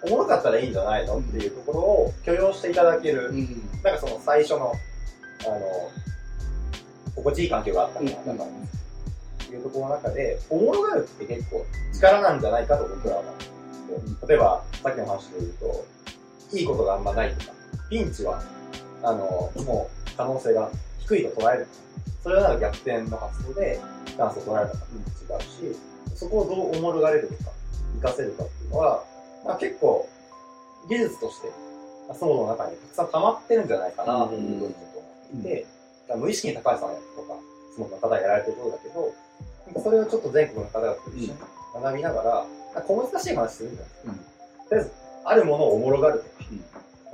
[0.03, 3.71] おもろかったらいいんじゃないのっていうところを許容していただける、うん。
[3.83, 4.73] なんかその最初の、
[5.47, 5.61] あの、
[7.17, 8.57] 心地いい環境があったかな、うんだから、
[9.45, 11.65] っていうところの中で、おもろがるって結構
[11.95, 15.87] 力なんじゃないかと僕らは思って例えば、さっきの話で言うと、
[16.57, 17.53] いいことがあんまないとか、
[17.91, 18.43] ピンチは、
[19.03, 20.71] あの、もう可能性が
[21.01, 21.67] 低いと捉える。
[22.23, 25.79] それは逆転の発想で、スタンスを捉えるのか違うし、
[26.15, 27.51] そこをどうおもろがれるとか、
[28.03, 29.05] 活かせるかっていうのは、
[29.45, 30.09] まあ、結構、
[30.89, 31.49] 技術として、
[32.09, 35.09] まあソードの中にたくさん溜まってるんじゃないかな、というふうにちょっと思
[35.41, 35.67] っていて、
[36.17, 37.39] 無意識に高橋さんとか、
[37.77, 39.13] その方がやられてることだけど、
[39.67, 41.39] なんかそれをちょっと全国の方々と一緒に
[41.83, 44.19] 学びながら、なんか小難しい話するんじゃないうん。
[44.19, 44.93] とりあえず、
[45.25, 46.65] あるものをおもろがるとか、うん。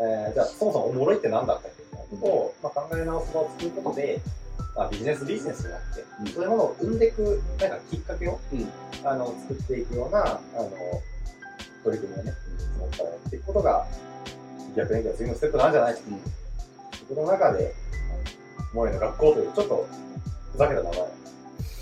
[0.00, 4.20] えーじゃあそもそもおもろいって何だったっけみたいなことを、まあ、考え直す場を作ることで、
[4.76, 6.26] まあ、ビジネスビジネスになって、うん。
[6.28, 8.68] そういうものを生んでいく、なんかきっかけを、うん。
[9.04, 10.70] あの、作っていくような、あの、
[11.84, 12.32] 取り組みをね、
[12.78, 13.86] そこからやっていくことが、
[14.76, 16.00] 逆連携の次のステップなんじゃないか。
[16.00, 16.18] という
[17.08, 17.74] ことの中で、
[18.74, 19.86] モレの学校という、ちょっと、
[20.52, 20.98] ふざけた名前、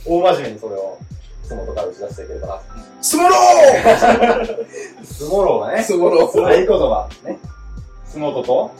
[0.04, 0.98] 大真面目にそれを、
[1.44, 2.60] そのとから打ち出していければな。
[3.00, 3.34] スモロ
[5.02, 6.42] スモローがね、ースモロー。
[6.42, 7.38] 合言葉、ね。
[8.04, 8.70] スモトと、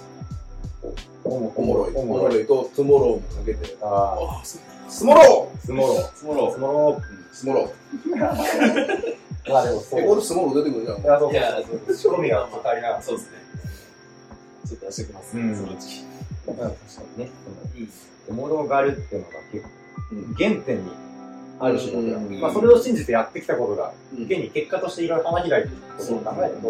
[1.24, 1.94] おもおもろい。
[1.94, 2.24] おおもろい。
[2.24, 3.77] もろいと、スモローもかけて。
[3.82, 6.12] ああスモロースモロー。
[6.15, 8.15] スモロスモロースモロー。
[8.15, 9.16] ー。
[9.53, 10.01] まあでもそう。
[10.01, 11.01] え、これスモロー出てくるじゃん。
[11.01, 11.97] いや、そういやそう。
[11.97, 13.36] 仕込みが足りなそうですね。
[14.69, 16.05] ちょっと出してきます、うんそのうち。
[16.47, 16.53] た。
[16.53, 16.74] 確か
[17.16, 17.31] にね。
[18.28, 18.39] うん。
[18.39, 19.70] おもろがあるっていうのが結構
[20.12, 20.90] うん原点に
[21.59, 26.69] ある種の、うんまあそれを信じてやってきたことが、うん現に結果としていろいろ花開いてることを考えると、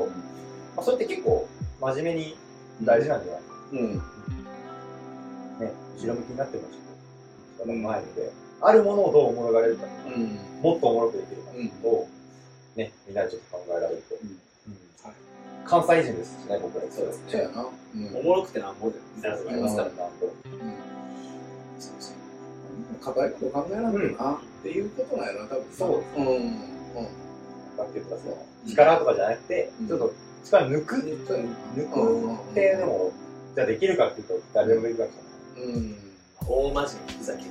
[0.76, 1.46] まあそれって結構
[1.80, 2.36] 真面目に
[2.82, 3.42] 大事なんじゃない？
[3.82, 4.02] うん。
[5.96, 6.70] ね、後ろ向きになってもちょっ
[7.56, 10.38] と、人の前で、あるものをどうおもろがれるか、うん。
[10.62, 12.08] もっとおもろくできるかを、
[12.76, 14.16] ね、みんなでちょっと考えられると。
[15.64, 17.62] 関西人ですしね、僕らそうですそうやな。
[17.62, 18.16] うん。
[18.16, 19.94] おもろくてなんぼで、みたいなとこありますからね。
[19.96, 20.02] な。
[21.78, 22.14] そうそう
[23.02, 25.64] 硬いこと考えなくてな、っていうことなんやな、多分。
[25.72, 26.26] そうですうん。
[26.26, 26.46] うん。
[27.76, 30.12] だっていうか、その、力とかじゃなくて、うんちょっと
[30.44, 31.26] 力抜く、抜
[31.76, 33.12] 抜くってでも、
[33.54, 35.31] じゃあできるかっていうと、誰でもできるかもしれない。
[35.62, 35.96] うん。
[36.40, 37.48] 大真面目にふざける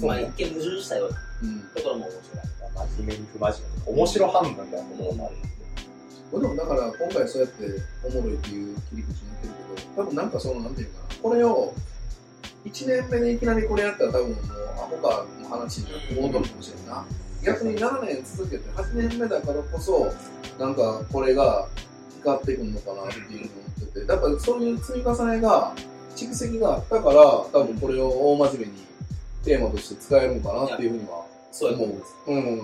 [0.00, 0.06] と。
[0.06, 1.60] まあ一見矛盾したようなうん。
[1.74, 2.54] ところも面白い。
[2.74, 5.36] 真面目に不真面目に、面白半分みたいなところもある。
[6.40, 7.64] でもだから今回そうやって
[8.04, 11.72] おもろいっていう切り口になってるけど、多分なんかその、なんていうかな、これを、
[12.64, 14.38] 1年目でいきなりこれやったら多分もう
[14.74, 17.04] アホかの話になって戻るかもしれんな
[17.42, 17.44] い。
[17.44, 20.12] 逆に7年続けて8年目だからこそ、
[20.58, 21.68] なんかこれが
[22.18, 25.74] 光ってくるのかなっていうふうに思ってて、だからそういう積み重ねが、
[26.14, 28.72] 蓄積があったから、多分これを大真面目に
[29.44, 32.14] テーマとして使えるのかなっていうふうにはそうやと思うんです。。
[32.26, 32.56] うん。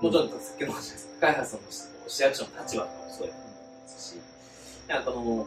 [0.00, 1.08] もちろん、さっきの話です。
[1.20, 1.66] 高橋さんの
[2.08, 4.16] 市役所の立場とかもそうやと思うんですし、
[4.88, 5.46] なんかこの、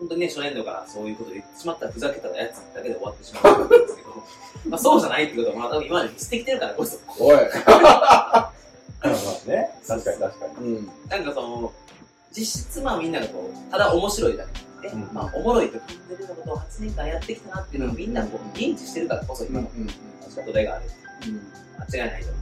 [0.00, 4.08] 本当にね、初年度からそういうことを言ってしまったらふざけたやつだけで終わってしまうんですけど、
[4.68, 7.36] まあそうじゃないってことは、まあ多分今まで見捨てきてるからこそ、おい。
[9.46, 9.70] ね。
[9.86, 10.66] 確かに確かに。
[10.66, 10.90] うん。
[11.08, 11.72] なんかその、
[12.32, 14.50] 実質まあみんながこう、ただ面白いだけ
[14.82, 19.72] で、うんまあおもろいと感じるようなことを8年間やってきたなっていうのをみんなこう認知してるからこそ今のが
[20.76, 20.84] ある。
[21.28, 21.40] うん。
[21.78, 22.36] 間違いないと思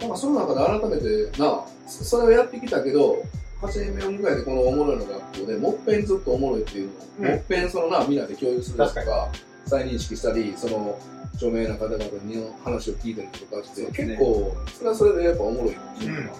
[0.00, 0.98] なんかその中で改め
[1.30, 3.22] てな、そそれをやってきたけど、
[3.62, 9.30] 8年目を迎えてこのおもろいの学校でもっぺんずっとおもろいっていうのを、うんもっぺんそのな、みんなで共有すると確か、
[9.66, 10.98] 再認識したり、その、
[11.34, 16.32] 著名な方々に話を聞いたりとかして、そうですね結構、それはそれでやっぱおもろいかもしれないうで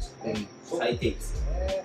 [0.00, 0.30] すうん。
[0.30, 0.34] うん。
[0.34, 0.46] ね。
[0.72, 0.76] う。
[0.78, 1.40] 最低ですよ。
[1.52, 1.84] ね。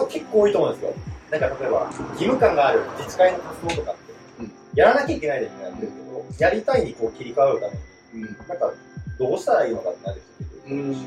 [0.00, 0.94] 多分結構多いと思うんですよ。
[1.30, 7.74] なんか例えば、義務感がある自治会の活動とかって、うんやらなきゃいけないでみんなやってるけど、やりたいにこう切り替わるため
[8.20, 8.36] に、うん。
[8.48, 8.72] なんか、
[9.18, 10.22] どうしたらいいのかってなる
[10.64, 11.00] 人いるし、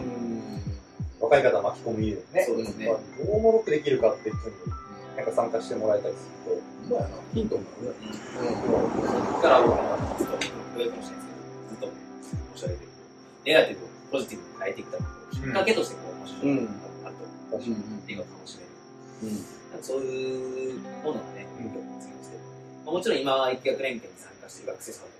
[1.21, 2.45] 若い方巻き込み入れるね。
[2.45, 4.55] そうですねまあどうおもろくできるかっていう人に、
[5.15, 7.07] なんか参加してもらえたりするうまいな。
[7.33, 8.11] ヒントになるね。
[8.11, 10.33] そこから僕はずっと
[10.77, 12.97] 上かもしれないですけど、ずっと申し上げてると、
[13.45, 17.57] ネガティブをポジティブに変えてきたことをきっかけとしてこう面白いことがあると、と。
[17.57, 18.13] 確かに。
[18.13, 18.62] 映画を楽しめる。
[18.62, 18.62] うん。
[18.62, 18.62] なんか
[19.81, 21.69] そういうものをね、うん
[21.99, 22.39] 次にしてる。
[22.85, 25.13] まあ、もちろん今は一学連携に参加している学生さんとか、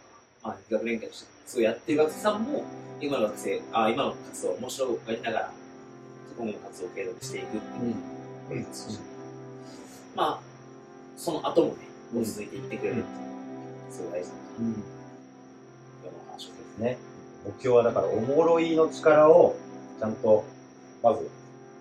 [0.44, 2.64] まあ、一学連携としてすごいやってる学生さんも、
[3.02, 5.52] 今の学生、あ今の活動を面白がりながら、
[6.38, 7.96] 今後も活動を継続していくっていう
[8.52, 8.64] うん。
[8.64, 9.00] ですし、
[10.16, 10.40] まあ、
[11.18, 11.74] その後もね、
[12.14, 14.84] こう続いていってくれるっていう、すごい大事なうん。
[16.32, 16.98] 話をですね。
[17.46, 19.56] 目標はだから、おもろいの力を、
[20.00, 20.44] ちゃんと、
[21.02, 21.30] まず、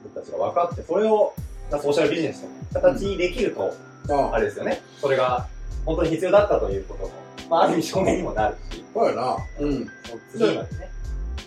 [0.03, 2.49] 僕たちが分かって、それを、まあソーシャルビジネスの
[2.81, 3.75] 形にできると、
[4.11, 4.83] ああれですよね。
[5.01, 5.47] それが、
[5.85, 7.11] 本当に必要だったということの、
[7.51, 9.37] まあ、ある意味証明にもなるし、そうやな。
[9.61, 9.73] うん。
[9.73, 10.91] その次までね。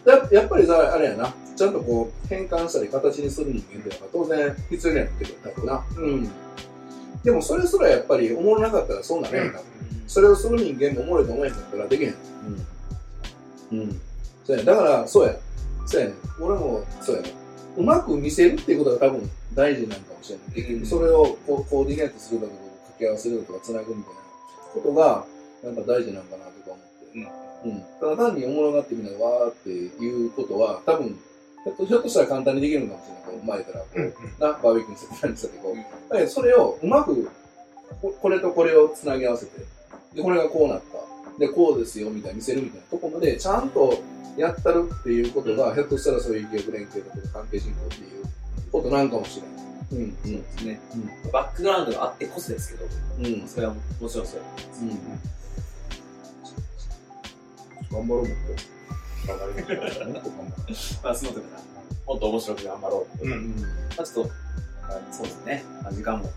[0.06, 1.34] ややっぱりさ、あれやな。
[1.56, 5.86] ちゃんとこう変換したり形にする人間ってやっぱ当然必要になってくるだろうな。
[5.98, 6.30] うん。
[7.24, 9.64] でもそれすらやっぱりおもろなかったらそうなれへんから。
[10.08, 12.16] それをする人間もおもろいと思えへんかったらできへん。
[13.72, 14.02] うん。
[14.44, 14.64] そうやね。
[14.64, 15.36] だから、そうや。
[15.86, 16.14] そうやね。
[16.40, 17.34] 俺も、そうやね。
[17.78, 20.56] うまく見せるっていうことが多分大事なのかもしれない。
[20.56, 24.20] 結局それをこうコーディネートするだとか、掛け合わせるだとか、つなぐみたいな
[24.74, 25.26] ことが、
[25.64, 27.30] なんか大事なのかなとか思って。
[27.66, 27.84] うん。
[28.00, 31.20] ただ単におもろがってみんながわーっていうことは、多分、
[31.88, 33.24] ひょっとしたら簡単にできるのかもしれない。
[33.24, 36.14] こう前からこう、うんうんな、バーベキューにしてたりしたってこう。
[36.14, 37.30] だけどそれをうまく、
[38.02, 39.52] ここれとこれをつなぎ合わせて、
[40.14, 41.05] で、これがこうなった。
[41.40, 44.02] で、こうですよ、みたいに見せるみたいなところまで、ちゃんと
[44.38, 48.26] やったるっていうことが、ひょっとしたらそういう企業連携とか関係人口っていう
[48.72, 49.56] ことなんかもしれない。
[49.92, 50.80] うん、そうですね。
[50.96, 50.98] う
[51.28, 52.86] んバックグラウンドがあってこそですけど、
[53.20, 53.26] うん。
[53.42, 53.48] うん。
[53.48, 53.80] それはも
[54.10, 54.42] ちろんそう
[54.82, 54.90] うん。
[57.92, 58.28] 頑張ろう、もっ
[59.28, 60.06] 頑張りましょう。
[60.06, 60.12] と。
[60.12, 61.62] もっと頑張 まあ、その時から、
[62.08, 63.26] もっと面白く頑張ろう。
[63.26, 63.30] う。
[63.30, 63.38] ろう。
[63.38, 63.62] うんん。
[63.62, 63.68] ま
[64.00, 64.32] あ、ちょっと、
[64.84, 65.64] あそうですね。
[65.84, 66.32] まあ、時間も、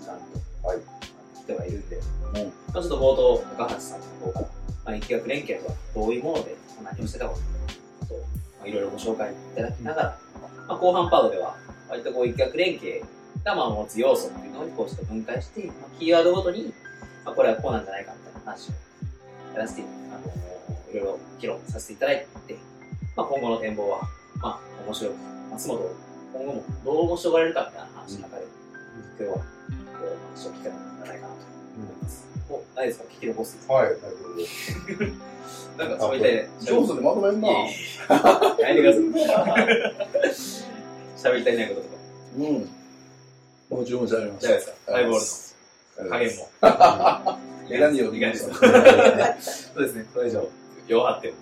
[0.00, 0.18] 時間
[0.62, 0.95] と、はい。
[1.46, 2.10] 来てはいるんで、うんま
[2.70, 4.46] あ、ちょっと冒頭、高橋さんの方から、
[4.84, 7.40] まあ、疫学連携とはどういうもので、まあ何をしてたかと、
[8.58, 10.18] まあ、いろいろご紹介いただきながら、
[10.68, 11.56] まあ、後半パートでは、
[11.88, 13.02] 割とこう疫学連携
[13.44, 16.72] がまあ持つ要素っていうのをこうちょっと分解して、まあ、キーワードごとに、
[17.24, 18.72] まあ、これはこうなんじゃないかみたいな話を
[19.54, 22.56] やらせて、あのいろいろ議論させていただいて、
[23.16, 24.00] まあ、今後の展望は、
[24.42, 25.16] まあ、面白く、
[25.52, 25.94] 松本を
[26.34, 28.44] 今後もどう面白がれるかみたいな話の中で、
[29.18, 31.35] 今日は、こう、話を聞けたんじゃないかな。
[32.48, 33.04] お、ないですか？
[33.16, 33.58] 聞き残す。
[33.68, 34.76] はい、大丈夫です。
[35.78, 37.48] なんか、そうみたいで、上手でまとめんな。
[37.48, 37.66] や
[38.74, 39.02] めてください。
[41.16, 41.94] 喋り足りないこととか。
[42.38, 42.68] うん。
[43.68, 44.92] もちろんじゃありました。
[44.92, 45.56] 大丈夫です
[45.96, 46.32] かハイボールの加減も。
[46.32, 46.38] い
[48.38, 50.06] そうそうですね。
[50.14, 50.48] それ以上、
[50.86, 51.34] 弱張っても。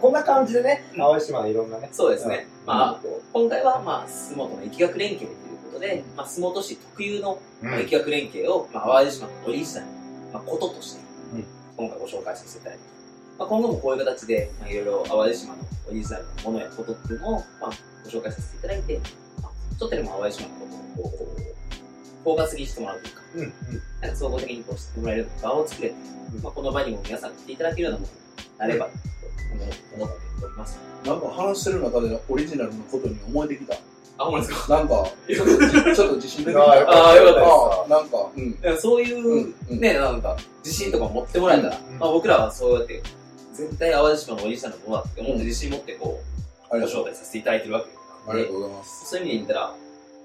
[0.00, 1.88] こんな感じでね、淡島のいろんなね。
[1.92, 2.46] そうですね。
[2.66, 3.00] まあ、あ、
[3.32, 5.45] 今回は、まあ、洲本の疫学連携という
[5.76, 9.92] ことで、まあ、洲本市特有の疫学連携を、まあ、淡路島のオリジナルの、
[10.32, 11.00] まあ、こととして
[11.34, 11.44] うん、
[11.76, 12.84] 今回ご紹介させていただいて、
[13.38, 17.70] まあ、今後もこういう形で、まあ、いろいろ淡路島のオリジナルのものやことっていうのを、まあ、
[18.04, 19.00] ご紹介させていただいて、
[19.42, 20.66] まあ、ちょっとでも淡路島のこ
[20.96, 21.42] とをこう、
[22.24, 23.52] フォーカスにしてもらうというか、うん、うん。
[24.00, 25.94] なんか総合的にこう知ってもらえる場を作れて、
[26.42, 28.92] まあ、この場にも皆さん来ていただけるようなものになればと
[29.96, 30.78] 思っております。
[31.04, 33.76] なんか話してる中でオリジナルのことに思えてきた。
[34.18, 34.76] あ、ほんまですか？
[34.78, 36.62] なんか、 ちょっと自信出てきた。
[36.62, 38.30] あーよかったあーよかったですなんか、
[38.72, 38.80] うん。
[38.80, 43.02] そういう、ね、なんか、自信とか持ってもらえたら、うんまあ僕らはそうやって、
[43.52, 46.20] 絶対淡路島のおじさんのものだって思って自信持ってこ
[46.70, 46.86] う、ご。
[46.86, 47.86] 招待させていただいてるわけ
[48.26, 49.06] なんでありがと、うございます。
[49.10, 49.74] そういう意味で言ったら、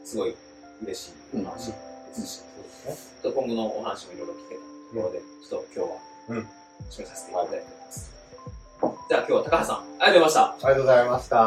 [0.06, 0.36] すごい
[0.84, 1.74] 嬉しいお話で
[2.16, 2.98] すし、そうですね。
[3.24, 5.98] ちょっと今後のお話もいろいろ聞けたところで、ちょっと今日は、
[6.30, 6.48] うん
[6.90, 8.12] 締めさせていただいております。
[9.08, 10.42] じゃあ今日は高橋さん、ありがとうございました。
[10.42, 11.38] ありがとうございました。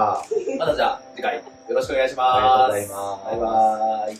[0.58, 2.36] またじゃあ次回よろしくお願いします。
[2.36, 4.18] ありがとうございますバイバーイ。